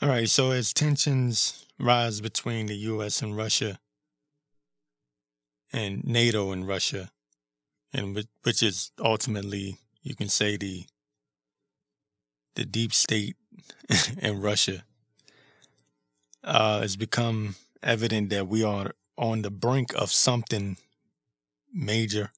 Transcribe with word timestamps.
All 0.00 0.08
right, 0.08 0.28
so 0.28 0.52
as 0.52 0.72
tensions 0.72 1.66
rise 1.76 2.20
between 2.20 2.66
the 2.66 2.76
US 2.76 3.20
and 3.20 3.36
Russia 3.36 3.80
and 5.72 6.04
NATO 6.04 6.52
and 6.52 6.68
Russia, 6.68 7.10
and 7.92 8.24
which 8.44 8.62
is 8.62 8.92
ultimately 9.00 9.78
you 10.04 10.14
can 10.14 10.28
say 10.28 10.56
the 10.56 10.84
the 12.54 12.64
deep 12.64 12.94
state 12.94 13.34
in 14.22 14.40
Russia, 14.40 14.84
uh, 16.44 16.80
it's 16.84 16.94
become 16.94 17.56
evident 17.82 18.30
that 18.30 18.46
we 18.46 18.62
are 18.62 18.92
on 19.16 19.42
the 19.42 19.50
brink 19.50 19.92
of 20.00 20.12
something 20.12 20.76
major. 21.74 22.30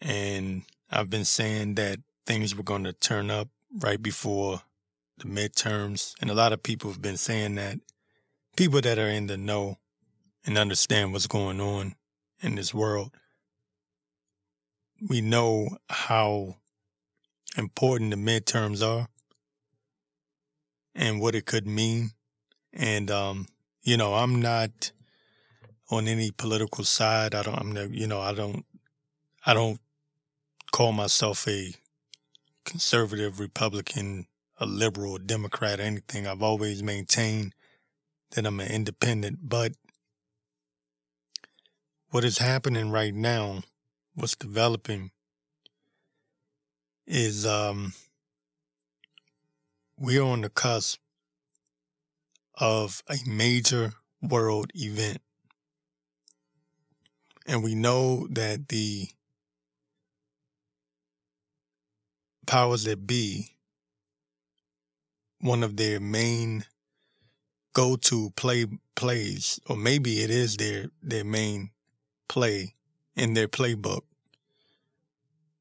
And 0.00 0.62
I've 0.90 1.10
been 1.10 1.26
saying 1.26 1.74
that 1.74 1.98
things 2.24 2.56
were 2.56 2.62
going 2.62 2.84
to 2.84 2.94
turn 2.94 3.30
up 3.30 3.48
right 3.78 4.00
before 4.02 4.62
the 5.18 5.24
midterms. 5.24 6.14
And 6.20 6.30
a 6.30 6.34
lot 6.34 6.52
of 6.52 6.62
people 6.62 6.90
have 6.90 7.02
been 7.02 7.16
saying 7.16 7.54
that 7.56 7.78
people 8.56 8.80
that 8.80 8.98
are 8.98 9.08
in 9.08 9.26
the 9.26 9.36
know 9.36 9.78
and 10.46 10.58
understand 10.58 11.12
what's 11.12 11.26
going 11.26 11.60
on 11.60 11.94
in 12.40 12.54
this 12.54 12.74
world, 12.74 13.12
we 15.08 15.20
know 15.20 15.78
how 15.88 16.56
important 17.56 18.10
the 18.10 18.16
midterms 18.16 18.86
are 18.86 19.08
and 20.94 21.20
what 21.20 21.34
it 21.34 21.46
could 21.46 21.66
mean. 21.66 22.10
And, 22.72 23.10
um, 23.10 23.46
you 23.82 23.96
know, 23.96 24.14
I'm 24.14 24.40
not 24.40 24.92
on 25.90 26.08
any 26.08 26.30
political 26.30 26.84
side. 26.84 27.34
I 27.34 27.42
don't, 27.42 27.58
I'm, 27.58 27.94
you 27.94 28.06
know, 28.06 28.20
I 28.20 28.32
don't, 28.32 28.64
I 29.46 29.54
don't 29.54 29.80
call 30.72 30.92
myself 30.92 31.46
a 31.46 31.74
conservative 32.64 33.38
Republican, 33.38 34.26
a 34.64 34.66
liberal, 34.66 35.18
Democrat, 35.18 35.78
or 35.78 35.82
anything. 35.82 36.26
I've 36.26 36.42
always 36.42 36.82
maintained 36.82 37.54
that 38.30 38.46
I'm 38.46 38.60
an 38.60 38.70
independent. 38.70 39.40
But 39.42 39.72
what 42.10 42.24
is 42.24 42.38
happening 42.38 42.90
right 42.90 43.14
now, 43.14 43.62
what's 44.14 44.34
developing, 44.34 45.10
is 47.06 47.46
um, 47.46 47.92
we're 49.98 50.22
on 50.22 50.40
the 50.40 50.48
cusp 50.48 50.98
of 52.54 53.02
a 53.08 53.16
major 53.26 53.92
world 54.22 54.70
event. 54.74 55.18
And 57.46 57.62
we 57.62 57.74
know 57.74 58.26
that 58.30 58.68
the 58.68 59.08
powers 62.46 62.84
that 62.84 63.06
be, 63.06 63.53
one 65.44 65.62
of 65.62 65.76
their 65.76 66.00
main 66.00 66.64
go 67.74 67.96
to 67.96 68.30
play 68.30 68.64
plays, 68.96 69.60
or 69.66 69.76
maybe 69.76 70.22
it 70.22 70.30
is 70.30 70.56
their 70.56 70.86
their 71.02 71.24
main 71.24 71.70
play 72.28 72.72
in 73.14 73.34
their 73.34 73.46
playbook, 73.46 74.00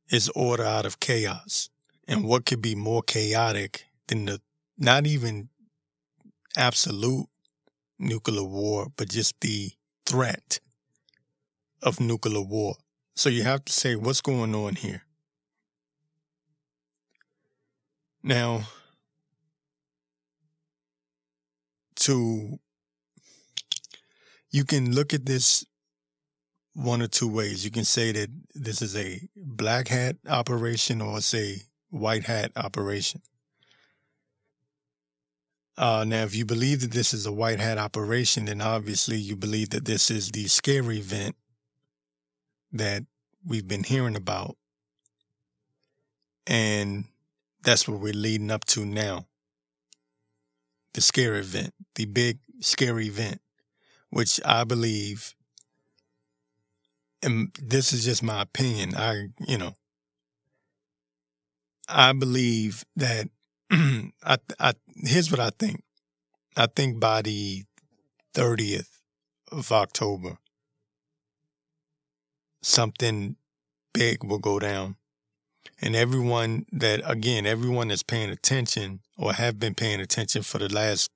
is 0.09 0.29
order 0.29 0.63
out 0.63 0.85
of 0.85 1.01
chaos. 1.01 1.69
And 2.07 2.23
what 2.23 2.45
could 2.45 2.61
be 2.61 2.75
more 2.75 3.01
chaotic 3.01 3.85
than 4.07 4.25
the 4.25 4.39
not 4.77 5.05
even 5.05 5.49
absolute 6.55 7.27
nuclear 7.99 8.43
war, 8.43 8.87
but 8.95 9.09
just 9.09 9.39
the 9.41 9.71
threat 10.05 10.59
of 11.81 11.99
nuclear 11.99 12.41
war. 12.41 12.75
So 13.15 13.29
you 13.29 13.43
have 13.43 13.65
to 13.65 13.73
say, 13.73 13.95
what's 13.95 14.21
going 14.21 14.55
on 14.55 14.75
here? 14.75 15.03
Now, 18.21 18.67
to 22.03 22.59
you 24.51 24.63
can 24.63 24.93
look 24.93 25.13
at 25.13 25.25
this 25.25 25.65
one 26.73 27.01
or 27.01 27.07
two 27.07 27.27
ways. 27.27 27.65
You 27.65 27.71
can 27.71 27.85
say 27.85 28.11
that 28.11 28.29
this 28.53 28.81
is 28.81 28.95
a 28.95 29.21
black 29.35 29.87
hat 29.87 30.17
operation 30.27 31.01
or 31.01 31.19
a 31.19 31.61
white 31.89 32.25
hat 32.25 32.51
operation. 32.55 33.21
Uh, 35.75 36.05
now, 36.07 36.23
if 36.23 36.35
you 36.35 36.45
believe 36.45 36.81
that 36.81 36.91
this 36.91 37.13
is 37.13 37.25
a 37.25 37.31
white 37.31 37.59
hat 37.59 37.79
operation, 37.79 38.45
then 38.45 38.61
obviously 38.61 39.17
you 39.17 39.35
believe 39.35 39.71
that 39.71 39.85
this 39.85 40.11
is 40.11 40.29
the 40.29 40.47
scary 40.47 40.99
event 40.99 41.35
that 42.71 43.03
we've 43.45 43.67
been 43.67 43.83
hearing 43.83 44.15
about. 44.15 44.55
And 46.45 47.05
that's 47.63 47.87
what 47.87 47.99
we're 47.99 48.13
leading 48.13 48.51
up 48.51 48.65
to 48.65 48.85
now. 48.85 49.25
The 50.93 51.01
scary 51.01 51.39
event, 51.39 51.73
the 51.95 52.05
big 52.05 52.39
scary 52.61 53.07
event, 53.07 53.41
which 54.09 54.39
I 54.45 54.63
believe, 54.63 55.35
and 57.21 57.55
this 57.61 57.93
is 57.93 58.05
just 58.05 58.21
my 58.23 58.41
opinion. 58.41 58.95
I, 58.95 59.27
you 59.47 59.57
know, 59.57 59.75
I 61.87 62.13
believe 62.13 62.83
that 62.95 63.29
I, 63.71 64.37
I, 64.59 64.73
here's 64.95 65.31
what 65.31 65.39
I 65.39 65.49
think. 65.57 65.83
I 66.55 66.67
think 66.67 66.99
by 66.99 67.21
the 67.21 67.65
30th 68.33 68.99
of 69.51 69.71
October, 69.71 70.37
something 72.61 73.35
big 73.93 74.23
will 74.23 74.39
go 74.39 74.59
down. 74.59 74.95
And 75.81 75.95
everyone 75.95 76.65
that, 76.71 77.01
again, 77.05 77.45
everyone 77.45 77.89
that's 77.89 78.03
paying 78.03 78.29
attention 78.31 79.01
or 79.17 79.33
have 79.33 79.59
been 79.59 79.75
paying 79.75 79.99
attention 79.99 80.41
for 80.41 80.57
the 80.57 80.73
last 80.73 81.11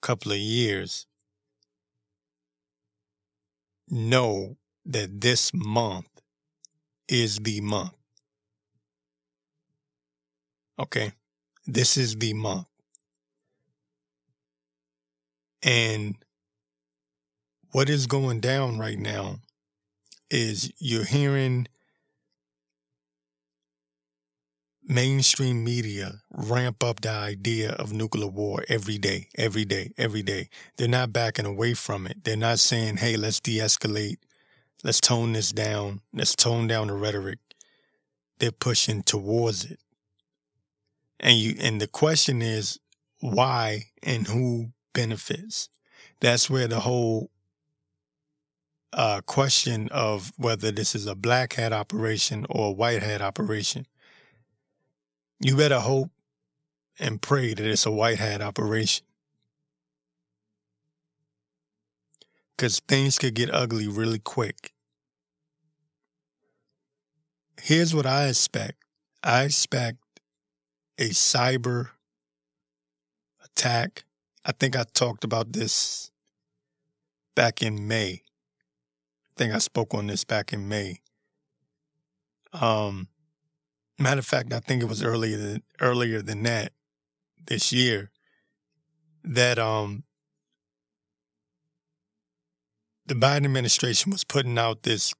couple 0.00 0.32
of 0.32 0.38
years 0.38 1.06
know 3.88 4.56
that 4.84 5.20
this 5.20 5.52
month 5.54 6.08
is 7.08 7.38
the 7.38 7.60
month. 7.60 7.92
Okay. 10.78 11.12
This 11.66 11.96
is 11.96 12.16
the 12.16 12.34
month. 12.34 12.66
And 15.62 16.16
what 17.72 17.88
is 17.88 18.06
going 18.06 18.40
down 18.40 18.78
right 18.78 18.98
now 18.98 19.36
is 20.30 20.72
you're 20.78 21.04
hearing 21.04 21.68
mainstream 24.86 25.64
media 25.64 26.20
ramp 26.30 26.82
up 26.84 27.00
the 27.00 27.10
idea 27.10 27.72
of 27.72 27.92
nuclear 27.92 28.26
war 28.26 28.64
every 28.68 28.98
day, 28.98 29.28
every 29.36 29.64
day, 29.64 29.92
every 29.96 30.22
day. 30.22 30.48
They're 30.76 30.88
not 30.88 31.12
backing 31.12 31.46
away 31.46 31.74
from 31.74 32.06
it. 32.06 32.24
They're 32.24 32.36
not 32.36 32.58
saying, 32.58 32.98
hey, 32.98 33.16
let's 33.16 33.40
de 33.40 33.58
escalate. 33.58 34.18
Let's 34.82 35.00
tone 35.00 35.32
this 35.32 35.50
down. 35.50 36.02
Let's 36.12 36.36
tone 36.36 36.66
down 36.66 36.88
the 36.88 36.94
rhetoric. 36.94 37.38
They're 38.38 38.52
pushing 38.52 39.02
towards 39.02 39.64
it. 39.64 39.80
And 41.18 41.36
you, 41.36 41.54
and 41.58 41.80
the 41.80 41.86
question 41.86 42.42
is 42.42 42.78
why 43.20 43.86
and 44.02 44.26
who 44.26 44.72
benefits? 44.92 45.70
That's 46.20 46.50
where 46.50 46.68
the 46.68 46.80
whole 46.80 47.30
uh, 48.92 49.22
question 49.24 49.88
of 49.90 50.32
whether 50.36 50.70
this 50.70 50.94
is 50.94 51.06
a 51.06 51.14
black 51.14 51.54
hat 51.54 51.72
operation 51.72 52.46
or 52.50 52.68
a 52.68 52.72
white 52.72 53.02
hat 53.02 53.22
operation 53.22 53.86
you 55.40 55.56
better 55.56 55.80
hope 55.80 56.10
and 56.98 57.20
pray 57.20 57.54
that 57.54 57.66
it's 57.66 57.86
a 57.86 57.90
white 57.90 58.18
hat 58.18 58.40
operation. 58.40 59.04
Because 62.56 62.80
things 62.80 63.18
could 63.18 63.34
get 63.34 63.52
ugly 63.52 63.88
really 63.88 64.20
quick. 64.20 64.72
Here's 67.60 67.94
what 67.94 68.06
I 68.06 68.28
expect 68.28 68.78
I 69.22 69.44
expect 69.44 69.98
a 70.98 71.08
cyber 71.08 71.90
attack. 73.42 74.04
I 74.44 74.52
think 74.52 74.76
I 74.76 74.84
talked 74.92 75.24
about 75.24 75.52
this 75.52 76.10
back 77.34 77.62
in 77.62 77.88
May. 77.88 78.22
I 78.22 79.32
think 79.36 79.54
I 79.54 79.58
spoke 79.58 79.94
on 79.94 80.06
this 80.06 80.24
back 80.24 80.52
in 80.52 80.68
May. 80.68 81.00
Um, 82.52 83.08
Matter 83.98 84.18
of 84.18 84.26
fact, 84.26 84.52
I 84.52 84.58
think 84.60 84.82
it 84.82 84.88
was 84.88 85.02
earlier 85.02 85.36
than, 85.36 85.62
earlier 85.80 86.20
than 86.20 86.42
that 86.42 86.72
this 87.46 87.72
year 87.72 88.10
that 89.22 89.58
um 89.58 90.04
the 93.06 93.14
Biden 93.14 93.44
administration 93.44 94.10
was 94.12 94.24
putting 94.24 94.58
out 94.58 94.82
this 94.82 95.14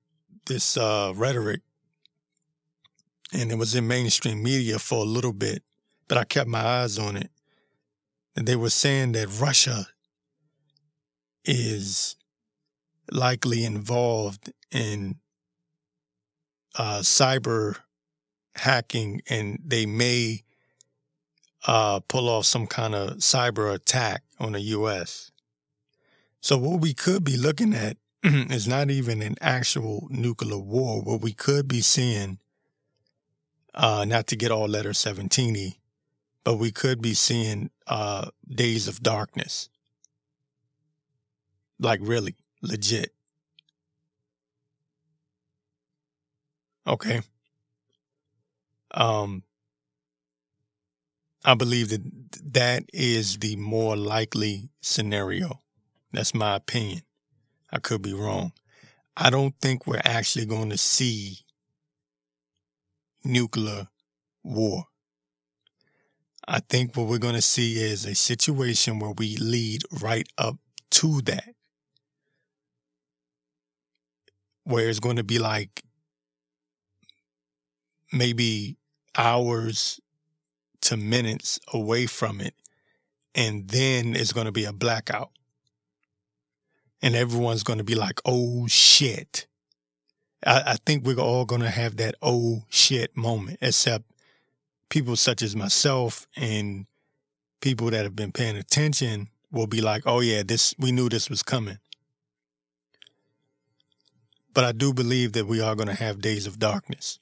this 0.47 0.77
uh, 0.77 1.13
rhetoric, 1.15 1.61
and 3.33 3.51
it 3.51 3.57
was 3.57 3.75
in 3.75 3.87
mainstream 3.87 4.43
media 4.43 4.79
for 4.79 4.99
a 4.99 5.09
little 5.09 5.33
bit, 5.33 5.63
but 6.09 6.19
I 6.19 6.25
kept 6.25 6.49
my 6.49 6.61
eyes 6.61 6.99
on 6.99 7.17
it. 7.17 7.31
And 8.37 8.47
they 8.47 8.57
were 8.57 8.71
saying 8.71 9.13
that 9.13 9.41
Russia 9.41 9.87
is 11.45 12.17
likely 13.11 13.65
involved 13.65 14.53
in 14.71 15.17
uh, 16.77 16.99
cyber 17.01 17.77
hacking 18.57 19.23
and 19.29 19.59
they 19.65 19.87
may 19.87 20.43
uh, 21.67 22.01
pull 22.01 22.29
off 22.29 22.45
some 22.45 22.67
kind 22.67 22.95
of 22.95 23.19
cyber 23.19 23.73
attack 23.75 24.23
on 24.39 24.53
the 24.53 24.61
U.S. 24.61 25.31
So 26.41 26.59
what 26.59 26.81
we 26.81 26.93
could 26.95 27.25
be 27.25 27.37
looking 27.37 27.75
at 27.75 27.97
is 28.23 28.69
not 28.69 28.91
even 28.91 29.23
an 29.23 29.37
actual 29.41 30.07
nuclear 30.11 30.59
war. 30.59 31.03
What 31.03 31.21
we 31.21 31.33
could 31.33 31.67
be 31.67 31.81
seeing, 31.81 32.39
uh, 33.75 34.05
not 34.07 34.27
to 34.29 34.37
get 34.37 34.51
all 34.51 34.69
letter 34.69 34.93
17 34.93 35.75
but 36.45 36.57
we 36.57 36.71
could 36.71 37.01
be 37.01 37.15
seeing 37.15 37.71
uh, 37.87 38.29
days 38.47 38.87
of 38.87 39.03
darkness. 39.03 39.71
Like 41.81 42.01
really, 42.03 42.37
legit. 42.63 43.13
Okay. 46.87 47.23
Um, 48.95 49.43
I 51.45 51.55
believe 51.55 51.91
that 51.91 52.03
that 52.53 52.85
is 52.93 53.39
the 53.39 53.57
more 53.57 53.97
likely 53.97 54.71
scenario. 54.81 55.61
That's 56.13 56.35
my 56.35 56.57
opinion. 56.57 57.03
I 57.71 57.79
could 57.79 58.03
be 58.03 58.15
wrong. 58.15 58.53
I 59.17 59.31
don't 59.31 59.55
think 59.61 59.87
we're 59.87 60.01
actually 60.05 60.47
going 60.47 60.71
to 60.71 60.79
see 60.79 61.39
nuclear 63.25 63.89
war. 64.43 64.85
I 66.47 66.61
think 66.61 66.97
what 66.97 67.07
we're 67.07 67.19
going 67.19 67.35
to 67.35 67.43
see 67.43 67.83
is 67.83 68.05
a 68.05 68.15
situation 68.15 68.99
where 68.99 69.13
we 69.17 69.37
lead 69.37 69.83
right 70.03 70.29
up 70.37 70.57
to 70.93 71.21
that. 71.23 71.55
Where 74.65 74.89
it's 74.89 75.01
going 75.01 75.17
to 75.17 75.25
be 75.25 75.39
like 75.39 75.83
maybe 78.13 78.77
hours 79.17 80.01
to 80.83 80.97
minutes 80.97 81.59
away 81.73 82.07
from 82.07 82.41
it. 82.41 82.55
And 83.35 83.69
then 83.69 84.15
it's 84.15 84.33
going 84.33 84.47
to 84.47 84.53
be 84.53 84.65
a 84.65 84.73
blackout. 84.73 85.31
And 87.03 87.15
everyone's 87.15 87.65
going 87.65 87.79
to 87.79 87.85
be 87.85 87.95
like, 87.95 88.21
oh 88.25 88.67
shit. 88.67 89.47
I, 90.47 90.63
I 90.67 90.77
think 90.87 91.05
we're 91.05 91.19
all 91.19 91.45
going 91.45 91.63
to 91.63 91.71
have 91.71 91.97
that 91.97 92.15
oh 92.23 92.65
shit 92.69 93.17
moment, 93.17 93.59
except 93.61 94.05
people 94.89 95.17
such 95.17 95.43
as 95.43 95.57
myself 95.57 96.27
and 96.37 96.87
people 97.61 97.91
that 97.91 98.05
have 98.05 98.15
been 98.15 98.33
paying 98.33 98.57
attention 98.57 99.29
will 99.51 99.67
be 99.67 99.81
like, 99.81 100.03
oh 100.07 100.21
yeah, 100.21 100.43
this, 100.43 100.75
we 100.79 100.93
knew 100.93 101.09
this 101.09 101.31
was 101.31 101.43
coming. 101.43 101.79
But 104.53 104.65
I 104.65 104.73
do 104.73 104.93
believe 104.93 105.33
that 105.33 105.47
we 105.47 105.61
are 105.61 105.75
going 105.75 105.89
to 105.89 105.95
have 105.95 106.21
days 106.21 106.47
of 106.47 106.59
darkness. 106.59 107.19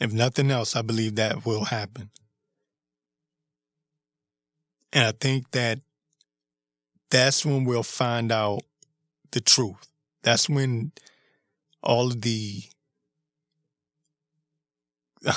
If 0.00 0.12
nothing 0.12 0.50
else, 0.50 0.76
I 0.76 0.82
believe 0.82 1.14
that 1.16 1.46
will 1.46 1.64
happen. 1.64 2.10
And 4.92 5.04
I 5.04 5.12
think 5.12 5.50
that 5.52 5.80
that's 7.10 7.44
when 7.44 7.64
we'll 7.64 7.82
find 7.82 8.30
out 8.32 8.62
the 9.32 9.40
truth. 9.40 9.88
That's 10.22 10.48
when 10.48 10.92
all 11.82 12.08
of 12.08 12.22
the 12.22 12.62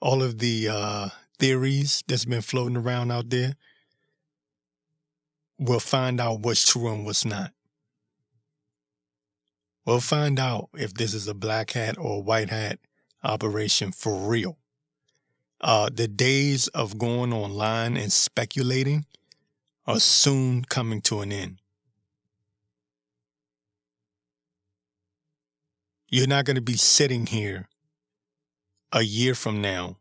all 0.00 0.22
of 0.22 0.38
the 0.38 0.68
uh, 0.68 1.08
theories 1.38 2.02
that's 2.06 2.24
been 2.24 2.42
floating 2.42 2.76
around 2.76 3.10
out 3.10 3.30
there, 3.30 3.54
we'll 5.58 5.80
find 5.80 6.20
out 6.20 6.40
what's 6.40 6.70
true 6.70 6.88
and 6.88 7.04
what's 7.04 7.24
not. 7.24 7.52
We'll 9.84 10.00
find 10.00 10.38
out 10.38 10.68
if 10.74 10.94
this 10.94 11.14
is 11.14 11.26
a 11.26 11.34
black 11.34 11.72
hat 11.72 11.96
or 11.98 12.18
a 12.18 12.20
white 12.20 12.50
hat 12.50 12.78
operation 13.22 13.92
for 13.92 14.28
real. 14.28 14.58
Uh, 15.60 15.90
the 15.92 16.08
days 16.08 16.68
of 16.68 16.98
going 16.98 17.32
online 17.32 17.96
and 17.96 18.12
speculating 18.12 19.04
are 19.86 20.00
soon 20.00 20.64
coming 20.64 21.00
to 21.02 21.20
an 21.20 21.32
end. 21.32 21.58
You're 26.08 26.26
not 26.26 26.44
going 26.44 26.56
to 26.56 26.62
be 26.62 26.76
sitting 26.76 27.26
here 27.26 27.68
a 28.92 29.02
year 29.02 29.34
from 29.34 29.60
now 29.60 29.98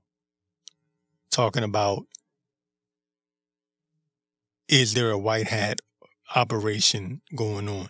talking 1.29 1.63
about 1.63 2.05
is 4.67 4.93
there 4.93 5.11
a 5.11 5.17
white 5.17 5.47
hat 5.47 5.79
operation 6.35 7.21
going 7.35 7.67
on? 7.67 7.89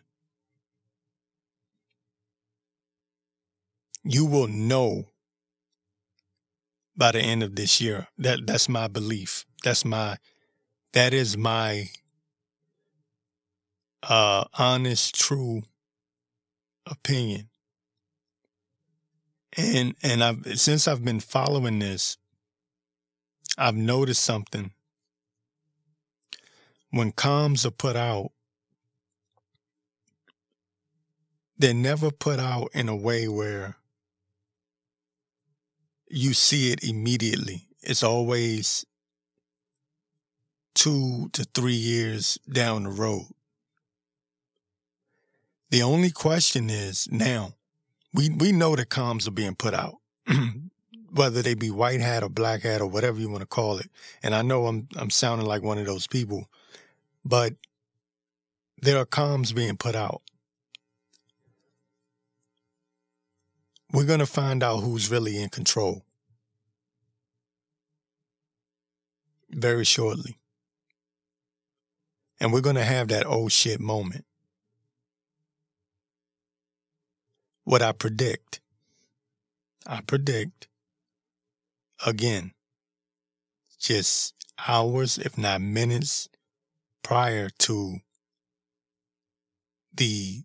You 4.04 4.26
will 4.26 4.48
know 4.48 5.09
by 7.00 7.14
the 7.14 7.20
end 7.22 7.42
of 7.42 7.56
this 7.56 7.80
year. 7.82 8.08
That 8.18 8.46
that's 8.46 8.70
my 8.70 8.88
belief. 8.88 9.46
That's 9.64 9.86
my 9.86 10.18
that 10.94 11.14
is 11.14 11.38
my 11.38 11.90
uh 14.04 14.44
honest, 14.60 15.16
true 15.16 15.64
opinion. 16.86 17.50
And 19.58 19.96
and 20.04 20.24
I've 20.24 20.60
since 20.60 20.88
I've 20.88 21.04
been 21.04 21.22
following 21.22 21.80
this, 21.80 22.18
I've 23.58 23.78
noticed 23.78 24.24
something. 24.24 24.72
When 26.92 27.14
comms 27.14 27.66
are 27.66 27.72
put 27.72 27.96
out, 27.96 28.32
they're 31.58 31.74
never 31.74 32.12
put 32.12 32.40
out 32.40 32.70
in 32.74 32.90
a 32.90 32.96
way 32.96 33.28
where 33.28 33.79
you 36.10 36.34
see 36.34 36.72
it 36.72 36.84
immediately. 36.84 37.68
It's 37.82 38.04
always 38.04 38.86
two 40.74 41.30
to 41.34 41.46
three 41.54 41.74
years 41.74 42.38
down 42.52 42.84
the 42.84 42.90
road. 42.90 43.28
The 45.70 45.84
only 45.84 46.10
question 46.10 46.70
is 46.70 47.08
now, 47.12 47.54
we, 48.14 48.30
we 48.30 48.52
know 48.52 48.76
that 48.76 48.90
comms 48.90 49.28
are 49.28 49.32
being 49.32 49.56
put 49.56 49.74
out, 49.74 49.96
whether 51.12 51.42
they 51.42 51.54
be 51.54 51.70
white 51.70 52.02
hat 52.02 52.24
or 52.24 52.30
black 52.30 52.64
hat 52.64 52.82
or 52.82 52.88
whatever 52.88 53.20
you 53.20 53.30
want 53.30 53.42
to 53.42 53.48
call 53.48 53.78
it. 53.78 53.90
And 54.24 54.34
I 54.34 54.42
know 54.42 54.66
I'm, 54.66 54.88
I'm 54.96 55.12
sounding 55.12 55.48
like 55.48 55.62
one 55.62 55.78
of 55.78 55.86
those 55.86 56.08
people, 56.08 56.50
but 57.24 57.54
there 58.82 58.98
are 58.98 59.06
comms 59.06 59.54
being 59.54 59.78
put 59.78 59.96
out. 59.96 60.22
We're 63.92 64.06
going 64.06 64.20
to 64.20 64.26
find 64.26 64.62
out 64.64 64.82
who's 64.82 65.10
really 65.10 65.42
in 65.42 65.50
control 65.50 66.06
very 69.50 69.84
shortly. 69.84 70.38
And 72.40 72.54
we're 72.54 72.62
going 72.62 72.76
to 72.76 72.84
have 72.84 73.08
that 73.10 73.26
oh 73.26 73.50
shit 73.50 73.80
moment. 73.80 74.26
What 77.64 77.82
I 77.82 77.92
predict, 77.92 78.62
I 79.86 80.02
predict, 80.02 80.68
again, 82.06 82.54
just 83.80 84.34
hours, 84.68 85.18
if 85.18 85.38
not 85.38 85.62
minutes 85.62 86.30
prior 87.04 87.50
to 87.60 87.98
the 89.94 90.44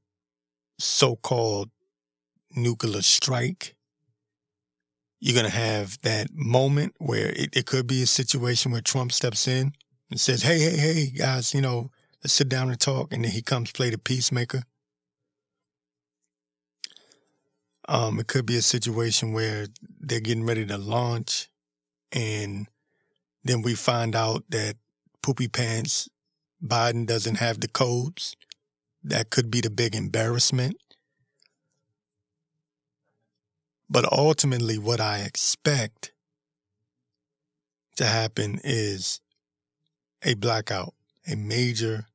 so 0.79 1.17
called 1.17 1.71
nuclear 2.55 3.03
strike, 3.03 3.75
you're 5.21 5.35
going 5.35 5.51
to 5.51 5.57
have 5.57 5.99
that 6.03 6.29
moment 6.33 6.95
where 6.99 7.31
it, 7.31 7.57
it 7.57 7.67
could 7.67 7.87
be 7.87 8.03
a 8.03 8.07
situation 8.07 8.73
where 8.73 8.81
Trump 8.81 9.13
steps 9.13 9.49
in 9.49 9.73
and 10.11 10.21
says, 10.21 10.43
Hey, 10.43 10.59
hey, 10.59 10.77
hey, 10.77 11.11
guys, 11.11 11.55
you 11.55 11.61
know, 11.61 11.91
let's 12.23 12.35
sit 12.35 12.49
down 12.49 12.69
and 12.69 12.79
talk. 12.79 13.13
And 13.13 13.25
then 13.25 13.33
he 13.33 13.43
comes 13.43 13.73
play 13.73 13.91
the 13.91 13.99
peacemaker. 13.99 14.63
Um, 17.87 18.19
it 18.19 18.27
could 18.27 18.47
be 18.47 18.57
a 18.57 18.63
situation 18.63 19.33
where 19.33 19.67
they're 20.01 20.21
getting 20.21 20.47
ready 20.47 20.65
to 20.67 20.79
launch 20.79 21.49
and 22.13 22.67
then 23.43 23.61
we 23.61 23.75
find 23.75 24.17
out 24.17 24.45
that 24.49 24.77
poopy 25.23 25.49
pants 25.49 26.09
Biden 26.65 27.07
doesn't 27.07 27.37
have 27.37 27.61
the 27.61 27.69
codes. 27.69 28.37
That 29.03 29.31
could 29.31 29.51
be 29.51 29.61
the 29.61 29.71
big 29.71 29.95
embarrassment. 29.95 30.77
But 33.89 34.11
ultimately, 34.11 34.79
what 34.79 35.01
I 35.01 35.19
expect 35.21 36.13
to 37.97 38.07
happen 38.07 38.61
is 38.65 39.21
a 40.23 40.35
blackout, 40.35 40.95
a 41.31 41.37
major 41.37 42.07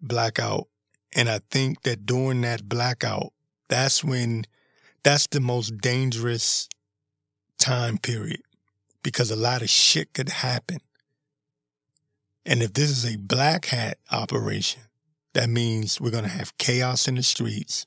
blackout. 0.00 0.68
And 1.14 1.28
I 1.28 1.40
think 1.50 1.82
that 1.82 2.06
during 2.06 2.40
that 2.42 2.68
blackout, 2.68 3.32
that's 3.68 4.02
when, 4.02 4.44
that's 5.02 5.26
the 5.26 5.40
most 5.40 5.78
dangerous 5.78 6.68
time 7.58 7.98
period 7.98 8.42
because 9.02 9.30
a 9.30 9.36
lot 9.36 9.62
of 9.62 9.70
shit 9.70 10.12
could 10.12 10.28
happen. 10.28 10.78
And 12.44 12.62
if 12.62 12.72
this 12.72 12.90
is 12.90 13.04
a 13.04 13.16
black 13.16 13.66
hat 13.66 13.98
operation, 14.10 14.82
that 15.32 15.48
means 15.48 16.00
we're 16.00 16.10
going 16.10 16.24
to 16.24 16.30
have 16.30 16.56
chaos 16.58 17.08
in 17.08 17.16
the 17.16 17.22
streets. 17.22 17.84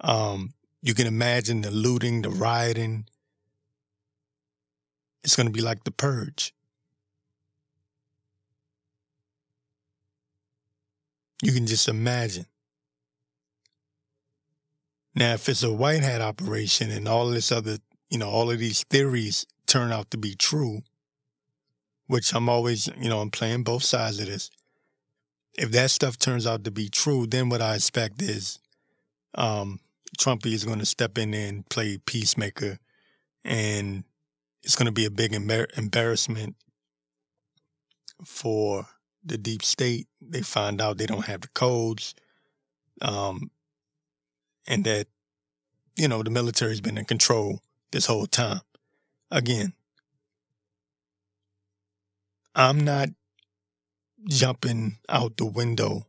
Um, 0.00 0.52
you 0.82 0.94
can 0.94 1.06
imagine 1.06 1.62
the 1.62 1.70
looting, 1.70 2.22
the 2.22 2.30
rioting. 2.30 3.06
It's 5.24 5.36
going 5.36 5.46
to 5.46 5.52
be 5.52 5.60
like 5.60 5.84
the 5.84 5.90
purge. 5.90 6.54
You 11.42 11.52
can 11.52 11.66
just 11.66 11.88
imagine. 11.88 12.46
Now, 15.14 15.34
if 15.34 15.48
it's 15.48 15.62
a 15.62 15.72
white 15.72 16.02
hat 16.02 16.20
operation 16.20 16.90
and 16.90 17.08
all 17.08 17.28
this 17.28 17.50
other, 17.50 17.78
you 18.08 18.18
know, 18.18 18.28
all 18.28 18.50
of 18.50 18.58
these 18.58 18.84
theories 18.84 19.46
turn 19.66 19.92
out 19.92 20.10
to 20.12 20.16
be 20.16 20.34
true, 20.34 20.82
which 22.06 22.34
I'm 22.34 22.48
always, 22.48 22.88
you 22.98 23.08
know, 23.08 23.20
I'm 23.20 23.30
playing 23.30 23.64
both 23.64 23.82
sides 23.82 24.20
of 24.20 24.26
this. 24.26 24.50
If 25.54 25.72
that 25.72 25.90
stuff 25.90 26.18
turns 26.18 26.46
out 26.46 26.64
to 26.64 26.70
be 26.70 26.88
true, 26.88 27.26
then 27.26 27.48
what 27.48 27.60
I 27.60 27.74
expect 27.74 28.22
is 28.22 28.60
um, 29.34 29.80
Trumpy 30.16 30.52
is 30.52 30.64
going 30.64 30.78
to 30.78 30.86
step 30.86 31.18
in 31.18 31.34
and 31.34 31.68
play 31.68 31.98
peacemaker, 31.98 32.78
and 33.44 34.04
it's 34.62 34.76
going 34.76 34.86
to 34.86 34.92
be 34.92 35.04
a 35.04 35.10
big 35.10 35.32
embar- 35.32 35.76
embarrassment 35.76 36.56
for 38.24 38.86
the 39.24 39.38
deep 39.38 39.62
state. 39.62 40.08
They 40.20 40.42
find 40.42 40.80
out 40.80 40.98
they 40.98 41.06
don't 41.06 41.26
have 41.26 41.42
the 41.42 41.48
codes, 41.48 42.14
um, 43.00 43.50
and 44.66 44.84
that 44.84 45.08
you 45.96 46.08
know 46.08 46.22
the 46.22 46.30
military's 46.30 46.80
been 46.80 46.98
in 46.98 47.04
control 47.04 47.60
this 47.92 48.06
whole 48.06 48.26
time. 48.26 48.60
Again, 49.30 49.74
I'm 52.54 52.80
not 52.80 53.10
jumping 54.28 54.98
out 55.08 55.36
the 55.36 55.46
window 55.46 56.06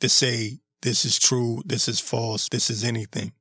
to 0.00 0.08
say 0.08 0.60
this 0.82 1.04
is 1.04 1.18
true, 1.18 1.62
this 1.64 1.88
is 1.88 2.00
false, 2.00 2.48
this 2.48 2.70
is 2.70 2.84
anything. 2.84 3.32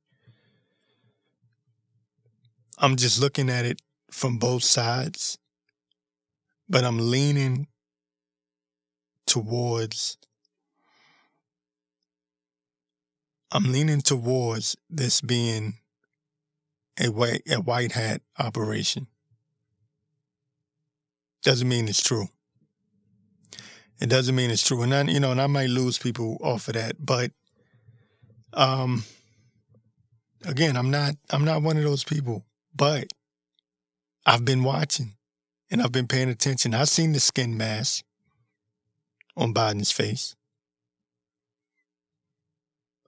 I'm 2.78 2.96
just 2.96 3.20
looking 3.20 3.50
at 3.50 3.66
it 3.66 3.82
from 4.12 4.38
both 4.38 4.64
sides, 4.64 5.38
but 6.68 6.84
I'm 6.84 7.12
leaning 7.12 7.68
towards 9.26 10.18
I'm 13.52 13.72
leaning 13.72 14.02
towards 14.02 14.76
this 14.90 15.22
being 15.22 15.80
a 17.00 17.10
white 17.10 17.42
a 17.50 17.60
white 17.60 17.94
hat 17.94 18.22
operation. 18.38 19.08
Doesn't 21.44 21.68
mean 21.68 21.88
it's 21.88 22.04
true. 22.04 22.28
It 24.00 24.10
doesn't 24.10 24.36
mean 24.36 24.50
it's 24.50 24.66
true. 24.66 24.82
And 24.82 24.94
I, 24.94 25.04
you 25.04 25.20
know, 25.20 25.32
and 25.32 25.42
I 25.42 25.48
might 25.48 25.70
lose 25.70 25.98
people 25.98 26.38
off 26.42 26.68
of 26.68 26.76
that, 26.76 27.06
but 27.06 27.32
um 28.54 29.04
again, 30.46 30.78
I'm 30.78 30.90
not 30.90 31.16
I'm 31.30 31.46
not 31.46 31.62
one 31.62 31.78
of 31.78 31.84
those 31.84 32.04
people, 32.04 32.46
but 32.76 33.08
I've 34.26 34.46
been 34.46 34.64
watching 34.64 35.16
and 35.70 35.82
I've 35.82 35.92
been 35.92 36.08
paying 36.08 36.30
attention. 36.30 36.74
I've 36.74 36.90
seen 36.90 37.12
the 37.12 37.20
skin 37.20 37.58
mask 37.58 38.04
on 39.36 39.54
Biden's 39.54 39.92
face. 39.92 40.36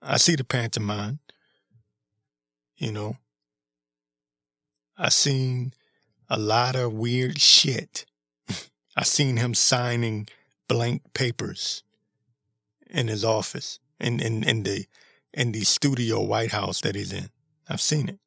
I 0.02 0.18
see 0.18 0.36
the 0.36 0.44
pantomime. 0.44 1.20
You 2.78 2.92
know, 2.92 3.18
I 4.98 5.10
seen 5.10 5.74
a 6.30 6.40
lot 6.40 6.76
of 6.76 6.94
weird 6.94 7.40
shit. 7.40 8.06
I 8.98 9.04
seen 9.04 9.38
him 9.38 9.54
signing 9.54 10.28
blank 10.72 11.02
papers 11.14 11.84
in 12.90 13.10
his 13.10 13.26
office 13.26 13.80
in, 14.00 14.22
in, 14.22 14.42
in 14.46 14.64
the 14.64 14.86
in 15.34 15.52
the 15.52 15.62
studio 15.62 16.22
White 16.22 16.52
House 16.52 16.80
that 16.82 16.96
he's 16.96 17.12
in. 17.12 17.30
I've 17.70 17.82
seen 17.82 18.08
it. 18.08 18.20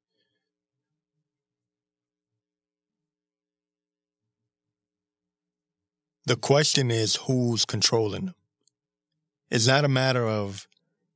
The 6.27 6.37
question 6.37 6.91
is 6.91 7.17
who's 7.27 7.65
controlling 7.65 8.29
him. 8.29 8.35
It's 9.51 9.67
not 9.67 9.87
a 9.87 9.89
matter 9.89 10.27
of 10.27 10.67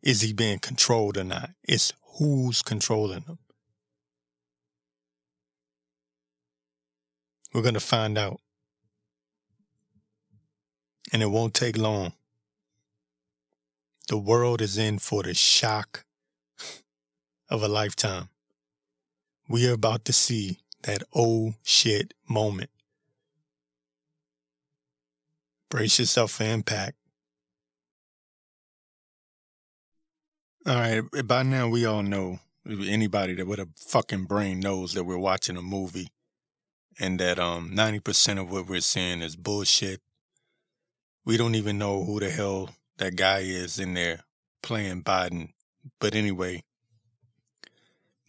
is 0.03 0.23
he 0.23 0.33
being 0.33 0.59
controlled 0.59 1.19
or 1.19 1.25
not. 1.25 1.51
It's 1.63 1.93
who's 2.19 2.63
controlling 2.63 3.23
him. 3.23 3.39
We're 7.53 7.63
going 7.63 7.75
to 7.75 7.81
find 7.81 8.17
out 8.17 8.41
and 11.13 11.23
it 11.23 11.31
won't 11.31 11.55
take 11.55 11.77
long. 11.77 12.13
The 14.09 14.19
world 14.19 14.63
is 14.63 14.79
in 14.79 14.99
for 14.99 15.23
the 15.23 15.35
shock 15.35 16.05
of 17.51 17.63
a 17.63 17.69
lifetime. 17.69 18.29
We 19.49 19.69
are 19.69 19.75
about 19.75 20.05
to 20.07 20.13
see 20.13 20.59
that 20.83 21.03
oh 21.15 21.55
shit 21.63 22.15
moment. 22.29 22.71
Brace 25.71 25.99
yourself 25.99 26.33
for 26.33 26.45
impact. 26.45 26.97
All 30.67 30.75
right, 30.75 31.03
by 31.25 31.43
now 31.43 31.69
we 31.69 31.85
all 31.87 32.03
know, 32.03 32.41
anybody 32.67 33.35
that 33.35 33.47
with 33.47 33.59
a 33.59 33.69
fucking 33.77 34.25
brain 34.25 34.61
knows 34.61 34.93
that 34.95 35.05
we're 35.05 35.19
watching 35.19 35.57
a 35.57 35.63
movie 35.63 36.09
and 36.99 37.19
that 37.21 37.39
um 37.39 37.71
90% 37.75 38.41
of 38.41 38.51
what 38.51 38.67
we're 38.67 38.81
seeing 38.81 39.23
is 39.23 39.37
bullshit 39.37 40.01
we 41.29 41.37
don't 41.37 41.55
even 41.55 41.77
know 41.77 42.05
who 42.05 42.19
the 42.19 42.31
hell 42.31 42.71
that 42.97 43.15
guy 43.15 43.41
is 43.41 43.79
in 43.79 43.93
there 43.93 44.21
playing 44.63 45.03
Biden. 45.03 45.51
But 46.01 46.15
anyway, 46.15 46.63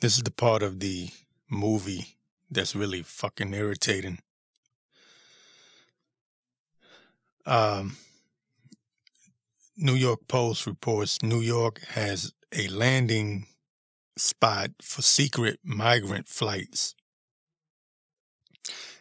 this 0.02 0.18
is 0.18 0.24
the 0.24 0.32
part 0.32 0.62
of 0.62 0.82
the 0.82 1.08
movie 1.50 2.18
that's 2.52 2.76
really 2.76 3.02
fucking 3.02 3.54
irritating. 3.54 4.20
Um, 7.46 7.96
New 9.78 9.96
York 9.96 10.28
Post 10.28 10.68
reports 10.68 11.24
New 11.24 11.40
York 11.40 11.80
has 11.92 12.34
a 12.52 12.68
landing 12.68 13.46
spot 14.18 14.72
for 14.82 15.04
secret 15.04 15.62
migrant 15.64 16.28
flights. 16.28 16.96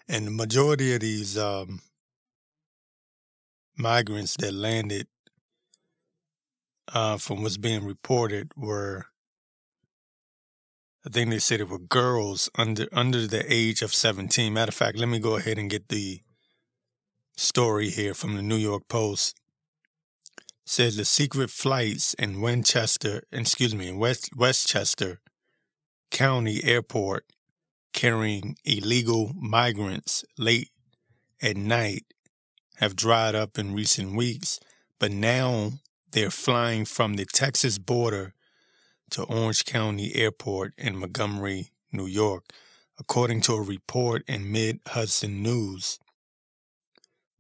And 0.09 0.25
the 0.25 0.31
majority 0.31 0.95
of 0.95 1.01
these 1.01 1.37
um, 1.37 1.81
migrants 3.79 4.37
that 4.39 4.53
landed, 4.53 5.07
uh, 6.93 7.17
from 7.17 7.43
what's 7.43 7.57
being 7.57 7.85
reported, 7.85 8.51
were 8.57 9.07
I 11.07 11.11
think 11.11 11.31
they 11.31 11.39
said 11.39 11.61
it 11.61 11.69
were 11.69 11.79
girls 11.79 12.51
under 12.57 12.87
under 12.93 13.27
the 13.27 13.45
age 13.51 13.83
of 13.83 13.95
seventeen. 13.95 14.55
Matter 14.55 14.71
of 14.71 14.75
fact, 14.75 14.99
let 14.99 15.09
me 15.09 15.19
go 15.19 15.37
ahead 15.37 15.59
and 15.59 15.71
get 15.71 15.89
the 15.89 16.21
story 17.37 17.89
here 17.91 18.15
from 18.15 18.35
the 18.35 18.43
New 18.43 18.57
York 18.57 18.89
Post. 18.89 19.37
Says 20.67 20.97
the 20.97 21.05
secret 21.07 21.51
flights 21.51 22.13
in 22.15 22.43
Winchester, 22.43 23.23
excuse 23.33 23.75
me, 23.75 23.89
in 23.89 23.99
West 23.99 24.31
Westchester 24.37 25.21
County 26.11 26.63
Airport 26.65 27.25
carrying 27.95 28.57
illegal 28.65 29.33
migrants 29.35 30.25
late 30.37 30.71
at 31.41 31.57
night 31.57 32.05
have 32.79 32.95
dried 32.95 33.35
up 33.35 33.59
in 33.59 33.75
recent 33.75 34.15
weeks, 34.15 34.61
but 35.01 35.11
now 35.11 35.73
they're 36.13 36.31
flying 36.31 36.85
from 36.85 37.15
the 37.15 37.25
Texas 37.25 37.77
border 37.77 38.35
to 39.11 39.25
Orange 39.25 39.65
County 39.65 40.15
Airport 40.15 40.75
in 40.79 40.97
Montgomery, 40.97 41.71
New 41.91 42.07
York, 42.07 42.45
according 42.99 43.41
to 43.43 43.55
a 43.55 43.63
report 43.63 44.23
in 44.29 44.53
Mid 44.53 44.81
Hudson 44.87 45.43
News. 45.43 45.99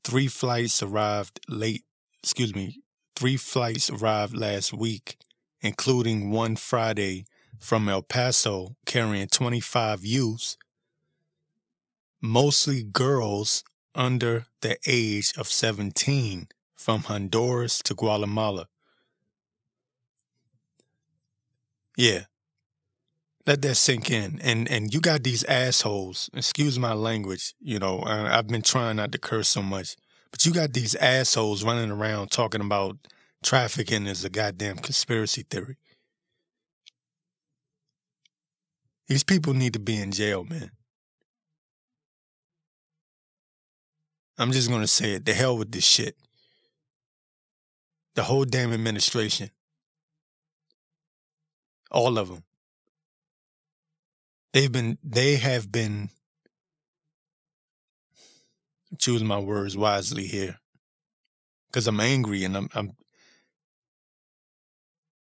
Three 0.02 0.26
flights 0.26 0.82
arrived 0.82 1.38
late, 1.48 1.84
excuse 2.22 2.54
me, 2.54 2.80
three 3.14 3.36
flights 3.36 3.90
arrived 3.90 4.36
last 4.36 4.72
week, 4.72 5.18
including 5.60 6.32
one 6.32 6.56
Friday 6.56 7.26
from 7.60 7.88
El 7.88 8.02
Paso 8.02 8.74
carrying 8.86 9.28
25 9.28 10.04
youths, 10.04 10.56
mostly 12.20 12.82
girls 12.82 13.62
under 13.98 14.46
the 14.62 14.78
age 14.86 15.32
of 15.36 15.48
17 15.48 16.48
from 16.76 17.02
Honduras 17.02 17.80
to 17.82 17.94
Guatemala. 17.94 18.68
Yeah. 21.96 22.26
Let 23.44 23.60
that 23.62 23.74
sink 23.74 24.10
in. 24.10 24.40
And 24.42 24.70
and 24.70 24.94
you 24.94 25.00
got 25.00 25.24
these 25.24 25.42
assholes, 25.44 26.30
excuse 26.32 26.78
my 26.78 26.92
language, 26.92 27.54
you 27.60 27.78
know, 27.78 28.02
I've 28.04 28.46
been 28.46 28.62
trying 28.62 28.96
not 28.96 29.10
to 29.12 29.18
curse 29.18 29.48
so 29.48 29.62
much, 29.62 29.96
but 30.30 30.46
you 30.46 30.52
got 30.52 30.74
these 30.74 30.94
assholes 30.94 31.64
running 31.64 31.90
around 31.90 32.30
talking 32.30 32.60
about 32.60 32.98
trafficking 33.42 34.06
is 34.06 34.24
a 34.24 34.30
goddamn 34.30 34.76
conspiracy 34.76 35.44
theory. 35.48 35.76
These 39.08 39.24
people 39.24 39.54
need 39.54 39.72
to 39.72 39.80
be 39.80 40.00
in 40.00 40.12
jail, 40.12 40.44
man. 40.44 40.70
I'm 44.38 44.52
just 44.52 44.68
going 44.68 44.82
to 44.82 44.86
say 44.86 45.14
it. 45.14 45.24
The 45.24 45.34
hell 45.34 45.58
with 45.58 45.72
this 45.72 45.84
shit. 45.84 46.16
The 48.14 48.22
whole 48.22 48.44
damn 48.44 48.72
administration. 48.72 49.50
All 51.90 52.18
of 52.18 52.28
them. 52.28 52.44
They've 54.52 54.70
been, 54.70 54.98
they 55.02 55.36
have 55.36 55.70
been 55.70 56.10
choose 58.96 59.22
my 59.22 59.38
words 59.38 59.76
wisely 59.76 60.26
here. 60.26 60.58
Because 61.68 61.86
I'm 61.86 62.00
angry 62.00 62.44
and 62.44 62.56
I'm, 62.56 62.68
I'm 62.74 62.92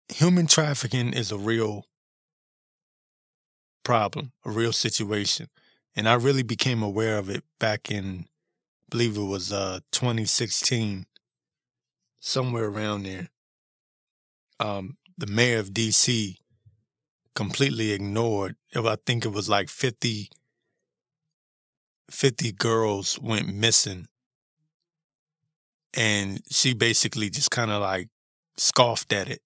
human 0.08 0.46
trafficking 0.46 1.12
is 1.12 1.32
a 1.32 1.38
real 1.38 1.86
problem, 3.82 4.32
a 4.44 4.50
real 4.50 4.72
situation. 4.72 5.48
And 5.94 6.08
I 6.08 6.14
really 6.14 6.42
became 6.42 6.82
aware 6.82 7.16
of 7.16 7.30
it 7.30 7.42
back 7.58 7.90
in, 7.90 8.26
believe 8.90 9.16
it 9.16 9.22
was 9.22 9.52
uh, 9.52 9.80
2016, 9.92 11.06
somewhere 12.20 12.66
around 12.66 13.04
there. 13.04 13.28
Um, 14.58 14.96
the 15.18 15.26
mayor 15.26 15.58
of 15.58 15.70
DC 15.70 16.36
completely 17.34 17.92
ignored, 17.92 18.56
I 18.74 18.96
think 19.04 19.24
it 19.24 19.32
was 19.32 19.48
like 19.48 19.68
50, 19.68 20.30
50 22.10 22.52
girls 22.52 23.18
went 23.18 23.54
missing. 23.54 24.06
And 25.94 26.42
she 26.50 26.74
basically 26.74 27.30
just 27.30 27.50
kind 27.50 27.70
of 27.70 27.80
like 27.82 28.08
scoffed 28.56 29.12
at 29.12 29.28
it. 29.28 29.40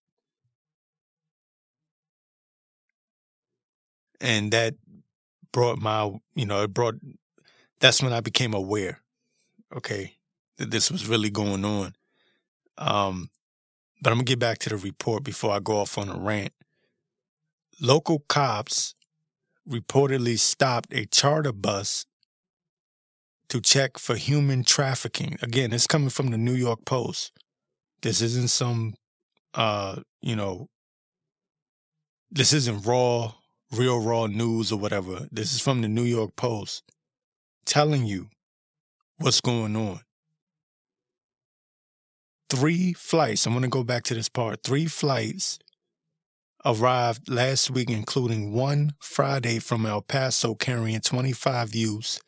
And 4.20 4.52
that 4.52 4.74
brought 5.52 5.78
my, 5.78 6.12
you 6.34 6.46
know, 6.46 6.62
it 6.64 6.74
brought, 6.74 6.96
that's 7.80 8.02
when 8.02 8.12
I 8.12 8.20
became 8.20 8.54
aware, 8.54 8.99
okay, 9.74 10.16
that 10.56 10.70
this 10.70 10.90
was 10.90 11.08
really 11.08 11.30
going 11.30 11.64
on. 11.64 11.94
Um, 12.78 13.30
but 14.02 14.10
I'm 14.10 14.18
gonna 14.18 14.24
get 14.24 14.38
back 14.38 14.58
to 14.58 14.68
the 14.70 14.76
report 14.76 15.24
before 15.24 15.52
I 15.52 15.60
go 15.60 15.78
off 15.78 15.98
on 15.98 16.08
a 16.08 16.18
rant. 16.18 16.52
Local 17.80 18.24
cops 18.28 18.94
reportedly 19.68 20.38
stopped 20.38 20.92
a 20.92 21.06
charter 21.06 21.52
bus 21.52 22.06
to 23.48 23.60
check 23.60 23.98
for 23.98 24.16
human 24.16 24.64
trafficking. 24.64 25.36
Again, 25.42 25.72
it's 25.72 25.86
coming 25.86 26.08
from 26.08 26.28
the 26.28 26.38
New 26.38 26.54
York 26.54 26.84
Post. 26.84 27.32
This 28.02 28.20
isn't 28.20 28.50
some, 28.50 28.94
uh, 29.54 30.00
you 30.22 30.36
know, 30.36 30.68
this 32.30 32.52
isn't 32.52 32.86
raw, 32.86 33.32
real 33.72 34.00
raw 34.00 34.26
news 34.26 34.70
or 34.72 34.78
whatever. 34.78 35.26
This 35.32 35.52
is 35.52 35.60
from 35.60 35.82
the 35.82 35.88
New 35.88 36.04
York 36.04 36.36
Post 36.36 36.84
telling 37.64 38.06
you 38.06 38.28
what's 39.20 39.40
going 39.40 39.76
on. 39.76 40.00
Three 42.48 42.92
flights, 42.94 43.46
I'm 43.46 43.52
going 43.52 43.62
to 43.62 43.68
go 43.68 43.84
back 43.84 44.02
to 44.04 44.14
this 44.14 44.28
part. 44.28 44.64
Three 44.64 44.86
flights 44.86 45.58
arrived 46.64 47.28
last 47.28 47.70
week, 47.70 47.90
including 47.90 48.52
one 48.52 48.94
Friday 48.98 49.60
from 49.60 49.86
El 49.86 50.02
Paso 50.02 50.54
carrying 50.54 51.00
25 51.00 51.74
youths 51.74 52.20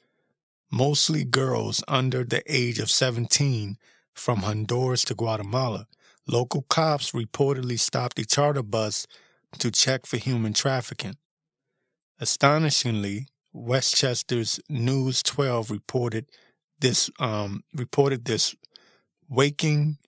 mostly 0.72 1.22
girls 1.22 1.84
under 1.86 2.24
the 2.24 2.42
age 2.48 2.78
of 2.78 2.90
17 2.90 3.76
from 4.14 4.38
Honduras 4.38 5.04
to 5.04 5.14
Guatemala. 5.14 5.86
Local 6.26 6.62
cops 6.62 7.12
reportedly 7.12 7.78
stopped 7.78 8.18
a 8.18 8.24
charter 8.24 8.62
bus 8.62 9.06
to 9.58 9.70
check 9.70 10.06
for 10.06 10.16
human 10.16 10.54
trafficking. 10.54 11.16
Astonishingly, 12.18 13.26
Westchester's 13.52 14.60
News 14.70 15.22
12 15.22 15.70
reported 15.70 16.30
this 16.82 17.10
um, 17.18 17.64
reported 17.74 18.26
this 18.26 18.54
waking 19.28 19.98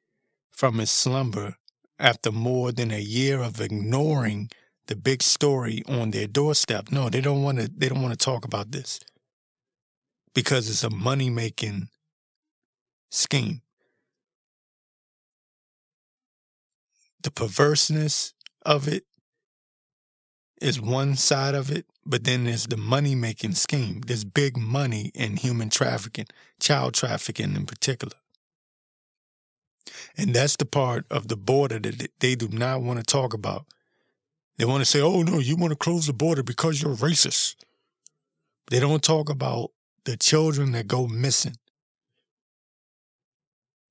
from 0.52 0.78
his 0.78 0.90
slumber 0.90 1.56
after 1.98 2.30
more 2.30 2.72
than 2.72 2.90
a 2.90 3.00
year 3.00 3.40
of 3.40 3.60
ignoring 3.60 4.50
the 4.86 4.96
big 4.96 5.22
story 5.22 5.82
on 5.88 6.10
their 6.10 6.26
doorstep. 6.26 6.90
No, 6.90 7.08
they 7.08 7.22
don't 7.22 7.42
want 7.42 7.58
to 7.58 7.70
they 7.74 7.88
don't 7.88 8.02
want 8.02 8.12
to 8.18 8.22
talk 8.22 8.44
about 8.44 8.72
this 8.72 9.00
because 10.34 10.68
it's 10.68 10.84
a 10.84 10.90
money 10.90 11.30
making 11.30 11.88
scheme. 13.10 13.62
The 17.22 17.30
perverseness 17.30 18.34
of 18.66 18.86
it 18.86 19.04
is 20.64 20.80
one 20.80 21.14
side 21.14 21.54
of 21.54 21.70
it, 21.70 21.84
but 22.06 22.24
then 22.24 22.44
there's 22.44 22.66
the 22.66 22.76
money 22.76 23.14
making 23.14 23.52
scheme. 23.52 24.00
There's 24.00 24.24
big 24.24 24.56
money 24.56 25.10
in 25.14 25.36
human 25.36 25.68
trafficking, 25.68 26.26
child 26.58 26.94
trafficking 26.94 27.54
in 27.54 27.66
particular. 27.66 28.14
And 30.16 30.34
that's 30.34 30.56
the 30.56 30.64
part 30.64 31.04
of 31.10 31.28
the 31.28 31.36
border 31.36 31.78
that 31.78 32.08
they 32.20 32.34
do 32.34 32.48
not 32.48 32.80
want 32.80 32.98
to 32.98 33.04
talk 33.04 33.34
about. 33.34 33.66
They 34.56 34.64
want 34.64 34.80
to 34.80 34.90
say, 34.90 35.00
oh 35.00 35.22
no, 35.22 35.38
you 35.38 35.56
want 35.56 35.72
to 35.72 35.76
close 35.76 36.06
the 36.06 36.12
border 36.14 36.42
because 36.42 36.80
you're 36.80 36.94
racist. 36.94 37.56
They 38.70 38.80
don't 38.80 39.02
talk 39.02 39.28
about 39.28 39.70
the 40.04 40.16
children 40.16 40.72
that 40.72 40.88
go 40.88 41.06
missing. 41.06 41.56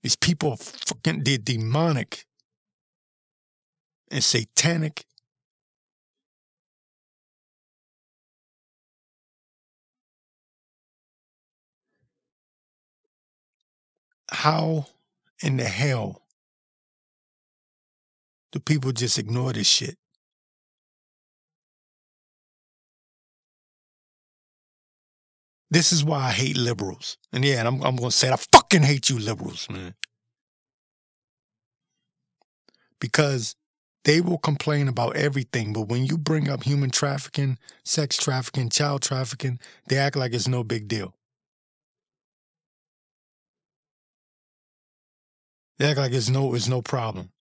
These 0.01 0.15
people 0.15 0.51
are 0.51 0.57
fucking 0.57 1.23
they're 1.23 1.37
demonic 1.37 2.25
and 4.09 4.23
satanic. 4.23 5.05
How 14.33 14.87
in 15.41 15.57
the 15.57 15.65
hell 15.65 16.23
do 18.51 18.59
people 18.59 18.91
just 18.91 19.17
ignore 19.17 19.53
this 19.53 19.67
shit? 19.67 19.97
This 25.69 25.91
is 25.91 26.03
why 26.03 26.25
I 26.25 26.31
hate 26.31 26.57
liberals. 26.57 27.17
And 27.31 27.45
yeah, 27.45 27.59
and 27.59 27.67
I'm, 27.67 27.75
I'm 27.81 27.95
going 27.95 28.09
to 28.09 28.15
say 28.15 28.27
it, 28.27 28.33
I 28.33 28.35
fucking 28.35 28.83
hate 28.83 29.09
you 29.09 29.17
liberals, 29.17 29.67
man. 29.69 29.79
Mm-hmm. 29.79 29.89
Because 32.99 33.55
they 34.03 34.21
will 34.21 34.37
complain 34.37 34.87
about 34.87 35.15
everything, 35.15 35.73
but 35.73 35.87
when 35.87 36.05
you 36.05 36.17
bring 36.17 36.49
up 36.49 36.63
human 36.63 36.89
trafficking, 36.89 37.57
sex 37.83 38.17
trafficking, 38.17 38.69
child 38.69 39.01
trafficking, 39.01 39.59
they 39.87 39.97
act 39.97 40.15
like 40.15 40.33
it's 40.33 40.47
no 40.47 40.63
big 40.63 40.87
deal. 40.87 41.15
They 45.77 45.89
act 45.89 45.99
like 45.99 46.13
it's 46.13 46.29
no, 46.29 46.53
it's 46.53 46.67
no 46.67 46.81
problem. 46.81 47.31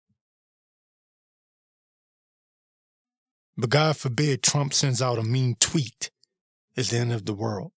But 3.56 3.70
God 3.70 3.96
forbid 3.96 4.42
Trump 4.42 4.72
sends 4.72 5.02
out 5.02 5.18
a 5.18 5.22
mean 5.22 5.56
tweet. 5.60 6.10
It's 6.74 6.90
the 6.90 6.98
end 6.98 7.12
of 7.12 7.26
the 7.26 7.34
world 7.34 7.72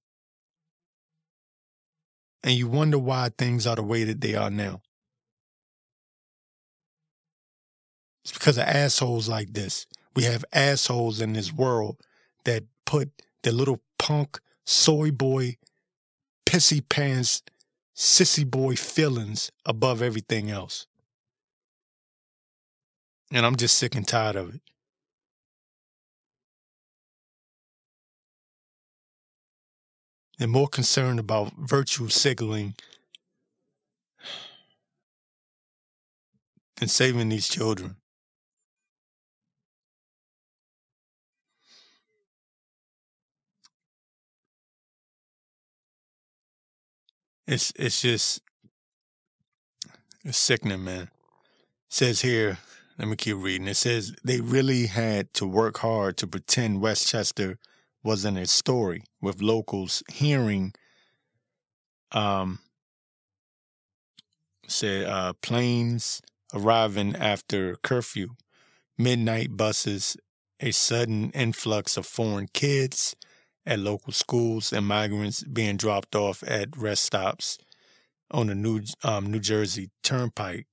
and 2.46 2.54
you 2.54 2.68
wonder 2.68 3.00
why 3.00 3.32
things 3.36 3.66
are 3.66 3.76
the 3.76 3.82
way 3.82 4.04
that 4.04 4.22
they 4.22 4.36
are 4.36 4.52
now. 4.52 4.80
It's 8.24 8.32
because 8.32 8.60
of 8.60 8.66
assholes 8.66 9.28
like 9.28 9.54
this. 9.54 9.88
We 10.16 10.24
have 10.24 10.46
assholes 10.54 11.20
in 11.20 11.34
this 11.34 11.52
world 11.52 11.98
that 12.44 12.66
put 12.86 13.10
the 13.42 13.52
little 13.52 13.82
punk, 13.98 14.40
soy 14.64 15.10
boy, 15.10 15.58
pissy 16.46 16.88
pants, 16.88 17.42
sissy 17.96 18.50
boy 18.50 18.76
feelings 18.76 19.52
above 19.66 20.02
everything 20.02 20.52
else. 20.52 20.88
And 23.32 23.46
I'm 23.46 23.56
just 23.56 23.78
sick 23.78 23.96
and 23.96 24.08
tired 24.08 24.36
of 24.36 24.54
it. 24.56 24.62
They're 30.38 30.48
more 30.48 30.68
concerned 30.68 31.20
about 31.20 31.54
virtue 31.58 32.10
signaling 32.10 32.76
than 36.78 36.90
saving 36.90 37.30
these 37.30 37.48
children. 37.48 37.96
It's 47.48 47.72
it's 47.76 48.02
just 48.02 48.42
it's 50.24 50.38
sickening, 50.38 50.84
man. 50.84 51.04
It 51.04 51.10
says 51.90 52.22
here, 52.22 52.58
let 52.98 53.08
me 53.08 53.16
keep 53.16 53.38
reading. 53.38 53.68
It 53.68 53.76
says 53.78 54.16
they 54.24 54.42
really 54.42 54.88
had 54.88 55.34
to 55.36 55.46
work 55.46 55.80
hard 55.80 56.18
to 56.18 56.28
pretend 56.28 56.82
Westchester 56.82 57.58
wasn't 58.04 58.38
a 58.38 58.46
story 58.46 59.04
with 59.22 59.42
locals 59.42 60.04
hearing 60.12 60.74
um 62.12 62.60
said 64.68 65.06
uh 65.06 65.34
planes 65.42 66.22
arriving 66.54 67.16
after 67.16 67.76
curfew 67.84 68.30
midnight 68.98 69.58
buses 69.58 70.18
a 70.60 70.72
sudden 70.72 71.32
influx 71.32 71.98
of 71.98 72.06
foreign 72.06 72.48
kids 72.54 73.16
at 73.66 73.80
local 73.80 74.14
schools 74.14 74.72
and 74.72 74.86
migrants 74.86 75.44
being 75.44 75.78
dropped 75.78 76.16
off 76.16 76.44
at 76.48 76.78
rest 76.78 77.04
stops 77.04 77.58
on 78.32 78.48
the 78.48 78.56
new 78.56 78.82
um, 79.04 79.32
New 79.32 79.40
Jersey 79.40 79.92
Turnpike 80.04 80.68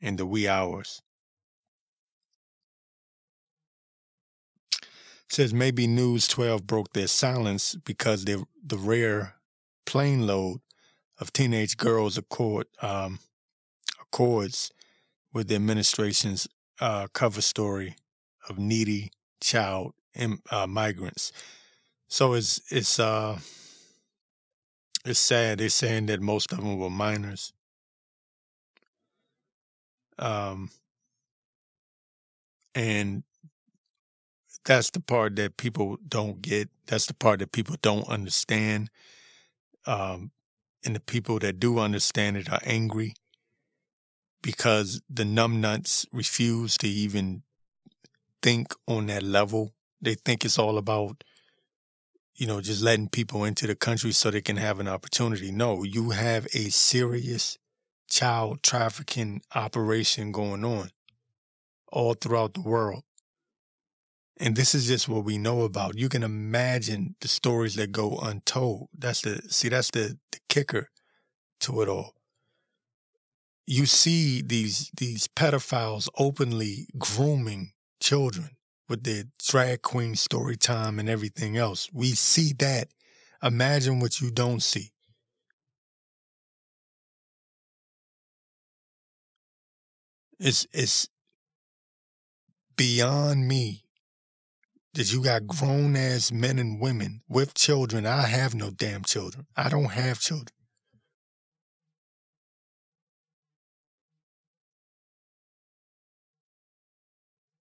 in 0.00 0.16
the 0.16 0.26
wee 0.26 0.48
hours. 0.48 1.02
says 5.28 5.52
maybe 5.52 5.86
News 5.86 6.28
12 6.28 6.66
broke 6.66 6.92
their 6.92 7.06
silence 7.06 7.74
because 7.84 8.24
the 8.24 8.44
the 8.64 8.78
rare 8.78 9.34
plane 9.84 10.26
load 10.26 10.60
of 11.18 11.32
teenage 11.32 11.76
girls 11.76 12.16
accord 12.16 12.66
um, 12.82 13.18
accords 14.00 14.70
with 15.32 15.48
the 15.48 15.54
administration's 15.54 16.48
uh, 16.80 17.06
cover 17.12 17.40
story 17.40 17.96
of 18.48 18.58
needy 18.58 19.10
child 19.40 19.92
uh, 20.50 20.66
migrants. 20.66 21.32
So 22.08 22.34
it's 22.34 22.60
it's 22.70 22.98
uh 22.98 23.38
it's 25.06 25.18
sad. 25.18 25.58
They're 25.58 25.68
saying 25.70 26.06
that 26.06 26.20
most 26.20 26.52
of 26.52 26.58
them 26.58 26.78
were 26.78 26.90
minors. 26.90 27.52
Um, 30.18 30.70
and 32.74 33.22
that's 34.64 34.90
the 34.90 35.00
part 35.00 35.36
that 35.36 35.56
people 35.56 35.98
don't 36.08 36.42
get. 36.42 36.68
That's 36.86 37.06
the 37.06 37.14
part 37.14 37.38
that 37.40 37.52
people 37.52 37.76
don't 37.82 38.08
understand. 38.08 38.90
Um, 39.86 40.32
and 40.84 40.96
the 40.96 41.00
people 41.00 41.38
that 41.40 41.60
do 41.60 41.78
understand 41.78 42.36
it 42.36 42.50
are 42.50 42.60
angry 42.64 43.14
because 44.42 45.02
the 45.08 45.24
numbnuts 45.24 46.06
refuse 46.12 46.76
to 46.78 46.88
even 46.88 47.42
think 48.42 48.74
on 48.86 49.06
that 49.06 49.22
level. 49.22 49.74
They 50.00 50.14
think 50.14 50.44
it's 50.44 50.58
all 50.58 50.78
about, 50.78 51.24
you 52.36 52.46
know, 52.46 52.60
just 52.60 52.82
letting 52.82 53.08
people 53.08 53.44
into 53.44 53.66
the 53.66 53.74
country 53.74 54.12
so 54.12 54.30
they 54.30 54.42
can 54.42 54.56
have 54.56 54.78
an 54.78 54.88
opportunity. 54.88 55.50
No, 55.50 55.82
you 55.82 56.10
have 56.10 56.46
a 56.52 56.68
serious 56.68 57.58
child 58.10 58.62
trafficking 58.62 59.40
operation 59.54 60.32
going 60.32 60.64
on 60.64 60.90
all 61.90 62.14
throughout 62.14 62.54
the 62.54 62.60
world. 62.60 63.02
And 64.38 64.54
this 64.54 64.74
is 64.74 64.86
just 64.86 65.08
what 65.08 65.24
we 65.24 65.38
know 65.38 65.62
about. 65.62 65.96
You 65.96 66.10
can 66.10 66.22
imagine 66.22 67.16
the 67.20 67.28
stories 67.28 67.74
that 67.76 67.90
go 67.90 68.18
untold. 68.18 68.88
That's 68.96 69.22
the 69.22 69.40
see, 69.48 69.70
that's 69.70 69.90
the, 69.90 70.18
the 70.30 70.38
kicker 70.50 70.90
to 71.60 71.80
it 71.80 71.88
all. 71.88 72.12
You 73.66 73.86
see 73.86 74.42
these 74.42 74.90
these 74.96 75.26
pedophiles 75.26 76.08
openly 76.18 76.88
grooming 76.98 77.72
children 77.98 78.55
with 78.88 79.02
their 79.04 79.24
drag 79.46 79.82
queen 79.82 80.14
story 80.16 80.56
time 80.56 80.98
and 80.98 81.08
everything 81.08 81.56
else. 81.56 81.88
We 81.92 82.12
see 82.12 82.52
that. 82.58 82.88
Imagine 83.42 84.00
what 84.00 84.20
you 84.20 84.30
don't 84.30 84.62
see. 84.62 84.92
It's 90.38 90.66
it's 90.72 91.08
beyond 92.76 93.48
me 93.48 93.84
that 94.94 95.12
you 95.12 95.22
got 95.22 95.46
grown 95.46 95.96
ass 95.96 96.32
men 96.32 96.58
and 96.58 96.80
women 96.80 97.22
with 97.28 97.54
children. 97.54 98.06
I 98.06 98.22
have 98.26 98.54
no 98.54 98.70
damn 98.70 99.02
children. 99.02 99.46
I 99.56 99.68
don't 99.68 99.92
have 99.92 100.20
children. 100.20 100.55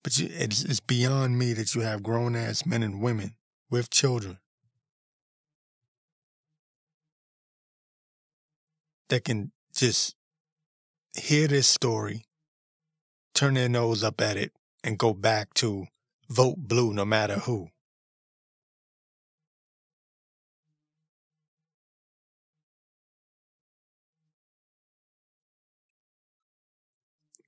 But 0.05 0.19
you, 0.19 0.29
it's, 0.31 0.63
it's 0.63 0.79
beyond 0.79 1.39
me 1.39 1.53
that 1.53 1.73
you 1.73 1.81
have 1.81 2.03
grown 2.03 2.35
ass 2.35 2.63
men 2.63 2.83
and 2.83 3.01
women 3.01 3.37
with 3.71 3.89
children 3.89 4.37
that 9.09 9.23
can 9.23 9.51
just 9.73 10.15
hear 11.17 11.47
this 11.47 11.67
story 11.67 12.25
turn 13.33 13.55
their 13.55 13.67
nose 13.67 14.03
up 14.03 14.21
at 14.21 14.37
it 14.37 14.51
and 14.83 14.99
go 14.99 15.11
back 15.11 15.55
to 15.55 15.87
vote 16.29 16.57
blue 16.59 16.93
no 16.93 17.03
matter 17.03 17.39
who. 17.39 17.69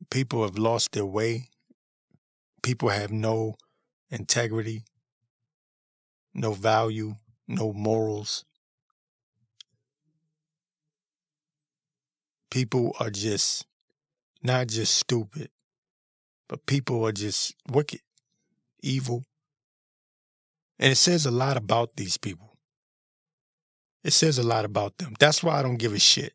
People 0.09 0.41
have 0.41 0.57
lost 0.57 0.93
their 0.93 1.05
way. 1.05 1.49
People 2.63 2.89
have 2.89 3.11
no 3.11 3.55
integrity, 4.09 4.83
no 6.33 6.51
value, 6.51 7.15
no 7.47 7.73
morals. 7.73 8.45
People 12.49 12.93
are 12.99 13.09
just 13.09 13.65
not 14.43 14.67
just 14.67 14.95
stupid, 14.95 15.49
but 16.47 16.65
people 16.65 17.05
are 17.05 17.11
just 17.11 17.55
wicked, 17.69 18.01
evil. 18.81 19.25
And 20.79 20.91
it 20.91 20.95
says 20.95 21.25
a 21.25 21.31
lot 21.31 21.57
about 21.57 21.95
these 21.95 22.17
people. 22.17 22.57
It 24.03 24.13
says 24.13 24.37
a 24.37 24.43
lot 24.43 24.63
about 24.63 24.99
them. 24.99 25.15
That's 25.19 25.43
why 25.43 25.59
I 25.59 25.63
don't 25.63 25.77
give 25.77 25.93
a 25.93 25.99
shit. 25.99 26.33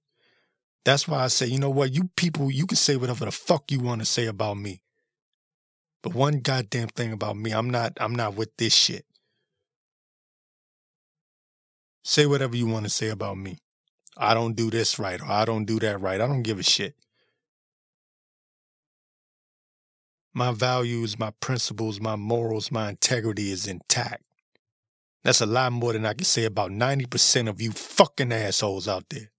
That's 0.84 1.06
why 1.06 1.22
I 1.24 1.28
say, 1.28 1.46
you 1.46 1.58
know 1.58 1.70
what, 1.70 1.94
you 1.94 2.10
people, 2.16 2.50
you 2.50 2.66
can 2.66 2.76
say 2.76 2.96
whatever 2.96 3.24
the 3.24 3.30
fuck 3.30 3.70
you 3.70 3.80
want 3.80 4.00
to 4.00 4.04
say 4.04 4.26
about 4.26 4.56
me. 4.58 4.82
But 6.02 6.14
one 6.14 6.40
goddamn 6.40 6.88
thing 6.88 7.12
about 7.12 7.36
me, 7.36 7.52
I'm 7.52 7.70
not 7.70 7.92
I'm 8.00 8.14
not 8.14 8.34
with 8.34 8.56
this 8.56 8.74
shit. 8.74 9.04
Say 12.04 12.26
whatever 12.26 12.56
you 12.56 12.66
want 12.66 12.84
to 12.84 12.90
say 12.90 13.08
about 13.08 13.38
me. 13.38 13.58
I 14.16 14.34
don't 14.34 14.54
do 14.54 14.70
this 14.70 14.98
right 14.98 15.20
or 15.20 15.30
I 15.30 15.44
don't 15.44 15.64
do 15.64 15.78
that 15.80 16.00
right. 16.00 16.20
I 16.20 16.26
don't 16.26 16.42
give 16.42 16.58
a 16.58 16.62
shit. 16.62 16.96
my 20.34 20.52
values, 20.52 21.18
my 21.18 21.30
principles, 21.40 22.00
my 22.00 22.16
morals, 22.16 22.70
my 22.70 22.88
integrity 22.88 23.50
is 23.50 23.66
intact. 23.66 24.24
That's 25.24 25.40
a 25.40 25.46
lot 25.46 25.72
more 25.72 25.92
than 25.92 26.06
I 26.06 26.14
can 26.14 26.24
say 26.24 26.44
about 26.44 26.70
90% 26.70 27.48
of 27.48 27.60
you 27.60 27.70
fucking 27.72 28.32
assholes 28.32 28.88
out 28.88 29.04
there. 29.10 29.30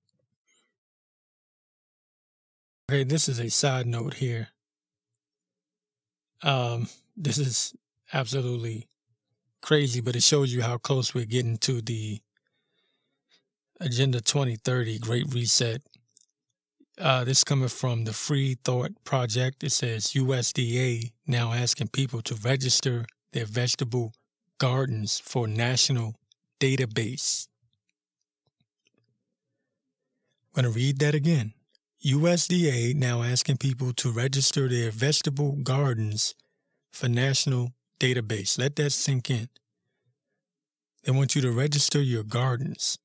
Okay, 2.90 3.04
this 3.04 3.28
is 3.28 3.40
a 3.40 3.50
side 3.50 3.88
note 3.88 4.16
here. 4.16 4.50
Um, 6.44 6.88
this 7.16 7.38
is 7.38 7.74
absolutely 8.14 8.88
crazy, 9.62 10.02
but 10.02 10.16
it 10.16 10.24
shows 10.24 10.54
you 10.54 10.62
how 10.62 10.78
close 10.78 11.14
we're 11.14 11.26
getting 11.26 11.58
to 11.60 11.82
the 11.82 12.20
Agenda 13.80 14.22
2030 14.22 15.00
Great 15.00 15.34
Reset 15.34 15.82
uh, 17.00 17.24
this 17.24 17.44
coming 17.44 17.70
from 17.70 18.06
the 18.06 18.14
Free 18.14 18.58
Thought 18.64 18.92
Project. 19.04 19.64
It 19.64 19.72
says 19.72 20.14
USDA 20.14 21.12
now 21.26 21.54
asking 21.54 21.88
people 21.90 22.22
to 22.24 22.36
register 22.36 23.06
their 23.32 23.46
vegetable 23.46 24.14
gardens 24.60 25.20
for 25.20 25.48
national 25.48 26.16
database. 26.60 27.48
I'm 30.56 30.64
going 30.64 30.74
to 30.74 30.78
read 30.78 31.00
that 31.00 31.16
again. 31.16 31.54
USDA 32.06 32.96
now 32.96 33.24
asking 33.24 33.58
people 33.58 33.94
to 33.94 34.12
register 34.12 34.68
their 34.68 34.92
vegetable 34.92 35.54
gardens 35.54 36.36
for 36.92 37.08
national 37.08 37.72
database. 37.98 38.60
Let 38.60 38.76
that 38.76 38.90
sink 38.90 39.30
in. 39.30 39.48
They 41.04 41.14
want 41.14 41.34
you 41.34 41.42
to 41.44 41.52
register 41.52 42.02
your 42.02 42.24
gardens. 42.24 42.98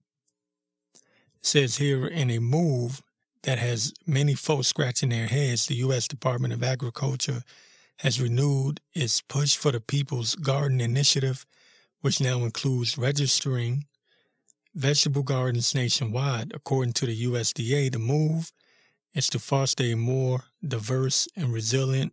It 1.36 1.46
says 1.46 1.76
here 1.76 2.08
in 2.08 2.28
a 2.28 2.40
move 2.40 3.00
that 3.44 3.58
has 3.58 3.94
many 4.04 4.34
folks 4.34 4.66
scratching 4.66 5.10
their 5.10 5.28
heads, 5.28 5.66
the 5.66 5.76
U.S. 5.76 6.08
Department 6.08 6.52
of 6.52 6.64
Agriculture 6.64 7.42
has 7.98 8.20
renewed 8.20 8.80
its 8.94 9.20
push 9.20 9.54
for 9.54 9.70
the 9.70 9.80
People's 9.80 10.34
Garden 10.34 10.80
Initiative, 10.80 11.46
which 12.00 12.20
now 12.20 12.38
includes 12.38 12.98
registering 12.98 13.84
vegetable 14.74 15.22
gardens 15.22 15.72
nationwide. 15.72 16.50
According 16.52 16.94
to 16.94 17.06
the 17.06 17.24
USDA, 17.26 17.92
the 17.92 18.00
move 18.00 18.50
is 19.14 19.28
to 19.30 19.38
foster 19.38 19.84
a 19.84 19.94
more 19.94 20.44
diverse 20.66 21.28
and 21.36 21.52
resilient 21.52 22.12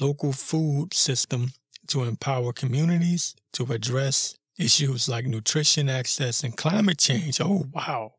local 0.00 0.32
food 0.32 0.92
system 0.92 1.52
to 1.88 2.02
empower 2.02 2.52
communities 2.52 3.34
to 3.52 3.64
address 3.72 4.36
issues 4.58 5.08
like 5.08 5.26
nutrition 5.26 5.88
access 5.88 6.42
and 6.42 6.56
climate 6.56 6.98
change. 6.98 7.40
Oh, 7.40 7.66
wow. 7.72 8.14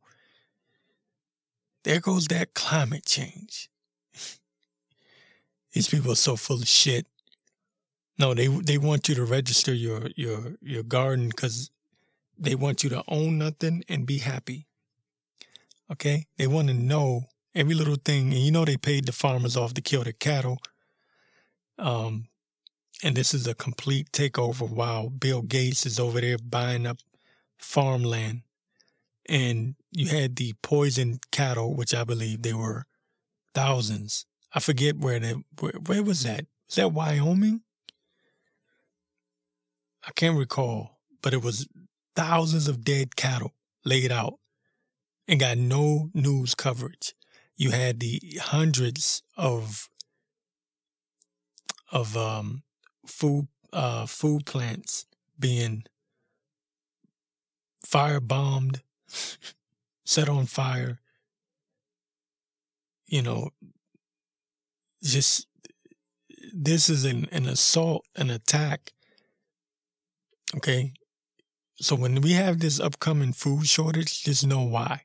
There 1.83 1.99
goes 1.99 2.27
that 2.27 2.53
climate 2.53 3.05
change. 3.05 3.69
These 5.73 5.89
people 5.89 6.11
are 6.11 6.15
so 6.15 6.35
full 6.35 6.61
of 6.61 6.67
shit. 6.67 7.07
No, 8.17 8.33
they 8.33 8.47
they 8.47 8.77
want 8.77 9.09
you 9.09 9.15
to 9.15 9.25
register 9.25 9.73
your 9.73 10.07
your 10.15 10.55
your 10.61 10.83
garden 10.83 11.27
because 11.27 11.69
they 12.37 12.55
want 12.55 12.83
you 12.83 12.89
to 12.91 13.03
own 13.09 13.37
nothing 13.37 13.83
and 13.89 14.05
be 14.05 14.19
happy. 14.19 14.67
Okay, 15.91 16.25
they 16.37 16.47
want 16.47 16.69
to 16.69 16.73
know 16.73 17.25
every 17.55 17.75
little 17.75 17.95
thing, 18.03 18.33
and 18.33 18.41
you 18.41 18.51
know 18.51 18.65
they 18.65 18.77
paid 18.77 19.05
the 19.05 19.11
farmers 19.13 19.57
off 19.57 19.73
to 19.75 19.81
kill 19.81 20.03
the 20.03 20.13
cattle. 20.13 20.59
Um, 21.77 22.27
and 23.03 23.15
this 23.15 23.33
is 23.33 23.47
a 23.47 23.55
complete 23.55 24.11
takeover 24.11 24.69
while 24.69 25.09
Bill 25.09 25.41
Gates 25.41 25.85
is 25.85 25.99
over 25.99 26.21
there 26.21 26.37
buying 26.37 26.87
up 26.87 26.99
farmland 27.57 28.41
and 29.27 29.75
you 29.91 30.07
had 30.09 30.35
the 30.35 30.53
poisoned 30.61 31.19
cattle, 31.31 31.75
which 31.75 31.93
I 31.93 32.03
believe 32.03 32.41
they 32.41 32.53
were 32.53 32.85
thousands. 33.53 34.25
I 34.53 34.59
forget 34.59 34.97
where 34.97 35.19
they 35.19 35.33
where, 35.59 35.73
where 35.73 36.03
was 36.03 36.23
that? 36.23 36.45
Was 36.67 36.75
that 36.75 36.91
Wyoming? 36.91 37.61
I 40.07 40.11
can't 40.11 40.37
recall, 40.37 40.99
but 41.21 41.33
it 41.33 41.41
was 41.43 41.67
thousands 42.15 42.67
of 42.67 42.83
dead 42.83 43.15
cattle 43.15 43.53
laid 43.83 44.11
out. 44.11 44.39
and 45.27 45.39
got 45.39 45.57
no 45.57 46.09
news 46.13 46.55
coverage. 46.55 47.15
You 47.57 47.71
had 47.71 47.99
the 47.99 48.39
hundreds 48.41 49.21
of 49.37 49.89
of 51.91 52.15
um, 52.17 52.63
food 53.05 53.47
uh, 53.73 54.05
food 54.05 54.45
plants 54.45 55.05
being 55.39 55.83
firebombed, 57.85 58.81
set 60.05 60.29
on 60.29 60.45
fire. 60.45 60.99
You 63.07 63.21
know, 63.21 63.49
just 65.03 65.47
this 66.53 66.89
is 66.89 67.05
an, 67.05 67.27
an 67.31 67.45
assault, 67.47 68.05
an 68.15 68.29
attack. 68.29 68.93
Okay. 70.55 70.93
So 71.77 71.95
when 71.95 72.21
we 72.21 72.33
have 72.33 72.59
this 72.61 72.79
upcoming 72.79 73.33
food 73.33 73.67
shortage, 73.67 74.23
just 74.23 74.45
know 74.47 74.63
why. 74.63 75.04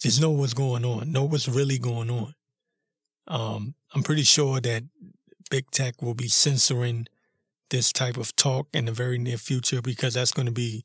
Just 0.00 0.20
know 0.20 0.30
what's 0.30 0.54
going 0.54 0.84
on. 0.84 1.12
Know 1.12 1.24
what's 1.24 1.48
really 1.48 1.78
going 1.78 2.10
on. 2.10 2.34
Um, 3.26 3.74
I'm 3.94 4.02
pretty 4.02 4.22
sure 4.22 4.60
that 4.60 4.84
big 5.50 5.70
tech 5.70 6.00
will 6.00 6.14
be 6.14 6.28
censoring 6.28 7.06
this 7.68 7.92
type 7.92 8.16
of 8.16 8.34
talk 8.34 8.68
in 8.72 8.86
the 8.86 8.92
very 8.92 9.18
near 9.18 9.36
future 9.36 9.82
because 9.82 10.14
that's 10.14 10.32
going 10.32 10.46
to 10.46 10.52
be 10.52 10.84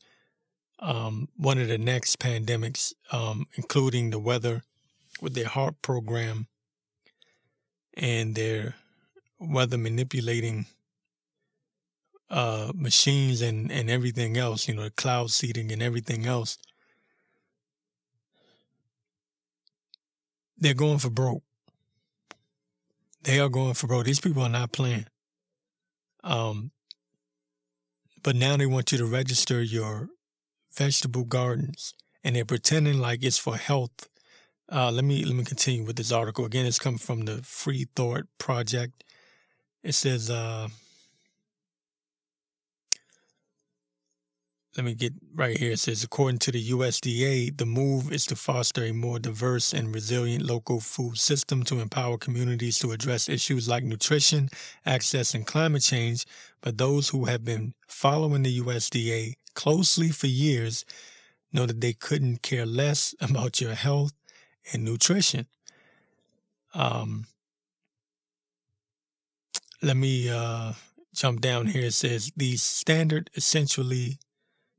um, 0.80 1.30
one 1.38 1.58
of 1.58 1.68
the 1.68 1.78
next 1.78 2.20
pandemics, 2.20 2.94
um, 3.12 3.46
including 3.56 4.10
the 4.10 4.20
weather 4.20 4.64
with 5.22 5.34
their 5.34 5.46
HAARP 5.46 5.76
program 5.82 6.48
and 7.96 8.36
their 8.36 8.76
weather 9.40 9.78
manipulating 9.78 10.66
uh, 12.30 12.72
machines 12.76 13.42
and, 13.42 13.72
and 13.72 13.90
everything 13.90 14.38
else, 14.38 14.68
you 14.68 14.76
know, 14.76 14.84
the 14.84 14.92
cloud 14.92 15.32
seeding 15.32 15.72
and 15.72 15.82
everything 15.82 16.26
else. 16.26 16.58
They're 20.58 20.74
going 20.74 21.00
for 21.00 21.10
broke. 21.10 21.44
They 23.24 23.40
are 23.40 23.50
going 23.50 23.74
for 23.74 23.88
broke. 23.88 24.06
These 24.06 24.20
people 24.20 24.44
are 24.44 24.50
not 24.50 24.72
playing. 24.72 25.08
Um, 26.24 26.72
but 28.24 28.36
now 28.36 28.58
they 28.58 28.66
want 28.66 28.92
you 28.92 28.98
to 28.98 29.06
register 29.06 29.62
your 29.62 30.10
vegetable 30.76 31.26
gardens, 31.26 31.94
and 32.24 32.36
they're 32.36 32.46
pretending 32.46 33.00
like 33.00 33.24
it's 33.24 33.38
for 33.38 33.58
health. 33.58 34.10
Uh, 34.72 34.92
let 34.92 35.06
me 35.06 35.24
let 35.24 35.36
me 35.36 35.44
continue 35.44 35.84
with 35.84 35.96
this 35.96 36.12
article. 36.12 36.46
Again, 36.46 36.66
it's 36.66 36.80
coming 36.80 36.98
from 36.98 37.26
the 37.26 37.44
Free 37.44 37.88
Thought 37.96 38.24
Project. 38.40 39.04
It 39.84 39.94
says, 39.94 40.32
uh, 40.32 40.70
let 44.76 44.84
me 44.84 44.94
get 44.94 45.14
right 45.34 45.58
here. 45.58 45.72
It 45.72 45.80
says, 45.80 46.04
according 46.04 46.40
to 46.40 46.52
the 46.52 46.70
USDA, 46.72 47.58
the 47.58 47.66
move 47.66 48.12
is 48.12 48.26
to 48.26 48.36
foster 48.36 48.84
a 48.84 48.92
more 48.92 49.20
diverse 49.20 49.74
and 49.74 49.94
resilient 49.94 50.44
local 50.44 50.82
food 50.82 51.18
system 51.18 51.64
to 51.64 51.80
empower 51.80 52.18
communities 52.18 52.78
to 52.80 52.92
address 52.92 53.30
issues 53.30 53.70
like 53.70 53.86
nutrition, 53.86 54.50
access, 54.86 55.34
and 55.34 55.48
climate 55.48 55.82
change. 55.82 56.26
But 56.62 56.78
those 56.78 57.10
who 57.10 57.26
have 57.26 57.46
been 57.46 57.74
following 57.88 58.44
the 58.44 58.60
USDA 58.60 59.36
closely 59.54 60.10
for 60.10 60.28
years 60.28 60.84
know 61.54 61.66
that 61.66 61.80
they 61.80 61.94
couldn't 61.94 62.42
care 62.42 62.66
less 62.66 63.16
about 63.22 63.62
your 63.62 63.76
health 63.76 64.12
and 64.74 64.84
nutrition. 64.84 65.48
Um, 66.74 67.28
let 69.82 69.96
me 69.96 70.30
uh, 70.30 70.74
jump 71.14 71.40
down 71.40 71.68
here. 71.68 71.86
It 71.86 71.94
says 71.94 72.34
these 72.36 72.62
standard 72.62 73.30
essentially 73.36 74.18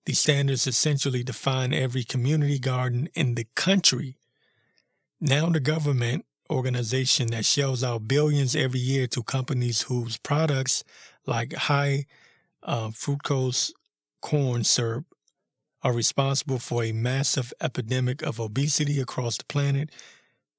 these 0.06 0.20
standards 0.20 0.66
essentially 0.66 1.22
define 1.24 1.74
every 1.74 2.04
community 2.04 2.58
garden 2.58 3.08
in 3.14 3.34
the 3.34 3.46
country. 3.56 4.16
Now, 5.20 5.50
the 5.50 5.60
government 5.60 6.24
organization 6.48 7.28
that 7.28 7.44
shells 7.44 7.82
out 7.82 8.06
billions 8.06 8.54
every 8.54 8.78
year 8.78 9.08
to 9.08 9.22
companies 9.24 9.82
whose 9.82 10.16
products, 10.16 10.84
like 11.26 11.52
high 11.54 12.06
uh, 12.62 12.88
fructose 12.88 13.72
corn 14.22 14.62
syrup, 14.62 15.06
are 15.82 15.92
responsible 15.92 16.60
for 16.60 16.84
a 16.84 16.92
massive 16.92 17.52
epidemic 17.60 18.22
of 18.22 18.38
obesity 18.38 19.00
across 19.00 19.36
the 19.36 19.44
planet, 19.44 19.90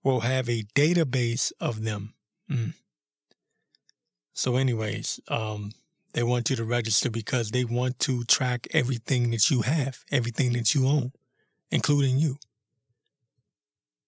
will 0.03 0.21
have 0.21 0.49
a 0.49 0.63
database 0.75 1.53
of 1.59 1.83
them. 1.83 2.13
Mm. 2.51 2.73
So, 4.33 4.57
anyways, 4.57 5.19
um, 5.29 5.71
they 6.13 6.23
want 6.23 6.49
you 6.49 6.55
to 6.55 6.63
register 6.63 7.09
because 7.09 7.51
they 7.51 7.63
want 7.63 7.99
to 7.99 8.23
track 8.23 8.67
everything 8.71 9.31
that 9.31 9.49
you 9.49 9.61
have, 9.61 9.99
everything 10.11 10.53
that 10.53 10.73
you 10.73 10.87
own, 10.87 11.11
including 11.71 12.17
you. 12.17 12.37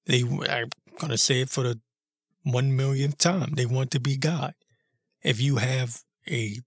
They 0.06 0.22
I'm 0.22 0.70
gonna 0.98 1.18
say 1.18 1.42
it 1.42 1.50
for 1.50 1.64
the 1.64 1.80
one 2.44 2.76
millionth 2.76 3.18
time. 3.18 3.54
They 3.54 3.66
want 3.66 3.92
to 3.92 4.00
be 4.00 4.18
God. 4.18 4.54
If 5.24 5.40
you 5.42 5.58
have 5.58 6.02
a 6.28 6.60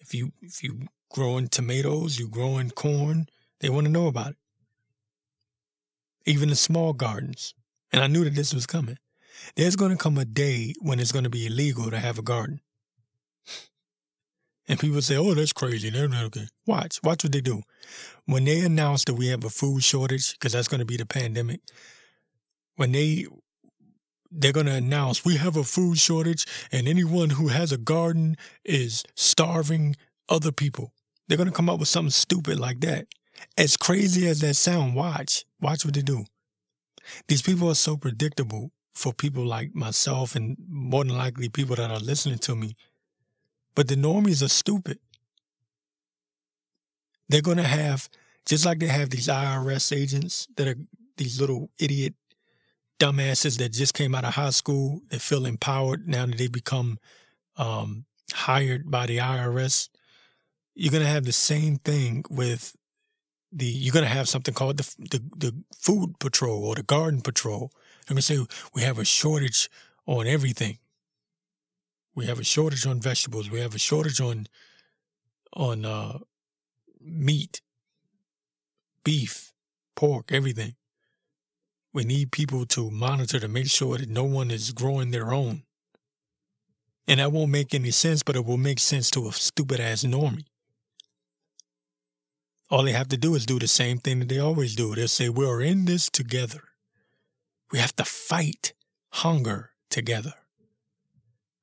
if 0.00 0.14
you 0.14 0.32
if 0.42 0.62
you 0.62 0.88
growing 1.10 1.48
tomatoes, 1.48 2.18
you 2.18 2.28
growing 2.28 2.70
corn, 2.70 3.26
they 3.60 3.68
want 3.68 3.86
to 3.86 3.92
know 3.92 4.06
about 4.06 4.30
it. 4.30 4.36
Even 6.26 6.48
the 6.48 6.56
small 6.56 6.92
gardens. 6.92 7.54
And 7.92 8.02
I 8.02 8.06
knew 8.06 8.24
that 8.24 8.34
this 8.34 8.54
was 8.54 8.66
coming. 8.66 8.98
There's 9.56 9.76
going 9.76 9.90
to 9.90 9.96
come 9.96 10.18
a 10.18 10.24
day 10.24 10.74
when 10.80 11.00
it's 11.00 11.12
going 11.12 11.24
to 11.24 11.30
be 11.30 11.46
illegal 11.46 11.90
to 11.90 11.98
have 11.98 12.18
a 12.18 12.22
garden. 12.22 12.60
And 14.68 14.78
people 14.78 15.02
say, 15.02 15.16
oh, 15.16 15.34
that's 15.34 15.52
crazy. 15.52 15.90
They're 15.90 16.08
not 16.08 16.24
okay. 16.26 16.46
Watch, 16.66 17.00
watch 17.02 17.24
what 17.24 17.32
they 17.32 17.40
do. 17.40 17.62
When 18.26 18.44
they 18.44 18.60
announce 18.60 19.04
that 19.04 19.14
we 19.14 19.28
have 19.28 19.44
a 19.44 19.50
food 19.50 19.82
shortage, 19.82 20.32
because 20.32 20.52
that's 20.52 20.68
going 20.68 20.78
to 20.78 20.86
be 20.86 20.96
the 20.96 21.06
pandemic, 21.06 21.60
when 22.76 22.92
they 22.92 23.26
they're 24.30 24.52
going 24.52 24.66
to 24.66 24.74
announce 24.74 25.24
we 25.24 25.36
have 25.36 25.56
a 25.56 25.64
food 25.64 25.98
shortage 25.98 26.46
and 26.70 26.86
anyone 26.86 27.30
who 27.30 27.48
has 27.48 27.72
a 27.72 27.76
garden 27.76 28.36
is 28.64 29.02
starving 29.16 29.96
other 30.28 30.52
people. 30.52 30.92
They're 31.26 31.36
going 31.36 31.48
to 31.48 31.54
come 31.54 31.68
up 31.68 31.80
with 31.80 31.88
something 31.88 32.10
stupid 32.10 32.60
like 32.60 32.80
that. 32.80 33.06
As 33.58 33.76
crazy 33.76 34.28
as 34.28 34.40
that 34.40 34.54
sound, 34.54 34.94
watch. 34.94 35.44
Watch 35.60 35.84
what 35.84 35.94
they 35.94 36.02
do. 36.02 36.24
These 37.28 37.42
people 37.42 37.68
are 37.68 37.74
so 37.74 37.96
predictable 37.96 38.70
for 38.94 39.12
people 39.12 39.44
like 39.44 39.74
myself 39.74 40.36
and 40.36 40.56
more 40.68 41.04
than 41.04 41.16
likely 41.16 41.48
people 41.48 41.76
that 41.76 41.90
are 41.90 41.98
listening 41.98 42.38
to 42.38 42.54
me 42.54 42.76
but 43.74 43.88
the 43.88 43.94
normies 43.96 44.42
are 44.42 44.48
stupid. 44.48 44.98
They're 47.28 47.42
going 47.42 47.58
to 47.58 47.62
have, 47.62 48.08
just 48.46 48.66
like 48.66 48.80
they 48.80 48.88
have 48.88 49.10
these 49.10 49.28
IRS 49.28 49.96
agents 49.96 50.48
that 50.56 50.66
are 50.66 50.76
these 51.16 51.40
little 51.40 51.70
idiot 51.78 52.14
dumbasses 52.98 53.58
that 53.58 53.72
just 53.72 53.94
came 53.94 54.14
out 54.14 54.24
of 54.24 54.34
high 54.34 54.50
school 54.50 55.00
that 55.10 55.20
feel 55.20 55.46
empowered 55.46 56.06
now 56.06 56.26
that 56.26 56.38
they 56.38 56.48
become 56.48 56.98
um, 57.56 58.04
hired 58.32 58.90
by 58.90 59.06
the 59.06 59.18
IRS. 59.18 59.88
You're 60.74 60.92
going 60.92 61.04
to 61.04 61.10
have 61.10 61.24
the 61.24 61.32
same 61.32 61.76
thing 61.76 62.24
with 62.30 62.76
the, 63.52 63.66
you're 63.66 63.92
going 63.92 64.04
to 64.04 64.10
have 64.10 64.28
something 64.28 64.54
called 64.54 64.76
the, 64.76 64.94
the, 64.98 65.22
the 65.36 65.64
food 65.76 66.18
patrol 66.18 66.64
or 66.64 66.74
the 66.74 66.82
garden 66.82 67.20
patrol. 67.20 67.70
They're 68.06 68.14
going 68.14 68.16
to 68.16 68.22
say, 68.22 68.38
we 68.74 68.82
have 68.82 68.98
a 68.98 69.04
shortage 69.04 69.68
on 70.06 70.26
everything. 70.26 70.78
We 72.14 72.26
have 72.26 72.38
a 72.38 72.44
shortage 72.44 72.86
on 72.86 73.00
vegetables. 73.00 73.50
We 73.50 73.60
have 73.60 73.74
a 73.74 73.78
shortage 73.78 74.20
on 74.20 74.46
on 75.52 75.84
uh, 75.84 76.18
meat, 77.00 77.60
beef, 79.04 79.52
pork, 79.96 80.30
everything. 80.32 80.74
We 81.92 82.04
need 82.04 82.30
people 82.30 82.66
to 82.66 82.90
monitor 82.90 83.40
to 83.40 83.48
make 83.48 83.68
sure 83.68 83.98
that 83.98 84.08
no 84.08 84.24
one 84.24 84.50
is 84.50 84.70
growing 84.70 85.10
their 85.10 85.32
own. 85.32 85.64
And 87.08 87.18
that 87.18 87.32
won't 87.32 87.50
make 87.50 87.74
any 87.74 87.90
sense, 87.90 88.22
but 88.22 88.36
it 88.36 88.44
will 88.44 88.56
make 88.56 88.78
sense 88.78 89.10
to 89.10 89.26
a 89.26 89.32
stupid 89.32 89.80
ass 89.80 90.04
normie. 90.04 90.44
All 92.70 92.84
they 92.84 92.92
have 92.92 93.08
to 93.08 93.16
do 93.16 93.34
is 93.34 93.44
do 93.46 93.58
the 93.58 93.66
same 93.66 93.98
thing 93.98 94.20
that 94.20 94.28
they 94.28 94.38
always 94.38 94.76
do. 94.76 94.94
They'll 94.94 95.08
say, 95.08 95.28
We're 95.28 95.60
in 95.60 95.86
this 95.86 96.08
together. 96.08 96.62
We 97.72 97.80
have 97.80 97.96
to 97.96 98.04
fight 98.04 98.74
hunger 99.12 99.72
together. 99.90 100.34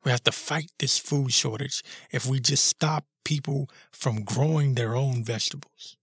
We 0.08 0.12
have 0.12 0.24
to 0.24 0.32
fight 0.32 0.72
this 0.80 0.98
food 0.98 1.34
shortage 1.34 1.84
if 2.12 2.26
we 2.26 2.40
just 2.40 2.64
stop 2.64 3.04
people 3.26 3.70
from 3.92 4.24
growing 4.24 4.76
their 4.76 4.96
own 4.96 5.22
vegetables. 5.22 5.98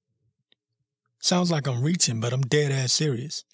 Sounds 1.18 1.50
like 1.50 1.66
I'm 1.66 1.82
reaching, 1.82 2.20
but 2.20 2.30
I'm 2.34 2.42
dead 2.42 2.70
ass 2.70 2.92
serious. 2.92 3.44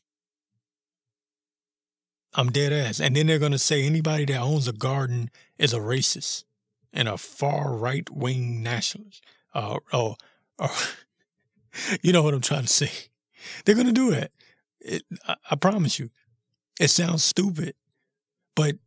I'm 2.35 2.51
dead 2.51 2.73
ass. 2.73 2.99
And 2.99 3.15
then 3.15 3.29
they're 3.29 3.39
going 3.39 3.53
to 3.53 3.61
say 3.61 3.87
anybody 3.87 4.25
that 4.25 4.41
owns 4.41 4.67
a 4.67 4.73
garden 4.73 5.31
is 5.57 5.73
a 5.73 5.79
racist 5.79 6.43
and 6.93 7.07
a 7.07 7.17
far 7.17 7.73
right 7.77 8.11
wing 8.11 8.61
nationalist. 8.61 9.23
Uh, 9.55 9.79
oh, 9.93 10.17
oh 10.59 10.93
you 12.03 12.13
know 12.13 12.25
what 12.25 12.35
I'm 12.35 12.41
trying 12.41 12.63
to 12.63 12.67
say. 12.67 12.91
They're 13.65 13.77
going 13.77 13.87
to 13.87 13.93
do 13.93 14.11
that. 14.11 14.33
It, 14.81 15.05
I, 15.29 15.37
I 15.53 15.55
promise 15.55 16.01
you. 16.01 16.11
It 16.81 16.89
sounds 16.89 17.23
stupid, 17.23 17.75
but 18.57 18.79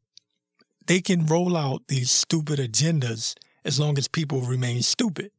they 0.88 1.02
can 1.02 1.26
roll 1.26 1.56
out 1.56 1.84
these 1.88 2.12
stupid 2.12 2.60
agendas 2.60 3.36
as 3.66 3.80
long 3.80 3.98
as 3.98 4.08
people 4.08 4.42
remain 4.42 4.82
stupid. 4.82 5.32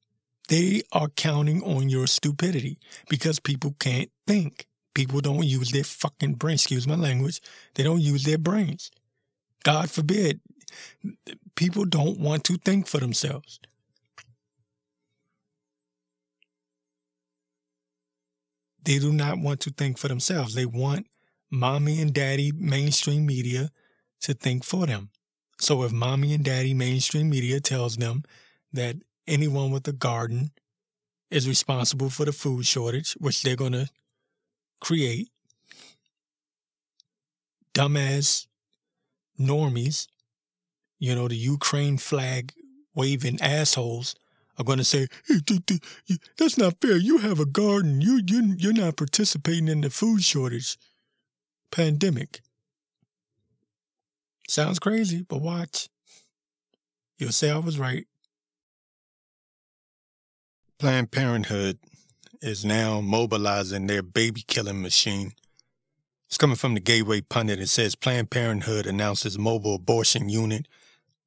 They 0.49 0.83
are 0.93 1.09
counting 1.09 1.63
on 1.63 1.89
your 1.89 2.07
stupidity 2.07 2.79
because 3.09 3.41
people 3.41 3.75
can't 3.79 4.11
think. 4.27 4.67
People 4.95 5.21
don't 5.21 5.45
use 5.45 5.71
their 5.71 5.85
fucking 5.85 6.35
brains. 6.35 6.63
Excuse 6.63 6.87
my 6.87 6.95
language. 6.95 7.41
They 7.75 7.83
don't 7.83 8.01
use 8.01 8.25
their 8.25 8.39
brains. 8.39 8.91
God 9.65 9.91
forbid. 9.91 10.41
People 11.57 11.85
don't 11.85 12.19
want 12.19 12.45
to 12.45 12.57
think 12.59 12.87
for 12.87 12.99
themselves. 12.99 13.59
They 18.85 18.99
do 18.99 19.13
not 19.13 19.39
want 19.39 19.61
to 19.61 19.71
think 19.71 19.99
for 19.99 20.09
themselves. 20.09 20.55
They 20.55 20.67
want 20.67 21.07
mommy 21.51 22.01
and 22.01 22.13
daddy 22.13 22.53
mainstream 22.53 23.25
media 23.25 23.71
to 24.21 24.35
think 24.35 24.63
for 24.63 24.87
them. 24.87 25.11
So 25.59 25.83
if 25.85 25.93
mommy 25.93 26.35
and 26.35 26.45
daddy 26.45 26.75
mainstream 26.75 27.31
media 27.31 27.61
tells 27.61 27.97
them 27.97 28.25
that 28.73 28.97
anyone 29.27 29.71
with 29.71 29.87
a 29.89 29.93
garden 29.93 30.53
is 31.31 31.49
responsible 31.49 32.11
for 32.11 32.25
the 32.25 32.33
food 32.33 32.67
shortage, 32.67 33.13
which 33.15 33.43
they're 33.43 33.57
going 33.57 33.73
to 33.73 33.89
create, 34.81 35.31
dumbass 37.75 38.47
normies, 39.39 40.07
you 40.99 41.15
know, 41.15 41.29
the 41.29 41.37
Ukraine 41.37 41.99
flag 41.99 42.53
waving 42.95 43.41
assholes 43.41 44.15
are 44.59 44.65
going 44.65 44.79
to 44.79 44.85
say, 44.85 45.09
hey, 45.27 45.39
that's 46.39 46.59
not 46.59 46.81
fair. 46.81 46.97
You 46.97 47.19
have 47.19 47.41
a 47.41 47.47
garden. 47.47 48.01
You, 48.01 48.21
you, 48.27 48.55
you're 48.59 48.73
not 48.73 48.97
participating 48.97 49.69
in 49.69 49.81
the 49.81 49.91
food 49.91 50.23
shortage 50.23 50.79
pandemic. 51.71 52.41
Sounds 54.49 54.79
crazy, 54.79 55.25
but 55.29 55.41
watch. 55.41 55.89
You'll 57.19 57.33
say 57.33 57.51
I 57.51 57.59
was 57.59 57.79
right. 57.79 58.07
Planned 60.79 61.11
Parenthood 61.11 61.79
is 62.43 62.65
now 62.65 63.01
mobilizing 63.01 63.87
their 63.87 64.03
baby 64.03 64.43
killing 64.47 64.83
machine. 64.83 65.33
It's 66.27 66.37
coming 66.37 66.57
from 66.57 66.75
the 66.75 66.81
Gateway 66.81 67.21
Pundit. 67.21 67.61
It 67.61 67.69
says 67.69 67.95
Planned 67.95 68.31
Parenthood 68.31 68.87
announces 68.87 69.39
mobile 69.39 69.77
abortion 69.77 70.29
unit 70.29 70.67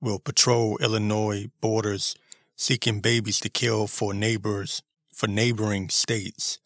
will 0.02 0.20
patrol 0.20 0.78
Illinois 0.78 1.50
borders 1.62 2.16
seeking 2.56 3.00
babies 3.00 3.40
to 3.40 3.50
kill 3.50 3.88
for 3.88 4.14
neighbors 4.14 4.84
for 5.12 5.28
neighboring 5.28 5.90
states. 5.90 6.60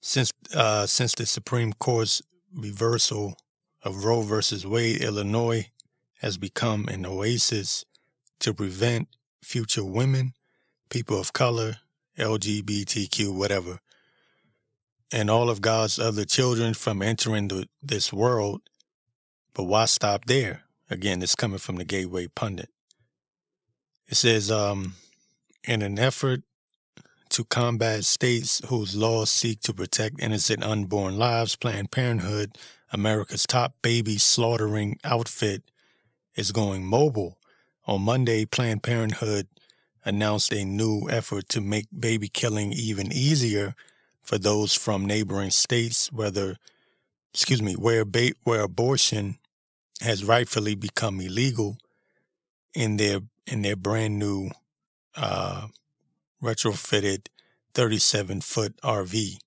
Since 0.00 0.32
uh, 0.54 0.86
since 0.86 1.14
the 1.14 1.26
Supreme 1.26 1.72
Court's 1.72 2.22
reversal 2.54 3.36
of 3.84 4.04
Roe 4.04 4.22
versus 4.22 4.66
Wade, 4.66 5.02
Illinois 5.02 5.70
has 6.20 6.38
become 6.38 6.88
an 6.88 7.04
oasis 7.04 7.84
to 8.40 8.54
prevent 8.54 9.08
future 9.42 9.84
women, 9.84 10.32
people 10.88 11.20
of 11.20 11.34
color, 11.34 11.76
LGBTQ, 12.18 13.36
whatever, 13.36 13.80
and 15.12 15.30
all 15.30 15.50
of 15.50 15.60
God's 15.60 15.98
other 15.98 16.24
children 16.24 16.72
from 16.72 17.02
entering 17.02 17.48
the, 17.48 17.68
this 17.82 18.12
world. 18.12 18.62
But 19.52 19.64
why 19.64 19.84
stop 19.84 20.24
there? 20.24 20.62
Again, 20.88 21.22
it's 21.22 21.34
coming 21.34 21.58
from 21.58 21.76
the 21.76 21.84
Gateway 21.84 22.28
Pundit. 22.28 22.70
It 24.08 24.16
says, 24.16 24.50
um, 24.50 24.94
in 25.62 25.82
an 25.82 25.98
effort 25.98 26.42
to 27.30 27.44
combat 27.44 28.04
states 28.04 28.60
whose 28.68 28.96
laws 28.96 29.30
seek 29.30 29.60
to 29.60 29.72
protect 29.72 30.22
innocent 30.22 30.62
unborn 30.62 31.18
lives, 31.18 31.56
Planned 31.56 31.90
Parenthood 31.90 32.56
America's 32.94 33.44
top 33.44 33.74
baby 33.82 34.18
slaughtering 34.18 35.00
outfit 35.02 35.64
is 36.36 36.52
going 36.52 36.86
mobile. 36.86 37.36
On 37.86 38.00
Monday, 38.00 38.44
Planned 38.44 38.84
Parenthood 38.84 39.48
announced 40.04 40.52
a 40.52 40.64
new 40.64 41.08
effort 41.10 41.48
to 41.48 41.60
make 41.60 41.86
baby 41.96 42.28
killing 42.28 42.72
even 42.72 43.12
easier 43.12 43.74
for 44.22 44.38
those 44.38 44.74
from 44.74 45.04
neighboring 45.04 45.50
states, 45.50 46.12
whether, 46.12 46.56
excuse 47.32 47.60
me, 47.60 47.74
where 47.74 48.04
ba- 48.04 48.34
where 48.44 48.60
abortion 48.62 49.38
has 50.00 50.24
rightfully 50.24 50.76
become 50.76 51.20
illegal 51.20 51.78
in 52.74 52.96
their 52.96 53.20
in 53.44 53.62
their 53.62 53.76
brand 53.76 54.20
new 54.20 54.50
uh, 55.16 55.66
retrofitted 56.40 57.26
37 57.74 58.40
foot 58.40 58.76
RV. 58.82 59.38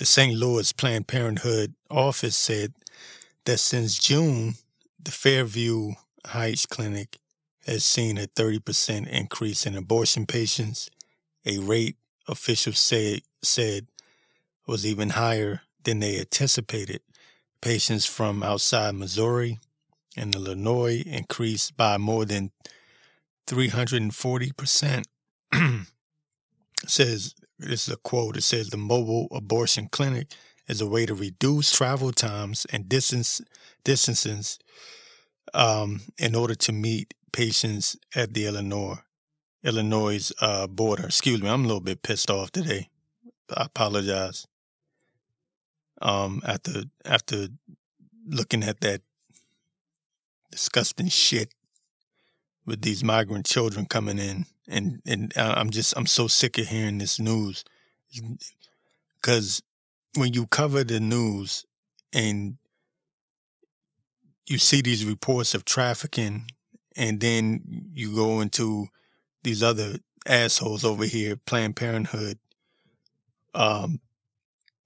The 0.00 0.06
St. 0.06 0.34
Louis 0.34 0.72
Planned 0.72 1.08
Parenthood 1.08 1.74
office 1.90 2.34
said 2.34 2.72
that 3.44 3.58
since 3.58 3.98
June, 3.98 4.54
the 4.98 5.10
Fairview 5.10 5.90
Heights 6.24 6.64
Clinic 6.64 7.18
has 7.66 7.84
seen 7.84 8.16
a 8.16 8.26
30% 8.26 9.06
increase 9.08 9.66
in 9.66 9.76
abortion 9.76 10.24
patients, 10.24 10.88
a 11.44 11.58
rate 11.58 11.96
officials 12.26 12.78
say, 12.78 13.20
said 13.42 13.88
was 14.66 14.86
even 14.86 15.10
higher 15.10 15.64
than 15.84 16.00
they 16.00 16.18
anticipated. 16.18 17.02
Patients 17.60 18.06
from 18.06 18.42
outside 18.42 18.94
Missouri 18.94 19.58
and 20.16 20.34
Illinois 20.34 21.02
increased 21.04 21.76
by 21.76 21.98
more 21.98 22.24
than 22.24 22.52
340%. 23.46 25.04
says 26.86 27.34
this 27.60 27.86
is 27.86 27.94
a 27.94 27.98
quote. 27.98 28.36
It 28.36 28.42
says 28.42 28.68
the 28.68 28.76
mobile 28.76 29.28
abortion 29.30 29.88
clinic 29.88 30.28
is 30.66 30.80
a 30.80 30.86
way 30.86 31.06
to 31.06 31.14
reduce 31.14 31.72
travel 31.72 32.12
times 32.12 32.66
and 32.72 32.88
distance 32.88 33.40
distances 33.84 34.58
um, 35.52 36.00
in 36.18 36.34
order 36.34 36.54
to 36.54 36.72
meet 36.72 37.14
patients 37.32 37.96
at 38.14 38.34
the 38.34 38.46
Illinois 38.46 38.98
Illinois 39.62 40.32
uh, 40.40 40.66
border. 40.66 41.06
Excuse 41.06 41.42
me, 41.42 41.48
I'm 41.48 41.64
a 41.64 41.66
little 41.66 41.82
bit 41.82 42.02
pissed 42.02 42.30
off 42.30 42.50
today. 42.50 42.88
I 43.54 43.64
apologize. 43.64 44.46
Um, 46.00 46.40
after 46.46 46.84
after 47.04 47.48
looking 48.26 48.62
at 48.62 48.80
that 48.80 49.02
disgusting 50.50 51.08
shit 51.08 51.52
with 52.64 52.80
these 52.82 53.04
migrant 53.04 53.44
children 53.44 53.84
coming 53.84 54.18
in 54.18 54.46
and 54.70 55.02
and 55.06 55.32
I'm 55.36 55.70
just 55.70 55.94
I'm 55.96 56.06
so 56.06 56.28
sick 56.28 56.58
of 56.58 56.68
hearing 56.68 56.98
this 56.98 57.18
news. 57.18 57.64
Because 59.20 59.62
when 60.16 60.32
you 60.32 60.46
cover 60.46 60.84
the 60.84 61.00
news 61.00 61.64
and 62.12 62.56
you 64.46 64.58
see 64.58 64.80
these 64.80 65.04
reports 65.04 65.54
of 65.54 65.64
trafficking 65.64 66.46
and 66.96 67.20
then 67.20 67.90
you 67.92 68.14
go 68.14 68.40
into 68.40 68.88
these 69.44 69.62
other 69.62 69.98
assholes 70.26 70.84
over 70.84 71.04
here 71.04 71.36
planned 71.36 71.76
parenthood 71.76 72.38
um 73.54 74.00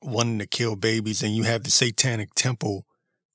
wanting 0.03 0.39
to 0.39 0.47
kill 0.47 0.77
babies 0.77 1.23
and 1.23 1.35
you 1.35 1.43
have 1.43 1.65
the 1.65 1.71
satanic 1.71 2.33
temple 2.35 2.87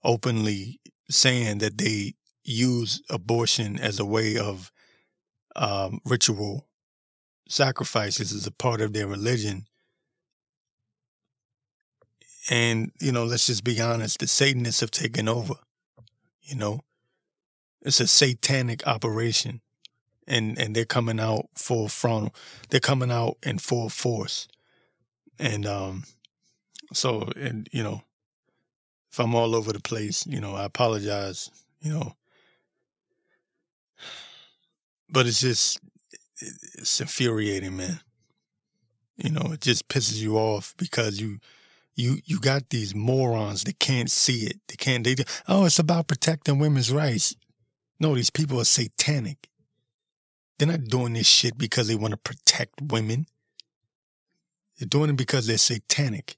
openly 0.03 0.79
saying 1.09 1.57
that 1.57 1.77
they 1.77 2.13
use 2.43 3.01
abortion 3.09 3.77
as 3.79 3.99
a 3.99 4.05
way 4.05 4.37
of 4.37 4.71
um, 5.55 5.99
ritual 6.05 6.67
sacrifices 7.47 8.31
as 8.31 8.45
a 8.45 8.51
part 8.51 8.81
of 8.81 8.93
their 8.93 9.07
religion. 9.07 9.65
And, 12.49 12.91
you 12.99 13.11
know, 13.11 13.25
let's 13.25 13.47
just 13.47 13.63
be 13.63 13.79
honest, 13.81 14.19
the 14.19 14.27
Satanists 14.27 14.81
have 14.81 14.91
taken 14.91 15.27
over. 15.27 15.55
You 16.41 16.55
know, 16.55 16.81
it's 17.81 17.99
a 17.99 18.07
satanic 18.07 18.85
operation. 18.87 19.61
And, 20.27 20.59
and 20.59 20.75
they're 20.75 20.85
coming 20.85 21.19
out 21.19 21.49
full 21.55 21.89
frontal. 21.89 22.33
They're 22.69 22.79
coming 22.79 23.11
out 23.11 23.37
in 23.43 23.57
full 23.57 23.89
force. 23.89 24.47
And 25.39 25.65
um, 25.65 26.03
so, 26.93 27.29
and 27.35 27.67
you 27.71 27.81
know, 27.81 28.03
if 29.11 29.19
I'm 29.19 29.33
all 29.33 29.55
over 29.55 29.73
the 29.73 29.79
place, 29.79 30.27
you 30.27 30.39
know, 30.39 30.53
I 30.53 30.65
apologize. 30.65 31.49
You 31.81 31.93
know, 31.93 32.13
but 35.11 35.27
it's 35.27 35.41
just 35.41 35.79
it's 36.41 37.01
infuriating, 37.01 37.77
man. 37.77 37.99
You 39.17 39.31
know, 39.31 39.51
it 39.51 39.61
just 39.61 39.87
pisses 39.87 40.21
you 40.21 40.37
off 40.37 40.73
because 40.77 41.19
you 41.19 41.39
you 41.95 42.19
you 42.25 42.39
got 42.39 42.69
these 42.69 42.95
morons 42.95 43.63
that 43.63 43.79
can't 43.79 44.09
see 44.09 44.45
it. 44.45 44.57
They 44.67 44.75
can't 44.75 45.03
they 45.03 45.15
oh, 45.47 45.65
it's 45.65 45.79
about 45.79 46.07
protecting 46.07 46.59
women's 46.59 46.91
rights. 46.91 47.35
No, 47.99 48.15
these 48.15 48.29
people 48.29 48.61
are 48.61 48.65
satanic. 48.65 49.49
They're 50.57 50.67
not 50.67 50.85
doing 50.85 51.13
this 51.13 51.27
shit 51.27 51.57
because 51.57 51.87
they 51.87 51.95
want 51.95 52.11
to 52.11 52.17
protect 52.17 52.81
women. 52.81 53.25
They're 54.77 54.87
doing 54.87 55.09
it 55.09 55.17
because 55.17 55.47
they're 55.47 55.57
satanic. 55.57 56.37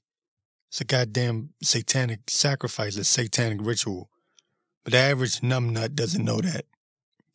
It's 0.68 0.80
a 0.80 0.84
goddamn 0.84 1.50
satanic 1.62 2.20
sacrifice, 2.28 2.96
a 2.96 3.04
satanic 3.04 3.58
ritual. 3.60 4.08
But 4.82 4.92
the 4.92 4.98
average 4.98 5.40
numbnut 5.40 5.94
doesn't 5.94 6.24
know 6.24 6.40
that 6.40 6.64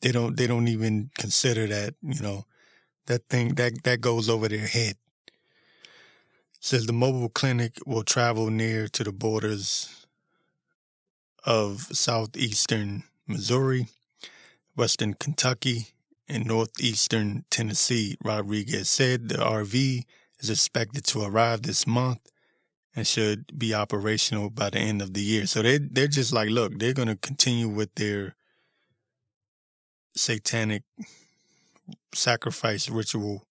they 0.02 0.12
don't 0.12 0.38
they 0.38 0.48
don't 0.48 0.68
even 0.68 1.10
consider 1.18 1.68
that 1.68 1.96
you 2.02 2.22
know 2.22 2.46
that 3.08 3.28
thing 3.30 3.56
that 3.56 3.84
that 3.84 4.02
goes 4.02 4.30
over 4.30 4.48
their 4.48 4.68
head. 4.68 4.96
It 5.28 6.64
says 6.64 6.86
the 6.86 6.94
mobile 6.94 7.30
clinic 7.30 7.74
will 7.86 8.04
travel 8.04 8.50
near 8.50 8.88
to 8.90 9.04
the 9.04 9.12
borders 9.12 10.06
of 11.46 11.88
southeastern 11.94 13.04
Missouri, 13.28 13.88
western 14.76 15.14
Kentucky, 15.14 15.88
and 16.28 16.46
northeastern 16.46 17.46
Tennessee. 17.50 18.18
Rodriguez 18.24 18.90
said 18.90 19.30
the 19.30 19.36
RV 19.36 20.04
is 20.40 20.50
expected 20.50 21.06
to 21.06 21.24
arrive 21.24 21.62
this 21.62 21.88
month 21.88 22.20
and 22.96 23.08
should 23.08 23.58
be 23.58 23.74
operational 23.74 24.50
by 24.50 24.70
the 24.70 24.80
end 24.80 25.02
of 25.02 25.14
the 25.14 25.22
year. 25.22 25.46
So 25.46 25.62
they 25.62 25.78
they're 25.78 26.08
just 26.08 26.34
like, 26.34 26.50
look, 26.50 26.78
they're 26.78 26.94
going 26.94 27.08
to 27.08 27.16
continue 27.16 27.70
with 27.70 27.94
their 27.96 28.36
satanic 30.18 30.84
sacrifice 32.14 32.90
ritual 32.90 33.46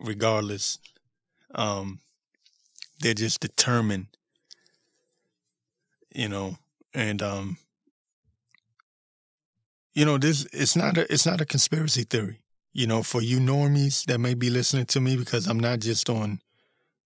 regardless. 0.00 0.78
Um, 1.54 2.00
they're 3.00 3.14
just 3.14 3.40
determined, 3.40 4.06
you 6.14 6.28
know, 6.28 6.56
and 6.94 7.22
um, 7.22 7.56
you 9.94 10.04
know, 10.04 10.18
this 10.18 10.46
it's 10.52 10.76
not 10.76 10.96
a 10.96 11.12
it's 11.12 11.26
not 11.26 11.40
a 11.40 11.46
conspiracy 11.46 12.04
theory. 12.04 12.40
You 12.72 12.86
know, 12.86 13.02
for 13.02 13.20
you 13.20 13.40
normies 13.40 14.04
that 14.06 14.20
may 14.20 14.34
be 14.34 14.48
listening 14.48 14.86
to 14.86 15.00
me, 15.00 15.16
because 15.16 15.48
I'm 15.48 15.58
not 15.58 15.80
just 15.80 16.08
on 16.08 16.40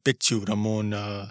BitChute, 0.05 0.51
I'm 0.51 0.66
on 0.66 0.92
uh, 0.92 1.30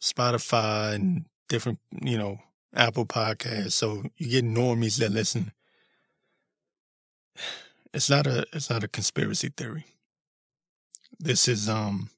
Spotify 0.00 0.94
and 0.94 1.26
different, 1.48 1.78
you 2.02 2.18
know, 2.18 2.38
Apple 2.74 3.06
Podcasts. 3.06 3.72
So 3.72 4.02
you 4.16 4.28
get 4.30 4.44
normies 4.44 4.98
that 4.98 5.12
listen. 5.12 5.52
It's 7.92 8.10
not 8.10 8.26
a 8.26 8.46
it's 8.52 8.70
not 8.70 8.84
a 8.84 8.88
conspiracy 8.88 9.50
theory. 9.56 9.84
This 11.18 11.48
is 11.48 11.68
um 11.68 12.10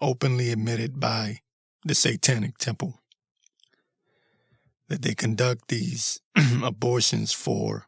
openly 0.00 0.50
admitted 0.50 1.00
by 1.00 1.40
the 1.84 1.94
Satanic 1.94 2.58
Temple 2.58 3.00
that 4.88 5.02
they 5.02 5.14
conduct 5.14 5.68
these 5.68 6.20
abortions 6.62 7.32
for 7.32 7.86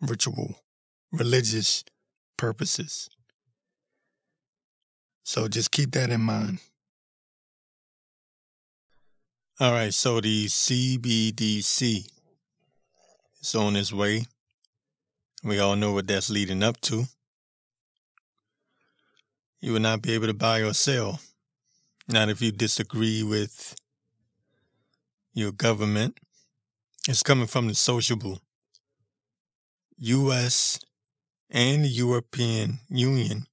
ritual, 0.00 0.56
religious 1.10 1.84
purposes. 2.36 3.08
So 5.24 5.48
just 5.48 5.70
keep 5.70 5.92
that 5.92 6.10
in 6.10 6.20
mind. 6.20 6.58
All 9.60 9.72
right, 9.72 9.94
so 9.94 10.20
the 10.20 10.46
CBDC 10.46 12.08
is 13.40 13.54
on 13.54 13.76
its 13.76 13.92
way. 13.92 14.24
We 15.44 15.58
all 15.58 15.74
know 15.74 15.92
what 15.92 16.06
that's 16.06 16.30
leading 16.30 16.62
up 16.62 16.80
to. 16.82 17.04
You 19.60 19.72
will 19.72 19.80
not 19.80 20.02
be 20.02 20.12
able 20.12 20.28
to 20.28 20.34
buy 20.34 20.60
or 20.60 20.72
sell, 20.72 21.20
not 22.08 22.28
if 22.28 22.40
you 22.40 22.52
disagree 22.52 23.22
with 23.22 23.74
your 25.34 25.52
government. 25.52 26.18
It's 27.08 27.22
coming 27.22 27.46
from 27.48 27.66
the 27.68 27.74
sociable. 27.74 28.40
U.S. 29.98 30.78
and 31.50 31.86
European 31.86 32.80
Union 32.88 33.46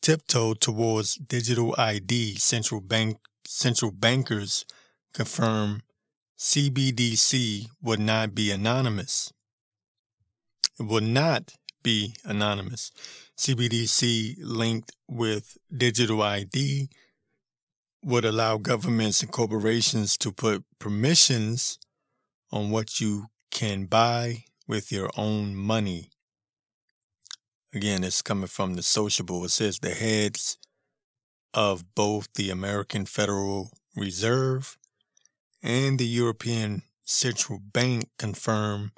tiptoed 0.00 0.60
towards 0.60 1.16
digital 1.16 1.74
ID. 1.76 2.36
Central 2.36 2.80
bank 2.80 3.18
central 3.46 3.90
bankers 3.90 4.64
confirm 5.12 5.82
CBDC 6.38 7.68
would 7.82 8.00
not 8.00 8.34
be 8.34 8.50
anonymous. 8.50 9.32
It 10.78 10.84
will 10.84 11.00
not 11.00 11.54
be 11.82 12.14
anonymous. 12.24 12.90
CBDC 13.36 14.36
linked 14.40 14.92
with 15.08 15.56
digital 15.74 16.22
ID 16.22 16.88
would 18.02 18.24
allow 18.24 18.56
governments 18.56 19.22
and 19.22 19.30
corporations 19.30 20.16
to 20.18 20.32
put 20.32 20.64
permissions 20.78 21.78
on 22.50 22.70
what 22.70 23.00
you 23.00 23.26
can 23.50 23.84
buy 23.84 24.44
with 24.66 24.90
your 24.90 25.10
own 25.16 25.54
money. 25.54 26.10
Again, 27.74 28.02
it's 28.02 28.22
coming 28.22 28.46
from 28.46 28.74
the 28.74 28.82
sociable. 28.82 29.44
It 29.44 29.50
says 29.50 29.78
the 29.78 29.90
heads 29.90 30.58
of 31.54 31.94
both 31.94 32.28
the 32.34 32.50
American 32.50 33.06
Federal 33.06 33.72
Reserve 33.94 34.76
and 35.62 35.98
the 35.98 36.06
European 36.06 36.82
Central 37.04 37.58
Bank 37.58 38.08
confirm 38.18 38.92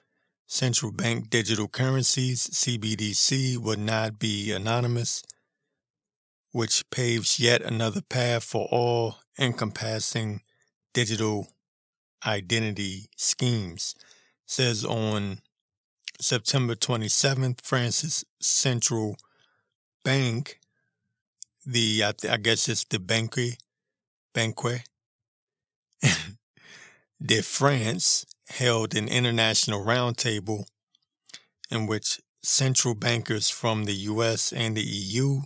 central 0.53 0.92
bank 0.92 1.30
digital 1.30 1.66
currencies, 1.66 2.46
CBDC, 2.50 3.57
would 3.57 3.78
not 3.78 4.18
be 4.18 4.53
anonymous, 4.53 5.22
which 6.53 6.84
paves 6.90 7.40
yet 7.40 7.62
another 7.62 8.03
path 8.03 8.44
for 8.44 8.68
all 8.70 9.16
encompassing 9.38 10.42
digital 10.92 11.48
identity 12.26 13.07
schemes. 13.16 13.94
says 14.44 14.84
on 14.84 15.38
September 16.20 16.74
27th, 16.74 17.62
France's 17.62 18.22
central 18.38 19.16
bank, 20.05 20.61
the 21.64 22.05
I, 22.05 22.12
th- 22.12 22.30
I 22.30 22.36
guess 22.36 22.68
it's 22.68 22.84
the 22.84 22.98
Banque, 22.98 23.57
Banque 24.34 24.84
de 27.24 27.40
France, 27.40 28.26
held 28.53 28.94
an 28.94 29.09
international 29.09 29.84
roundtable 29.84 30.64
in 31.70 31.86
which 31.86 32.20
central 32.42 32.94
bankers 32.94 33.48
from 33.48 33.84
the 33.84 33.94
US 33.94 34.53
and 34.53 34.76
the 34.76 34.82
EU 34.82 35.42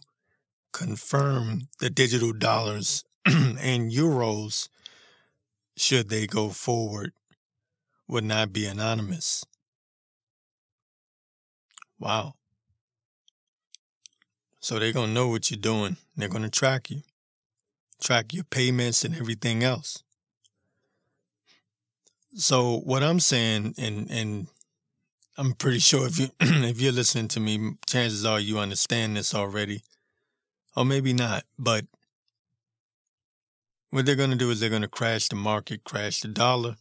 confirmed 0.72 1.66
the 1.78 1.88
digital 1.88 2.32
dollars 2.32 3.04
and 3.24 3.90
euros, 3.92 4.68
should 5.76 6.08
they 6.08 6.26
go 6.26 6.50
forward, 6.50 7.12
would 8.08 8.24
not 8.24 8.52
be 8.52 8.66
anonymous. 8.66 9.44
Wow. 11.98 12.34
So 14.60 14.78
they're 14.78 14.92
going 14.92 15.08
to 15.08 15.14
know 15.14 15.28
what 15.28 15.50
you're 15.50 15.58
doing. 15.58 15.96
They're 16.16 16.28
going 16.28 16.42
to 16.42 16.50
track 16.50 16.90
you, 16.90 17.02
track 18.02 18.34
your 18.34 18.44
payments 18.44 19.04
and 19.04 19.14
everything 19.14 19.62
else. 19.62 20.02
So 22.38 22.80
what 22.80 23.02
I'm 23.02 23.18
saying, 23.18 23.76
and 23.78 24.10
and 24.10 24.48
I'm 25.38 25.54
pretty 25.54 25.78
sure 25.78 26.06
if 26.06 26.18
you 26.18 26.28
if 26.40 26.78
you're 26.78 26.92
listening 26.92 27.28
to 27.28 27.40
me, 27.40 27.76
chances 27.86 28.26
are 28.26 28.38
you 28.38 28.58
understand 28.58 29.16
this 29.16 29.34
already, 29.34 29.82
or 30.76 30.84
maybe 30.84 31.14
not. 31.14 31.44
But 31.58 31.86
what 33.88 34.04
they're 34.04 34.16
going 34.16 34.30
to 34.30 34.36
do 34.36 34.50
is 34.50 34.60
they're 34.60 34.68
going 34.68 34.82
to 34.82 34.88
crash 34.88 35.28
the 35.28 35.36
market, 35.36 35.82
crash 35.84 36.20
the 36.20 36.28
dollar. 36.28 36.76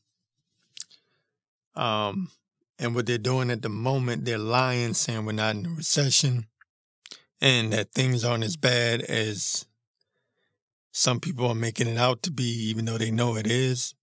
Um, 1.74 2.32
and 2.78 2.94
what 2.94 3.06
they're 3.06 3.18
doing 3.18 3.50
at 3.50 3.62
the 3.62 3.70
moment, 3.70 4.26
they're 4.26 4.38
lying, 4.38 4.94
saying 4.94 5.24
we're 5.26 5.32
not 5.32 5.56
in 5.56 5.68
a 5.68 5.70
recession, 5.70 6.48
and 7.40 7.72
that 7.72 7.94
things 7.94 8.26
aren't 8.26 8.44
as 8.44 8.58
bad 8.58 9.04
as 9.04 9.66
some 10.92 11.22
people 11.22 11.48
are 11.48 11.56
making 11.56 11.88
it 11.88 11.98
out 11.98 12.24
to 12.24 12.32
be, 12.32 12.44
even 12.44 12.84
though 12.84 12.98
they 12.98 13.12
know 13.12 13.38
it 13.38 13.48
is. 13.48 13.96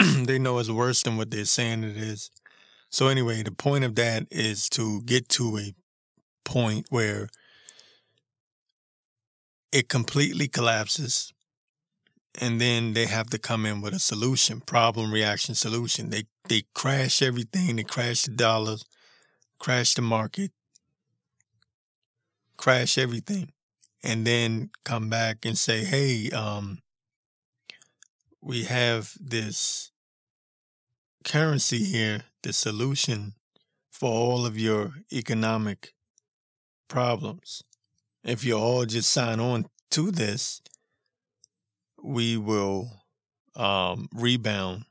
they 0.24 0.38
know 0.38 0.58
it's 0.58 0.70
worse 0.70 1.02
than 1.02 1.16
what 1.16 1.30
they're 1.30 1.44
saying 1.44 1.84
it 1.84 1.96
is. 1.96 2.30
So 2.90 3.08
anyway, 3.08 3.42
the 3.42 3.52
point 3.52 3.84
of 3.84 3.94
that 3.96 4.26
is 4.30 4.68
to 4.70 5.02
get 5.02 5.28
to 5.30 5.58
a 5.58 5.74
point 6.44 6.86
where 6.90 7.28
it 9.72 9.88
completely 9.88 10.48
collapses 10.48 11.32
and 12.40 12.60
then 12.60 12.92
they 12.94 13.06
have 13.06 13.28
to 13.30 13.38
come 13.38 13.66
in 13.66 13.80
with 13.80 13.94
a 13.94 13.98
solution, 13.98 14.60
problem, 14.60 15.12
reaction, 15.12 15.54
solution. 15.54 16.10
They 16.10 16.24
they 16.48 16.62
crash 16.74 17.22
everything, 17.22 17.76
they 17.76 17.82
crash 17.84 18.22
the 18.22 18.32
dollars, 18.32 18.84
crash 19.58 19.94
the 19.94 20.02
market, 20.02 20.52
crash 22.56 22.98
everything, 22.98 23.52
and 24.02 24.26
then 24.26 24.70
come 24.84 25.08
back 25.08 25.44
and 25.44 25.56
say, 25.58 25.84
"Hey, 25.84 26.30
um, 26.30 26.80
we 28.40 28.64
have 28.64 29.14
this 29.20 29.89
currency 31.24 31.84
here, 31.84 32.22
the 32.42 32.52
solution 32.52 33.34
for 33.90 34.10
all 34.10 34.46
of 34.46 34.58
your 34.58 34.94
economic 35.12 35.94
problems. 36.88 37.62
If 38.24 38.44
you 38.44 38.56
all 38.56 38.84
just 38.84 39.10
sign 39.10 39.40
on 39.40 39.66
to 39.90 40.10
this, 40.10 40.60
we 42.02 42.36
will 42.36 43.02
um, 43.54 44.08
rebound 44.14 44.84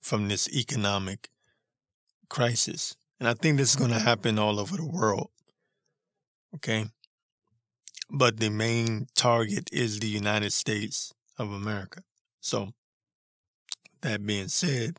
from 0.00 0.28
this 0.28 0.48
economic 0.48 1.28
crisis. 2.28 2.96
And 3.18 3.28
I 3.28 3.34
think 3.34 3.58
this 3.58 3.70
is 3.70 3.76
going 3.76 3.90
to 3.90 3.98
happen 3.98 4.38
all 4.38 4.58
over 4.58 4.76
the 4.76 4.86
world. 4.86 5.30
Okay. 6.54 6.86
But 8.08 8.40
the 8.40 8.50
main 8.50 9.06
target 9.14 9.70
is 9.72 10.00
the 10.00 10.08
United 10.08 10.52
States 10.52 11.12
of 11.38 11.52
America. 11.52 12.02
So, 12.40 12.70
that 14.00 14.24
being 14.24 14.48
said, 14.48 14.96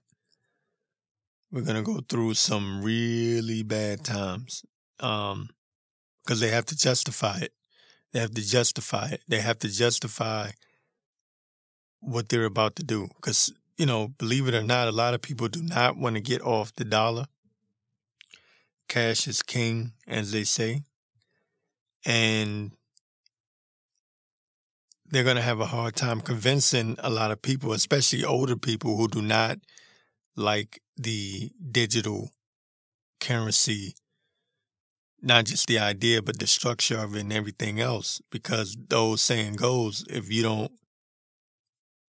we're 1.51 1.63
to 1.63 1.81
go 1.81 1.99
through 2.07 2.33
some 2.33 2.81
really 2.81 3.61
bad 3.63 4.05
times 4.05 4.63
um, 4.99 5.49
because 6.23 6.39
they 6.39 6.49
have 6.49 6.65
to 6.65 6.77
justify 6.77 7.39
it. 7.39 7.53
They 8.13 8.19
have 8.19 8.33
to 8.33 8.45
justify 8.45 9.09
it. 9.09 9.21
They 9.27 9.41
have 9.41 9.59
to 9.59 9.69
justify 9.69 10.51
what 11.99 12.29
they're 12.29 12.45
about 12.45 12.75
to 12.77 12.83
do. 12.83 13.09
Because, 13.15 13.53
you 13.77 13.85
know, 13.85 14.09
believe 14.17 14.47
it 14.47 14.53
or 14.53 14.63
not, 14.63 14.87
a 14.87 14.91
lot 14.91 15.13
of 15.13 15.21
people 15.21 15.47
do 15.47 15.61
not 15.61 15.97
want 15.97 16.15
to 16.15 16.21
get 16.21 16.41
off 16.41 16.73
the 16.73 16.85
dollar. 16.85 17.25
Cash 18.87 19.27
is 19.27 19.41
king, 19.41 19.93
as 20.07 20.31
they 20.31 20.43
say. 20.43 20.83
And 22.05 22.71
they're 25.09 25.23
going 25.23 25.35
to 25.35 25.41
have 25.41 25.59
a 25.59 25.67
hard 25.67 25.95
time 25.95 26.21
convincing 26.21 26.95
a 26.99 27.09
lot 27.09 27.31
of 27.31 27.41
people, 27.41 27.73
especially 27.73 28.23
older 28.23 28.55
people 28.55 28.95
who 28.95 29.07
do 29.07 29.21
not 29.21 29.59
like 30.35 30.81
the 30.97 31.51
digital 31.71 32.31
currency, 33.19 33.95
not 35.21 35.45
just 35.45 35.67
the 35.67 35.79
idea, 35.79 36.21
but 36.21 36.39
the 36.39 36.47
structure 36.47 36.97
of 36.99 37.15
it 37.15 37.21
and 37.21 37.33
everything 37.33 37.79
else. 37.79 38.21
Because 38.31 38.77
those 38.89 39.21
saying 39.21 39.53
goes, 39.53 40.05
if 40.09 40.31
you 40.31 40.43
don't 40.43 40.71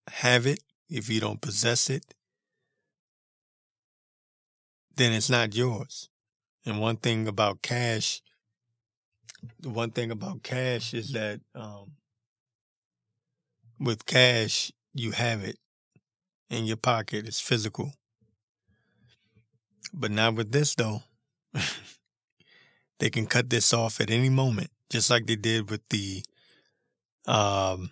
have 0.09 0.47
it, 0.47 0.61
if 0.89 1.09
you 1.09 1.21
don't 1.21 1.41
possess 1.41 1.91
it, 1.91 2.15
then 4.97 5.13
it's 5.13 5.31
not 5.31 5.55
yours. 5.55 6.09
And 6.65 6.81
one 6.81 6.97
thing 6.97 7.27
about 7.27 7.63
cash, 7.63 8.23
the 9.61 9.71
one 9.71 9.91
thing 9.91 10.11
about 10.11 10.43
cash 10.43 10.95
is 10.95 11.13
that 11.13 11.41
um, 11.55 11.93
with 13.81 14.07
cash, 14.07 14.71
you 14.95 15.13
have 15.13 15.43
it 15.43 15.59
in 16.51 16.67
your 16.67 16.77
pocket. 16.77 17.27
It's 17.27 17.41
physical. 17.41 17.95
But 19.93 20.11
not 20.11 20.35
with 20.35 20.53
this, 20.53 20.75
though. 20.75 21.03
they 22.99 23.11
can 23.11 23.27
cut 23.27 23.51
this 23.51 23.73
off 23.73 24.01
at 24.01 24.11
any 24.11 24.31
moment, 24.31 24.71
just 24.91 25.11
like 25.11 25.27
they 25.27 25.37
did 25.37 25.71
with 25.71 25.87
the, 25.91 26.25
um, 27.27 27.91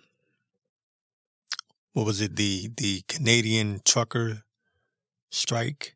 what 1.93 2.05
was 2.05 2.21
it? 2.21 2.35
The 2.35 2.71
the 2.75 3.01
Canadian 3.07 3.81
trucker 3.85 4.43
strike. 5.29 5.95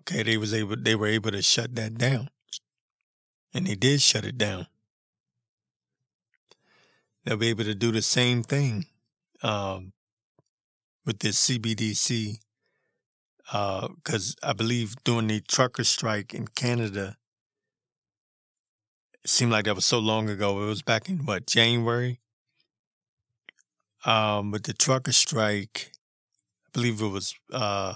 Okay, 0.00 0.22
they 0.22 0.36
was 0.36 0.52
able 0.54 0.76
they 0.76 0.94
were 0.94 1.06
able 1.06 1.30
to 1.30 1.42
shut 1.42 1.74
that 1.76 1.96
down, 1.98 2.30
and 3.54 3.66
they 3.66 3.74
did 3.74 4.00
shut 4.00 4.24
it 4.24 4.38
down. 4.38 4.66
They'll 7.24 7.36
be 7.36 7.48
able 7.48 7.64
to 7.64 7.74
do 7.74 7.92
the 7.92 8.02
same 8.02 8.42
thing 8.42 8.86
um, 9.42 9.92
with 11.04 11.18
this 11.20 11.48
CBDC 11.48 12.38
because 13.50 14.36
uh, 14.42 14.50
I 14.50 14.52
believe 14.52 14.94
during 15.02 15.26
the 15.26 15.40
trucker 15.40 15.82
strike 15.82 16.32
in 16.32 16.46
Canada, 16.48 17.16
it 19.24 19.30
seemed 19.30 19.50
like 19.50 19.64
that 19.64 19.74
was 19.74 19.84
so 19.84 19.98
long 19.98 20.28
ago. 20.30 20.62
It 20.62 20.66
was 20.66 20.82
back 20.82 21.08
in 21.08 21.26
what 21.26 21.46
January. 21.46 22.20
Um, 24.04 24.50
with 24.50 24.62
the 24.62 24.72
trucker 24.72 25.12
strike, 25.12 25.92
I 26.66 26.68
believe 26.72 27.02
it 27.02 27.08
was 27.08 27.34
uh, 27.52 27.94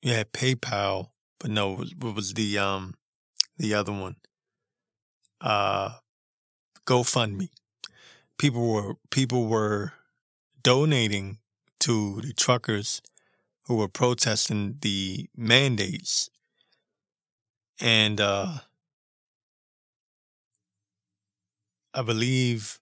you 0.00 0.12
had 0.12 0.32
PayPal, 0.32 1.08
but 1.40 1.50
no, 1.50 1.72
it 1.72 1.78
was, 1.78 1.92
it 1.92 2.14
was 2.14 2.34
the 2.34 2.58
um 2.58 2.94
the 3.58 3.74
other 3.74 3.92
one, 3.92 4.16
uh, 5.40 5.90
GoFundMe. 6.86 7.50
People 8.38 8.72
were 8.72 8.94
people 9.10 9.46
were 9.46 9.92
donating 10.62 11.38
to 11.80 12.20
the 12.22 12.32
truckers 12.32 13.02
who 13.66 13.76
were 13.76 13.88
protesting 13.88 14.76
the 14.80 15.28
mandates. 15.36 16.30
And 17.80 18.20
uh, 18.20 18.58
I 21.92 22.02
believe 22.02 22.80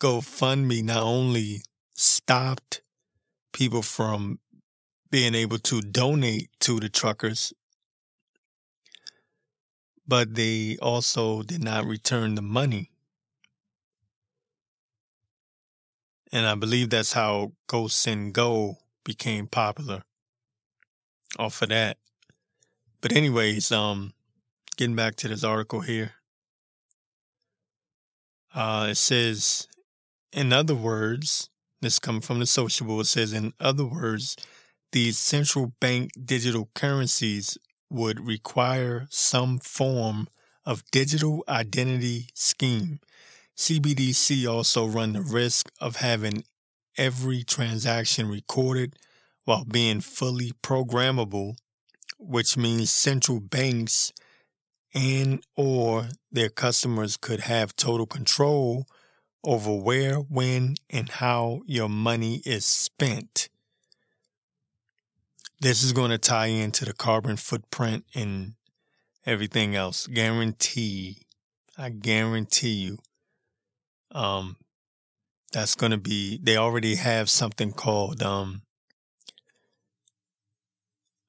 GoFundMe 0.00 0.82
not 0.82 1.02
only 1.02 1.62
stopped 1.94 2.82
people 3.52 3.82
from 3.82 4.38
being 5.10 5.34
able 5.34 5.58
to 5.58 5.80
donate 5.80 6.50
to 6.60 6.80
the 6.80 6.88
truckers, 6.88 7.52
but 10.06 10.34
they 10.34 10.76
also 10.82 11.42
did 11.42 11.62
not 11.62 11.84
return 11.84 12.34
the 12.34 12.42
money. 12.42 12.90
And 16.32 16.46
I 16.46 16.54
believe 16.54 16.90
that's 16.90 17.12
how 17.12 17.52
GoSendGo 17.68 18.76
became 19.04 19.46
popular 19.46 20.02
off 21.38 21.62
of 21.62 21.70
that. 21.70 21.98
But 23.00 23.12
anyways, 23.12 23.72
um, 23.72 24.12
getting 24.76 24.96
back 24.96 25.16
to 25.16 25.28
this 25.28 25.44
article 25.44 25.80
here. 25.80 26.12
Uh, 28.54 28.88
it 28.90 28.96
says, 28.96 29.66
in 30.32 30.52
other 30.52 30.74
words, 30.74 31.48
this 31.80 31.98
comes 31.98 32.26
from 32.26 32.38
the 32.38 32.46
sociable. 32.46 33.00
It 33.00 33.06
says, 33.06 33.32
in 33.32 33.52
other 33.58 33.84
words, 33.84 34.36
these 34.92 35.18
central 35.18 35.72
bank 35.80 36.10
digital 36.22 36.68
currencies 36.74 37.58
would 37.90 38.20
require 38.20 39.06
some 39.10 39.58
form 39.58 40.28
of 40.64 40.84
digital 40.90 41.44
identity 41.48 42.28
scheme. 42.34 43.00
CBDC 43.56 44.50
also 44.50 44.86
run 44.86 45.14
the 45.14 45.22
risk 45.22 45.70
of 45.80 45.96
having 45.96 46.44
every 46.96 47.42
transaction 47.42 48.28
recorded 48.28 48.96
while 49.44 49.64
being 49.64 50.00
fully 50.00 50.52
programmable, 50.62 51.56
which 52.18 52.56
means 52.56 52.90
central 52.90 53.40
banks 53.40 54.12
and 54.94 55.44
or 55.56 56.08
their 56.30 56.48
customers 56.48 57.16
could 57.16 57.40
have 57.40 57.74
total 57.76 58.06
control 58.06 58.86
over 59.44 59.74
where, 59.74 60.16
when, 60.16 60.76
and 60.90 61.08
how 61.08 61.62
your 61.66 61.88
money 61.88 62.42
is 62.44 62.64
spent. 62.64 63.48
This 65.60 65.82
is 65.82 65.92
going 65.92 66.10
to 66.10 66.18
tie 66.18 66.46
into 66.46 66.84
the 66.84 66.92
carbon 66.92 67.36
footprint 67.36 68.04
and 68.14 68.54
everything 69.26 69.74
else. 69.74 70.06
Guarantee. 70.06 71.18
I 71.76 71.88
guarantee 71.88 72.72
you. 72.72 72.98
Um, 74.10 74.56
that's 75.52 75.74
going 75.74 75.92
to 75.92 75.98
be 75.98 76.38
they 76.42 76.56
already 76.56 76.96
have 76.96 77.28
something 77.30 77.72
called 77.72 78.22
um 78.22 78.62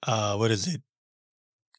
uh 0.07 0.35
what 0.35 0.51
is 0.51 0.67
it? 0.67 0.81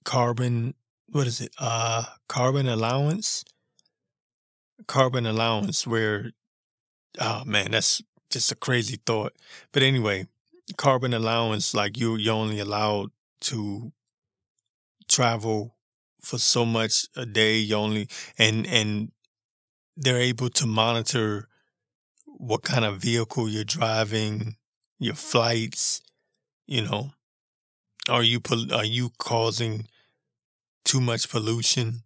Carbon 0.04 0.74
what 1.08 1.26
is 1.26 1.40
it? 1.40 1.52
Uh 1.58 2.04
carbon 2.28 2.68
allowance? 2.68 3.44
Carbon 4.86 5.26
allowance 5.26 5.86
where 5.86 6.32
oh 7.20 7.44
man 7.44 7.70
that's 7.72 8.02
just 8.30 8.52
a 8.52 8.56
crazy 8.56 8.98
thought. 9.06 9.32
But 9.72 9.82
anyway 9.82 10.26
carbon 10.76 11.12
allowance 11.12 11.74
like 11.74 11.98
you 11.98 12.16
you're 12.16 12.34
only 12.34 12.58
allowed 12.58 13.10
to 13.42 13.92
travel 15.08 15.76
for 16.20 16.38
so 16.38 16.64
much 16.64 17.06
a 17.16 17.26
day. 17.26 17.58
You 17.58 17.76
only 17.76 18.08
and 18.38 18.66
and 18.66 19.12
they're 19.96 20.18
able 20.18 20.50
to 20.50 20.66
monitor 20.66 21.48
what 22.36 22.62
kind 22.62 22.84
of 22.84 22.98
vehicle 22.98 23.48
you're 23.48 23.64
driving, 23.64 24.56
your 24.98 25.14
flights, 25.14 26.02
you 26.66 26.82
know, 26.82 27.12
are 28.08 28.22
you 28.22 28.40
are 28.72 28.84
you 28.84 29.10
causing 29.18 29.86
too 30.84 31.00
much 31.00 31.28
pollution? 31.28 32.02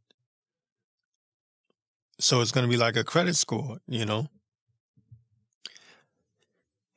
So 2.21 2.41
it's 2.41 2.53
going 2.53 2.67
to 2.67 2.71
be 2.71 2.77
like 2.77 2.97
a 2.97 3.05
credit 3.05 3.37
score, 3.37 3.79
you 3.87 4.05
know. 4.05 4.29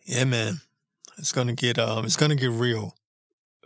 Yeah, 0.05 0.25
man, 0.25 0.61
it's 1.17 1.31
going 1.31 1.47
to 1.47 1.53
get 1.53 1.77
um, 1.77 2.05
it's 2.05 2.15
going 2.15 2.31
to 2.31 2.35
get 2.35 2.51
real 2.51 2.95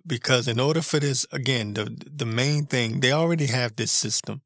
because 0.05 0.47
in 0.47 0.59
order 0.59 0.81
for 0.81 0.99
this, 0.99 1.25
again, 1.31 1.73
the 1.73 1.97
the 2.05 2.25
main 2.25 2.65
thing 2.65 2.99
they 2.99 3.11
already 3.11 3.47
have 3.47 3.75
this 3.75 3.91
system 3.91 4.41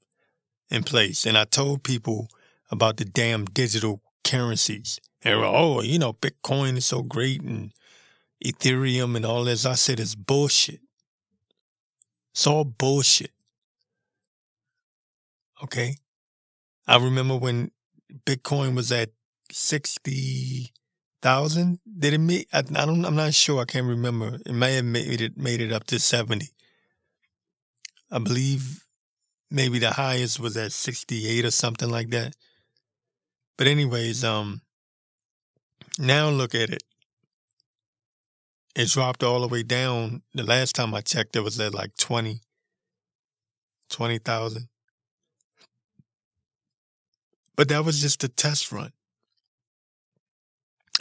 in 0.70 0.84
place, 0.84 1.26
and 1.26 1.38
I 1.38 1.46
told 1.46 1.84
people 1.84 2.30
about 2.72 2.98
the 2.98 3.06
damn 3.06 3.46
digital 3.46 4.02
currencies. 4.24 5.00
And 5.24 5.36
oh, 5.44 5.82
you 5.82 6.00
know, 6.00 6.14
Bitcoin 6.14 6.78
is 6.78 6.86
so 6.86 7.02
great 7.02 7.42
and 7.42 7.74
Ethereum 8.44 9.16
and 9.16 9.26
all 9.26 9.44
this. 9.44 9.66
I 9.66 9.76
said 9.76 10.00
it's 10.00 10.16
bullshit. 10.16 10.80
It's 12.32 12.48
all 12.48 12.64
bullshit. 12.64 13.32
Okay. 15.62 15.98
I 16.88 16.98
remember 16.98 17.36
when 17.36 17.72
Bitcoin 18.26 18.76
was 18.76 18.92
at 18.92 19.10
sixty 19.52 20.72
thousand. 21.22 21.80
Did 21.98 22.14
it 22.14 22.20
make? 22.20 22.48
I, 22.54 22.60
I, 22.60 22.86
don't. 22.86 23.06
I'm 23.06 23.16
not 23.16 23.34
sure. 23.34 23.62
I 23.62 23.66
can't 23.66 23.88
remember. 23.88 24.40
It 24.46 24.54
may 24.54 24.76
have 24.76 24.86
made 24.86 25.22
it 25.22 25.38
made 25.38 25.62
it 25.62 25.74
up 25.74 25.84
to 25.86 26.00
seventy. 26.00 26.50
I 28.10 28.20
believe 28.20 28.86
maybe 29.52 29.80
the 29.80 29.92
highest 29.92 30.40
was 30.40 30.56
at 30.58 30.72
sixty 30.72 31.28
eight 31.28 31.46
or 31.46 31.52
something 31.52 31.90
like 31.90 32.10
that. 32.12 32.36
But 33.58 33.68
anyways, 33.68 34.24
um, 34.24 34.62
now 36.00 36.30
look 36.30 36.56
at 36.56 36.70
it. 36.70 36.84
It 38.76 38.90
dropped 38.90 39.24
all 39.24 39.42
the 39.42 39.48
way 39.48 39.64
down. 39.64 40.22
The 40.34 40.44
last 40.44 40.74
time 40.74 40.94
I 40.94 41.02
checked, 41.02 41.36
it 41.36 41.42
was 41.42 41.60
at 41.60 41.74
like 41.74 41.98
20, 41.98 42.40
20,000. 43.90 44.70
But 47.56 47.68
that 47.68 47.84
was 47.84 48.00
just 48.00 48.24
a 48.24 48.30
test 48.30 48.72
run. 48.72 48.94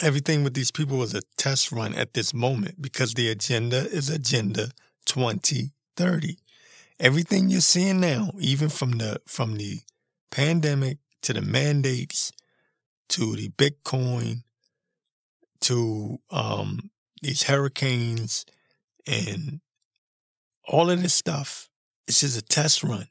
Everything 0.01 0.43
with 0.43 0.53
these 0.53 0.71
people 0.71 0.97
was 0.97 1.13
a 1.13 1.21
test 1.37 1.71
run 1.71 1.93
at 1.95 2.13
this 2.13 2.33
moment 2.33 2.81
because 2.81 3.13
the 3.13 3.29
agenda 3.29 3.87
is 3.89 4.09
Agenda 4.09 4.71
2030. 5.05 6.37
Everything 6.99 7.49
you're 7.49 7.61
seeing 7.61 8.01
now, 8.01 8.31
even 8.39 8.67
from 8.67 8.91
the 8.91 9.21
from 9.25 9.55
the 9.55 9.79
pandemic 10.31 10.97
to 11.21 11.33
the 11.33 11.41
mandates 11.41 12.33
to 13.09 13.35
the 13.37 13.49
Bitcoin 13.49 14.43
to 15.61 16.19
um, 16.31 16.91
these 17.21 17.43
hurricanes 17.43 18.45
and 19.07 19.61
all 20.67 20.89
of 20.89 21.01
this 21.01 21.13
stuff. 21.13 21.69
It's 22.07 22.21
just 22.21 22.37
a 22.37 22.41
test 22.41 22.83
run 22.83 23.07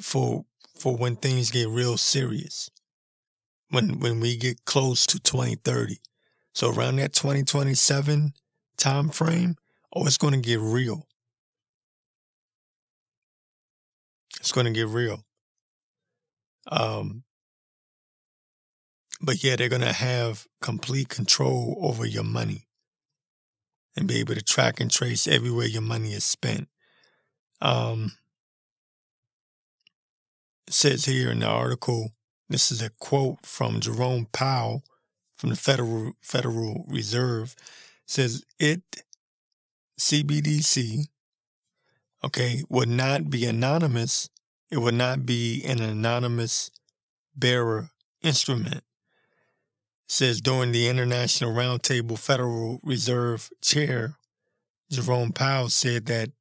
for 0.00 0.44
for 0.78 0.96
when 0.96 1.16
things 1.16 1.50
get 1.50 1.68
real 1.68 1.96
serious. 1.96 2.70
When 3.70 4.00
when 4.00 4.20
we 4.20 4.36
get 4.36 4.64
close 4.64 5.06
to 5.06 5.18
2030. 5.18 5.98
So 6.54 6.70
around 6.70 6.96
that 6.96 7.14
2027 7.14 8.34
time 8.76 9.08
frame, 9.08 9.56
oh, 9.94 10.06
it's 10.06 10.18
going 10.18 10.34
to 10.34 10.40
get 10.40 10.60
real. 10.60 11.08
It's 14.38 14.52
going 14.52 14.66
to 14.66 14.72
get 14.72 14.88
real. 14.88 15.24
Um, 16.68 17.24
but 19.22 19.42
yeah, 19.44 19.56
they're 19.56 19.68
going 19.68 19.82
to 19.82 19.92
have 19.92 20.46
complete 20.60 21.08
control 21.08 21.78
over 21.80 22.04
your 22.04 22.24
money 22.24 22.66
and 23.96 24.08
be 24.08 24.18
able 24.18 24.34
to 24.34 24.42
track 24.42 24.80
and 24.80 24.90
trace 24.90 25.28
everywhere 25.28 25.66
your 25.66 25.82
money 25.82 26.12
is 26.12 26.24
spent. 26.24 26.68
Um, 27.60 28.12
it 30.66 30.74
says 30.74 31.04
here 31.04 31.30
in 31.30 31.40
the 31.40 31.46
article, 31.46 32.10
this 32.48 32.72
is 32.72 32.82
a 32.82 32.90
quote 32.98 33.46
from 33.46 33.80
Jerome 33.80 34.26
Powell 34.32 34.82
from 35.36 35.50
the 35.50 35.56
Federal 35.56 36.12
Federal 36.20 36.84
Reserve. 36.88 37.54
It 37.58 38.10
says 38.10 38.44
it 38.58 38.82
CBDC, 40.00 41.06
okay, 42.24 42.62
would 42.68 42.88
not 42.88 43.30
be 43.30 43.46
anonymous. 43.46 44.28
It 44.70 44.78
would 44.78 44.94
not 44.94 45.24
be 45.24 45.62
an 45.64 45.80
anonymous 45.80 46.70
bearer 47.36 47.90
instrument 48.22 48.82
says 50.12 50.42
during 50.42 50.72
the 50.72 50.88
International 50.88 51.54
Roundtable 51.54 52.18
Federal 52.18 52.80
Reserve 52.82 53.48
Chair, 53.62 54.18
Jerome 54.90 55.32
Powell 55.32 55.70
said 55.70 56.04
that 56.04 56.32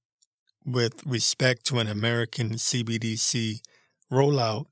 with 0.66 1.02
respect 1.06 1.66
to 1.68 1.80
an 1.80 1.88
American 1.88 2.56
CBDC 2.56 3.62
rollout, 4.12 4.66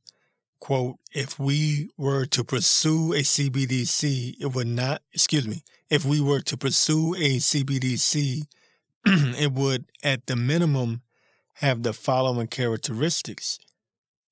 quote, 0.59 0.97
if 1.13 1.39
we 1.39 1.89
were 1.97 2.25
to 2.25 2.43
pursue 2.43 3.13
a 3.13 3.19
CBDC, 3.19 4.35
it 4.37 4.53
would 4.53 4.67
not, 4.67 5.01
excuse 5.13 5.47
me, 5.47 5.63
if 5.89 6.03
we 6.03 6.19
were 6.19 6.41
to 6.41 6.57
pursue 6.57 7.15
a 7.15 7.37
CBDC, 7.37 8.47
it 9.05 9.53
would 9.53 9.85
at 10.03 10.27
the 10.27 10.35
minimum 10.35 11.03
have 11.55 11.83
the 11.83 11.93
following 11.93 12.47
characteristics. 12.47 13.59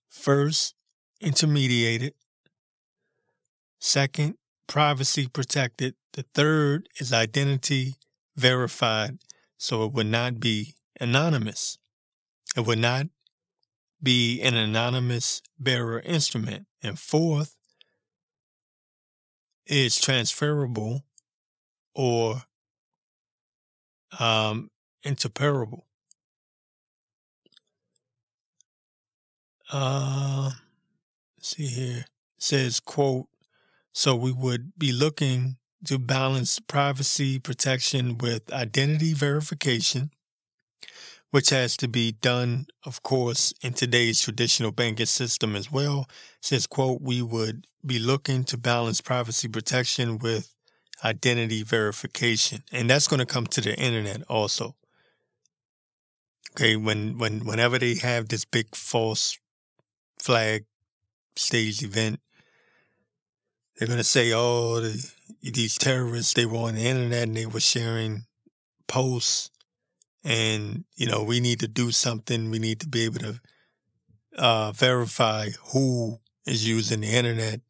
First, 0.10 0.76
intermediated. 1.22 2.12
Second, 3.80 4.36
privacy 4.68 5.28
protected. 5.28 5.96
The 6.14 6.26
third 6.34 6.90
is 7.00 7.14
identity 7.14 7.96
verified, 8.36 9.20
so 9.58 9.84
it 9.86 9.94
would 9.94 10.08
not 10.08 10.40
be 10.40 10.76
anonymous. 11.00 11.78
It 12.56 12.66
would 12.66 12.80
not 12.80 13.08
be 14.02 14.42
an 14.42 14.56
anonymous 14.56 15.42
bearer 15.60 16.00
instrument. 16.00 16.68
And 16.84 17.00
fourth 17.00 17.56
is 19.66 20.00
transferable 20.00 21.06
or 21.94 22.44
um, 24.20 24.70
interoperable. 25.04 25.82
Uh, 29.72 30.52
see 31.42 31.66
here. 31.66 32.06
It 32.38 32.44
says, 32.44 32.80
quote, 32.80 33.28
so 33.98 34.16
we 34.16 34.32
would 34.32 34.74
be 34.78 34.92
looking 34.92 35.58
to 35.84 35.98
balance 35.98 36.60
privacy 36.60 37.40
protection 37.40 38.16
with 38.20 38.54
identity 38.54 39.12
verification, 39.12 40.12
which 41.32 41.50
has 41.50 41.76
to 41.78 41.88
be 41.88 42.12
done, 42.12 42.68
of 42.86 43.02
course, 43.02 43.56
in 43.64 43.74
today's 43.74 44.22
traditional 44.22 44.72
banking 44.72 45.08
system 45.08 45.56
as 45.56 45.72
well. 45.72 46.08
Says, 46.44 46.68
quote, 46.68 47.02
we 47.02 47.24
would 47.24 47.66
be 47.84 47.98
looking 47.98 48.44
to 48.44 48.56
balance 48.56 49.02
privacy 49.02 49.48
protection 49.48 50.20
with 50.20 50.54
identity 51.04 51.64
verification. 51.64 52.64
And 52.72 52.88
that's 52.88 53.08
going 53.08 53.20
to 53.20 53.26
come 53.26 53.48
to 53.48 53.62
the 53.62 53.76
internet 53.80 54.22
also. 54.30 54.76
Okay, 56.52 56.76
when 56.76 57.18
when 57.18 57.46
whenever 57.46 57.80
they 57.80 57.96
have 57.96 58.30
this 58.30 58.46
big 58.46 58.76
false 58.76 59.40
flag 60.20 60.66
staged 61.36 61.82
event, 61.82 62.20
they're 63.78 63.88
going 63.88 64.00
to 64.00 64.04
say, 64.04 64.34
oh, 64.34 64.80
the, 64.80 65.12
these 65.42 65.78
terrorists, 65.78 66.34
they 66.34 66.46
were 66.46 66.58
on 66.58 66.76
the 66.76 66.86
internet 66.86 67.28
and 67.28 67.38
they 67.38 67.46
were 67.46 67.60
sharing 67.60 68.26
posts. 68.88 69.52
And, 70.24 70.84
you 70.96 71.08
know, 71.08 71.24
we 71.24 71.40
need 71.40 71.60
to 71.60 71.68
do 71.68 71.92
something. 71.92 72.50
We 72.50 72.60
need 72.60 72.80
to 72.82 72.88
be 72.88 73.06
able 73.06 73.20
to 73.20 73.40
uh, 74.38 74.72
verify 74.72 75.50
who 75.72 76.20
is 76.46 76.68
using 76.68 77.02
the 77.02 77.08
internet 77.08 77.62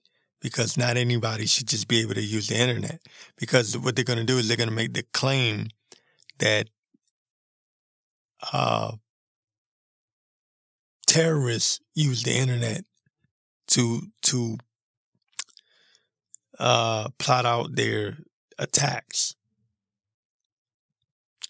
because 0.41 0.77
not 0.77 0.97
anybody 0.97 1.45
should 1.45 1.67
just 1.67 1.87
be 1.87 2.01
able 2.01 2.13
to 2.13 2.23
use 2.23 2.47
the 2.47 2.57
internet. 2.57 3.01
Because 3.37 3.77
what 3.77 3.95
they're 3.95 4.05
going 4.05 4.19
to 4.19 4.25
do 4.25 4.37
is 4.37 4.47
they're 4.47 4.57
going 4.57 4.69
to 4.69 4.75
make 4.75 4.93
the 4.93 5.05
claim 5.13 5.67
that 6.39 6.69
uh, 8.53 8.93
terrorists 11.05 11.79
use 11.95 12.23
the 12.23 12.31
internet 12.31 12.85
to 13.67 14.03
to 14.21 14.57
uh, 16.59 17.09
plot 17.19 17.45
out 17.45 17.75
their 17.75 18.17
attacks, 18.57 19.35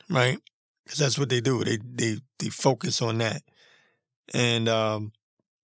right? 0.09 0.39
Because 0.83 0.99
that's 0.99 1.19
what 1.19 1.29
they 1.29 1.41
do. 1.41 1.63
They 1.63 1.77
they 1.77 2.17
they 2.39 2.49
focus 2.49 3.01
on 3.01 3.17
that, 3.19 3.41
and 4.33 4.67
um, 4.69 5.11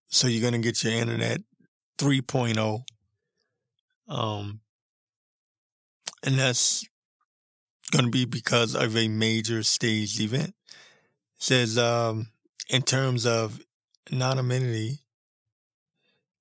so 0.07 0.27
you're 0.27 0.43
gonna 0.43 0.61
get 0.61 0.83
your 0.83 0.93
internet 0.93 1.41
3.0, 1.97 2.83
um, 4.07 4.59
and 6.23 6.39
that's 6.39 6.85
gonna 7.91 8.09
be 8.09 8.25
because 8.25 8.75
of 8.75 8.97
a 8.97 9.07
major 9.07 9.63
staged 9.63 10.19
event. 10.19 10.55
It 10.67 11.43
says 11.43 11.77
um, 11.77 12.27
in 12.69 12.81
terms 12.81 13.25
of 13.25 13.61
anonymity, 14.11 14.99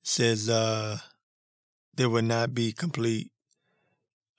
says 0.03 0.49
uh 0.49 0.99
there 1.95 2.09
will 2.09 2.23
not 2.23 2.55
be 2.55 2.73
complete. 2.73 3.31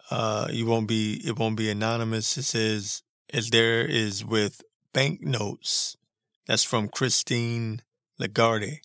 Uh, 0.10 0.48
you 0.52 0.66
won't 0.66 0.88
be. 0.88 1.22
It 1.26 1.38
won't 1.38 1.58
be 1.58 1.70
anonymous. 1.70 2.38
It 2.38 2.44
says 2.44 3.04
as 3.34 3.50
there 3.50 3.86
is 3.86 4.24
with 4.24 4.62
banknotes. 4.94 5.98
That's 6.46 6.64
from 6.64 6.90
Christine 6.90 7.82
Lagarde, 8.20 8.82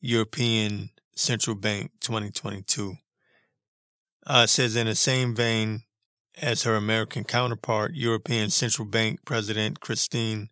European 0.00 0.90
Central 1.14 1.56
Bank, 1.56 1.92
2022. 2.00 2.96
Uh, 4.26 4.46
says 4.46 4.76
in 4.76 4.86
the 4.86 4.94
same 4.94 5.34
vein 5.34 5.82
as 6.40 6.64
her 6.64 6.74
American 6.74 7.24
counterpart, 7.24 7.94
European 7.94 8.50
Central 8.50 8.86
Bank 8.86 9.20
President 9.24 9.80
Christine 9.80 10.48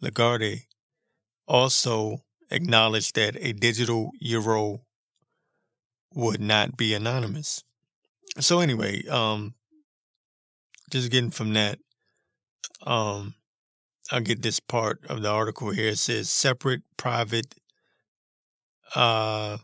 Lagarde 0.00 0.66
also 1.46 2.22
acknowledged 2.50 3.14
that 3.14 3.36
a 3.40 3.52
digital 3.52 4.12
euro 4.20 4.82
would 6.14 6.40
not 6.40 6.76
be 6.76 6.94
anonymous. 6.94 7.62
So 8.40 8.60
anyway, 8.60 9.06
um, 9.08 9.54
just 10.90 11.10
getting 11.10 11.30
from 11.30 11.52
that, 11.54 11.78
um, 12.86 13.34
I'll 14.10 14.20
get 14.20 14.42
this 14.42 14.60
part 14.60 15.04
of 15.08 15.22
the 15.22 15.28
article 15.28 15.70
here. 15.70 15.88
It 15.88 15.98
says 15.98 16.30
separate, 16.30 16.82
private. 16.96 17.54
Uh, 18.94 19.58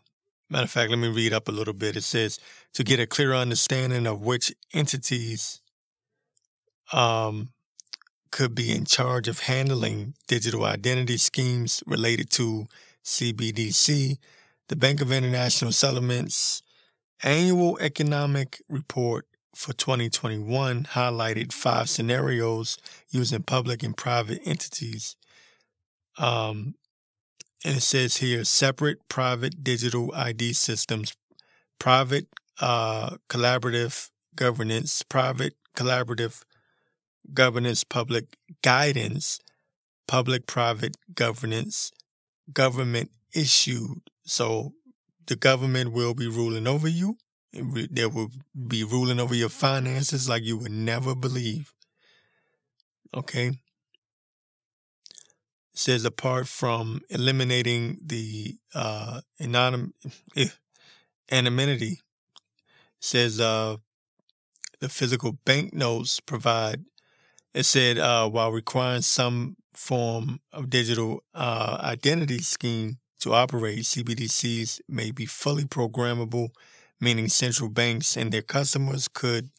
matter 0.51 0.65
of 0.65 0.71
fact, 0.71 0.91
let 0.91 0.99
me 0.99 1.09
read 1.09 1.33
up 1.33 1.49
a 1.49 1.53
little 1.53 1.73
bit. 1.73 1.97
It 1.97 2.03
says 2.05 2.39
to 2.75 2.85
get 2.85 3.01
a 3.01 3.07
clear 3.07 3.33
understanding 3.33 4.07
of 4.07 4.23
which 4.23 4.53
entities 4.75 5.61
um, 6.93 7.51
could 8.31 8.55
be 8.55 8.71
in 8.71 8.85
charge 8.85 9.29
of 9.29 9.41
handling 9.41 10.15
digital 10.27 10.65
identity 10.65 11.17
schemes 11.17 11.83
related 11.87 12.31
to 12.31 12.67
CBDC 13.05 14.19
the 14.69 14.77
Bank 14.77 15.01
of 15.01 15.13
International 15.13 15.73
Settlements 15.73 16.63
annual 17.23 17.79
economic 17.81 18.63
report 18.69 19.27
for 19.55 19.73
2021 19.73 20.85
highlighted 20.93 21.53
five 21.53 21.89
scenarios 21.89 22.79
using 23.11 23.43
public 23.43 23.83
and 23.83 23.97
private 23.97 24.41
entities. 24.45 25.17
Um, 26.19 26.75
and 27.65 27.77
it 27.77 27.83
says 27.83 28.19
here 28.19 28.45
separate 28.45 28.99
private 29.09 29.63
digital 29.63 30.13
ID 30.15 30.55
systems, 30.55 31.15
private 31.79 32.27
uh, 32.61 33.17
collaborative 33.29 34.11
governance, 34.35 35.03
private 35.03 35.55
collaborative 35.77 36.43
governance, 37.33 37.85
public 37.85 38.37
guidance, 38.63 39.41
public 40.09 40.47
private 40.47 40.97
governance, 41.15 41.91
government 42.53 43.11
issued 43.35 44.03
so 44.25 44.73
the 45.27 45.37
government 45.37 45.93
will 45.93 46.15
be 46.15 46.27
ruling 46.29 46.67
over 46.67 46.89
you. 46.89 47.17
They 47.53 48.07
will 48.07 48.31
be 48.69 48.83
ruling 48.83 49.21
over 49.21 49.35
your 49.35 49.49
finances 49.49 50.29
like 50.29 50.43
you 50.43 50.57
would 50.59 50.73
never 50.73 51.15
believe. 51.15 51.73
Okay. 53.15 53.49
It 53.49 53.59
says 55.75 56.05
apart 56.05 56.49
from 56.49 57.01
eliminating 57.11 57.99
the 58.05 58.57
uh, 58.75 59.21
eh, 59.41 60.47
anonymity, 61.31 62.01
says 63.01 63.41
uh, 63.41 63.77
the 64.81 64.89
physical 64.89 65.39
banknotes 65.45 66.21
provide. 66.21 66.85
It 67.53 67.65
said 67.65 67.99
uh, 67.99 68.29
while 68.29 68.51
requiring 68.51 69.03
some 69.03 69.57
form 69.75 70.41
of 70.53 70.71
digital 70.71 71.23
uh, 71.35 71.79
identity 71.83 72.39
scheme 72.39 72.99
to 73.25 73.35
operate, 73.35 73.81
CBDCs 73.81 74.81
may 74.89 75.11
be 75.11 75.27
fully 75.27 75.65
programmable, 75.65 76.51
meaning 77.01 77.29
central 77.29 77.69
banks 77.69 78.17
and 78.17 78.33
their 78.33 78.43
customers 78.43 79.09
could 79.09 79.51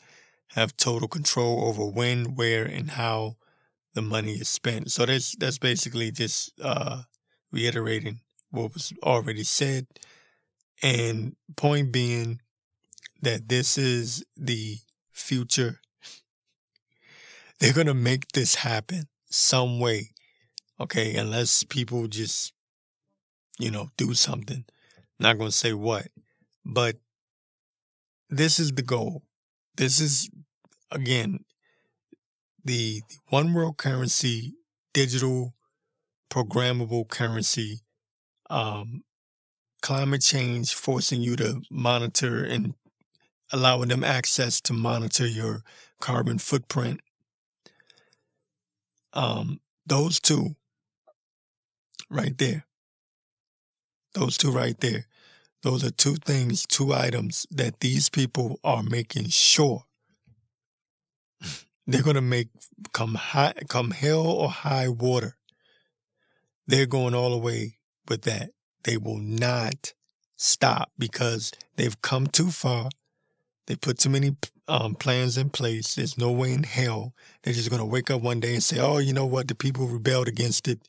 have 0.50 0.78
total 0.78 1.08
control 1.08 1.66
over 1.66 1.86
when, 1.86 2.36
where, 2.36 2.64
and 2.66 2.92
how 2.92 3.36
the 3.94 4.02
money 4.02 4.34
is 4.34 4.48
spent. 4.50 4.92
So 4.92 5.06
that's 5.06 5.36
that's 5.36 5.58
basically 5.58 6.12
just 6.12 6.54
uh, 6.62 7.04
reiterating 7.52 8.20
what 8.52 8.74
was 8.74 8.94
already 9.04 9.44
said, 9.44 9.88
and 10.84 11.36
point 11.56 11.92
being 11.92 12.42
that 13.22 13.50
this 13.50 13.78
is 13.78 14.24
the 14.38 14.78
future. 15.12 15.80
They're 17.60 17.74
gonna 17.74 17.94
make 17.94 18.32
this 18.34 18.56
happen 18.56 19.08
some 19.30 19.80
way, 19.80 20.12
okay? 20.80 21.16
Unless 21.16 21.64
people 21.64 22.08
just, 22.08 22.54
you 23.58 23.72
know, 23.72 23.90
do 23.98 24.14
something. 24.14 24.66
not 25.20 25.38
gonna 25.38 25.52
say 25.52 25.74
what, 25.74 26.08
but 26.66 26.98
this 28.30 28.60
is 28.60 28.72
the 28.72 28.82
goal. 28.82 29.24
This 29.78 30.00
is 30.00 30.30
again 30.92 31.40
the, 32.64 33.02
the 33.10 33.16
one 33.30 33.54
world 33.54 33.78
currency, 33.78 34.56
digital, 34.94 35.54
programmable 36.30 37.08
currency, 37.08 37.82
um, 38.50 39.04
climate 39.82 40.22
change 40.22 40.74
forcing 40.74 41.22
you 41.22 41.36
to 41.36 41.62
monitor 41.70 42.44
and 42.44 42.74
allowing 43.52 43.90
them 43.90 44.04
access 44.04 44.60
to 44.60 44.74
monitor 44.74 45.28
your 45.28 45.64
carbon 46.02 46.40
footprint. 46.40 47.00
Um, 49.14 49.60
those 49.86 50.20
two 50.20 50.56
right 52.10 52.38
there. 52.38 52.66
Those 54.16 54.38
two 54.38 54.50
right 54.50 54.80
there. 54.80 55.06
Those 55.62 55.84
are 55.84 55.92
two 55.92 56.16
things, 56.16 56.66
two 56.66 56.94
items 56.94 57.46
that 57.52 57.82
these 57.82 58.10
people 58.10 58.60
are 58.64 58.82
making 58.82 59.30
sure 59.30 59.84
they're 61.88 62.02
going 62.02 62.16
to 62.16 62.22
make 62.22 62.48
come 62.94 63.16
high, 63.16 63.54
come 63.68 63.92
hell 63.92 64.26
or 64.26 64.50
high 64.50 64.88
water. 64.88 65.36
They're 66.66 66.88
going 66.88 67.14
all 67.14 67.30
the 67.32 67.38
way 67.38 67.78
with 68.08 68.24
that. 68.24 68.52
They 68.84 68.98
will 68.98 69.20
not 69.20 69.94
stop 70.38 70.92
because 70.98 71.52
they've 71.76 72.02
come 72.02 72.28
too 72.28 72.52
far. 72.52 72.90
They 73.68 73.76
put 73.76 74.00
too 74.00 74.10
many 74.10 74.36
um, 74.68 74.96
plans 74.96 75.38
in 75.38 75.50
place. 75.50 75.96
There's 75.96 76.18
no 76.18 76.32
way 76.32 76.54
in 76.54 76.64
hell 76.64 77.14
they're 77.44 77.54
just 77.54 77.70
going 77.70 77.82
to 77.82 77.86
wake 77.86 78.10
up 78.10 78.22
one 78.22 78.40
day 78.40 78.54
and 78.54 78.64
say, 78.64 78.80
"Oh, 78.80 78.98
you 79.00 79.14
know 79.14 79.26
what? 79.26 79.48
The 79.48 79.56
people 79.56 79.88
rebelled 79.88 80.28
against 80.28 80.68
it. 80.68 80.88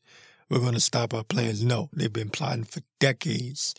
We're 0.49 0.61
going 0.61 0.75
to 0.75 0.81
stop 0.81 1.15
our 1.15 1.25
plans." 1.25 1.63
No, 1.65 1.91
they've 1.93 2.13
been 2.13 2.31
plotting 2.31 2.65
for 2.65 2.83
decades. 3.01 3.75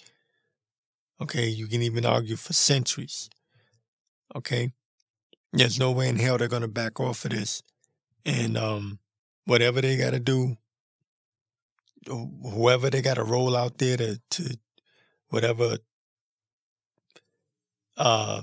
Okay, 1.21 1.47
you 1.47 1.67
can 1.67 1.81
even 1.81 2.05
argue 2.05 2.35
for 2.35 2.53
centuries. 2.53 3.29
Okay, 4.35 4.73
there's 5.53 5.79
no 5.79 5.91
way 5.91 6.09
in 6.09 6.17
hell 6.17 6.37
they're 6.37 6.47
gonna 6.47 6.67
back 6.67 6.99
off 6.99 7.25
of 7.25 7.31
this. 7.31 7.63
And 8.25 8.57
um, 8.57 8.99
whatever 9.45 9.81
they 9.81 9.97
gotta 9.97 10.19
do, 10.19 10.57
whoever 12.07 12.89
they 12.89 13.01
gotta 13.01 13.23
roll 13.23 13.55
out 13.55 13.77
there 13.77 13.97
to 13.97 14.19
to 14.31 14.57
whatever 15.29 15.77
uh 17.97 18.41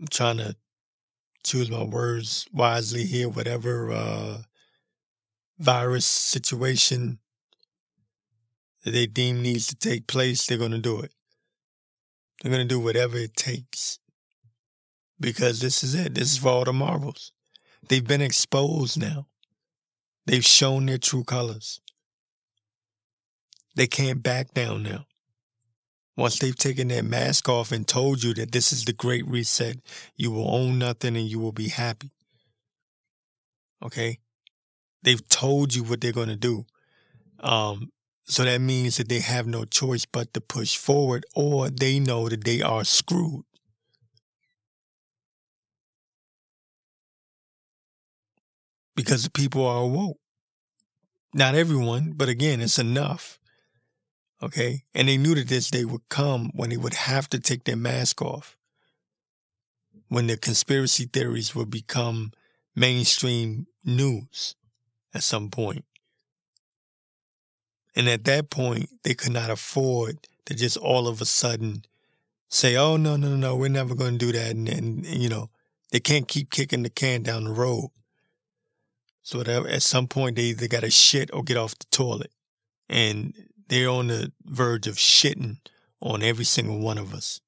I'm 0.00 0.08
trying 0.08 0.38
to 0.38 0.56
choose 1.44 1.70
my 1.70 1.84
words 1.84 2.46
wisely 2.52 3.04
here, 3.06 3.28
whatever 3.30 3.92
uh 3.92 4.42
virus 5.60 6.06
situation 6.06 7.19
that 8.84 8.92
they 8.92 9.06
deem 9.06 9.42
needs 9.42 9.66
to 9.68 9.76
take 9.76 10.06
place, 10.06 10.46
they're 10.46 10.58
gonna 10.58 10.78
do 10.78 11.00
it. 11.00 11.12
They're 12.42 12.52
gonna 12.52 12.64
do 12.64 12.80
whatever 12.80 13.16
it 13.16 13.36
takes 13.36 13.98
because 15.18 15.60
this 15.60 15.82
is 15.82 15.94
it. 15.94 16.14
This 16.14 16.32
is 16.32 16.38
for 16.38 16.48
all 16.48 16.64
the 16.64 16.72
marbles. 16.72 17.32
They've 17.88 18.06
been 18.06 18.22
exposed 18.22 19.00
now. 19.00 19.26
They've 20.26 20.44
shown 20.44 20.86
their 20.86 20.98
true 20.98 21.24
colors. 21.24 21.80
They 23.74 23.86
can't 23.86 24.22
back 24.22 24.54
down 24.54 24.82
now. 24.82 25.06
Once 26.16 26.38
they've 26.38 26.56
taken 26.56 26.88
their 26.88 27.02
mask 27.02 27.48
off 27.48 27.72
and 27.72 27.86
told 27.86 28.22
you 28.22 28.34
that 28.34 28.52
this 28.52 28.72
is 28.72 28.84
the 28.84 28.92
great 28.92 29.26
reset, 29.26 29.76
you 30.16 30.30
will 30.30 30.54
own 30.54 30.78
nothing 30.78 31.16
and 31.16 31.26
you 31.26 31.38
will 31.38 31.52
be 31.52 31.68
happy. 31.68 32.10
Okay? 33.82 34.18
They've 35.02 35.26
told 35.28 35.74
you 35.74 35.82
what 35.82 36.00
they're 36.00 36.12
going 36.12 36.28
to 36.28 36.36
do. 36.36 36.66
Um, 37.38 37.90
so 38.30 38.44
that 38.44 38.60
means 38.60 38.96
that 38.96 39.08
they 39.08 39.20
have 39.20 39.46
no 39.46 39.64
choice 39.64 40.06
but 40.06 40.32
to 40.34 40.40
push 40.40 40.76
forward 40.76 41.26
or 41.34 41.68
they 41.68 41.98
know 41.98 42.28
that 42.28 42.44
they 42.44 42.62
are 42.62 42.84
screwed. 42.84 43.44
because 49.00 49.24
the 49.24 49.30
people 49.30 49.66
are 49.66 49.86
woke. 49.86 50.18
Not 51.32 51.54
everyone, 51.54 52.12
but 52.16 52.28
again, 52.28 52.60
it's 52.60 52.78
enough. 52.78 53.38
Okay. 54.42 54.82
And 54.94 55.08
they 55.08 55.16
knew 55.16 55.34
that 55.34 55.48
this 55.48 55.70
day 55.70 55.86
would 55.86 56.06
come 56.10 56.50
when 56.54 56.68
they 56.68 56.76
would 56.76 56.94
have 56.94 57.28
to 57.30 57.38
take 57.38 57.64
their 57.64 57.76
mask 57.76 58.20
off, 58.20 58.58
when 60.08 60.26
the 60.26 60.36
conspiracy 60.36 61.06
theories 61.06 61.54
would 61.54 61.70
become 61.70 62.32
mainstream 62.76 63.66
news 63.86 64.54
at 65.14 65.22
some 65.22 65.48
point. 65.48 65.84
And 68.00 68.08
at 68.08 68.24
that 68.24 68.48
point, 68.48 68.88
they 69.04 69.12
could 69.12 69.32
not 69.32 69.50
afford 69.50 70.26
to 70.46 70.54
just 70.54 70.78
all 70.78 71.06
of 71.06 71.20
a 71.20 71.26
sudden 71.26 71.84
say, 72.48 72.74
oh, 72.74 72.96
no, 72.96 73.16
no, 73.16 73.36
no, 73.36 73.54
we're 73.54 73.68
never 73.68 73.94
going 73.94 74.18
to 74.18 74.24
do 74.24 74.32
that. 74.32 74.52
And, 74.52 74.70
and, 74.70 75.04
you 75.04 75.28
know, 75.28 75.50
they 75.92 76.00
can't 76.00 76.26
keep 76.26 76.48
kicking 76.48 76.82
the 76.82 76.88
can 76.88 77.22
down 77.22 77.44
the 77.44 77.50
road. 77.50 77.90
So 79.22 79.42
at 79.42 79.82
some 79.82 80.06
point 80.06 80.36
they 80.36 80.44
either 80.44 80.66
got 80.66 80.80
to 80.80 80.90
shit 80.90 81.28
or 81.34 81.42
get 81.42 81.58
off 81.58 81.78
the 81.78 81.84
toilet. 81.90 82.32
And 82.88 83.34
they're 83.68 83.90
on 83.90 84.06
the 84.06 84.32
verge 84.46 84.86
of 84.86 84.94
shitting 84.94 85.58
on 86.00 86.22
every 86.22 86.46
single 86.46 86.78
one 86.78 86.96
of 86.96 87.12
us. 87.12 87.42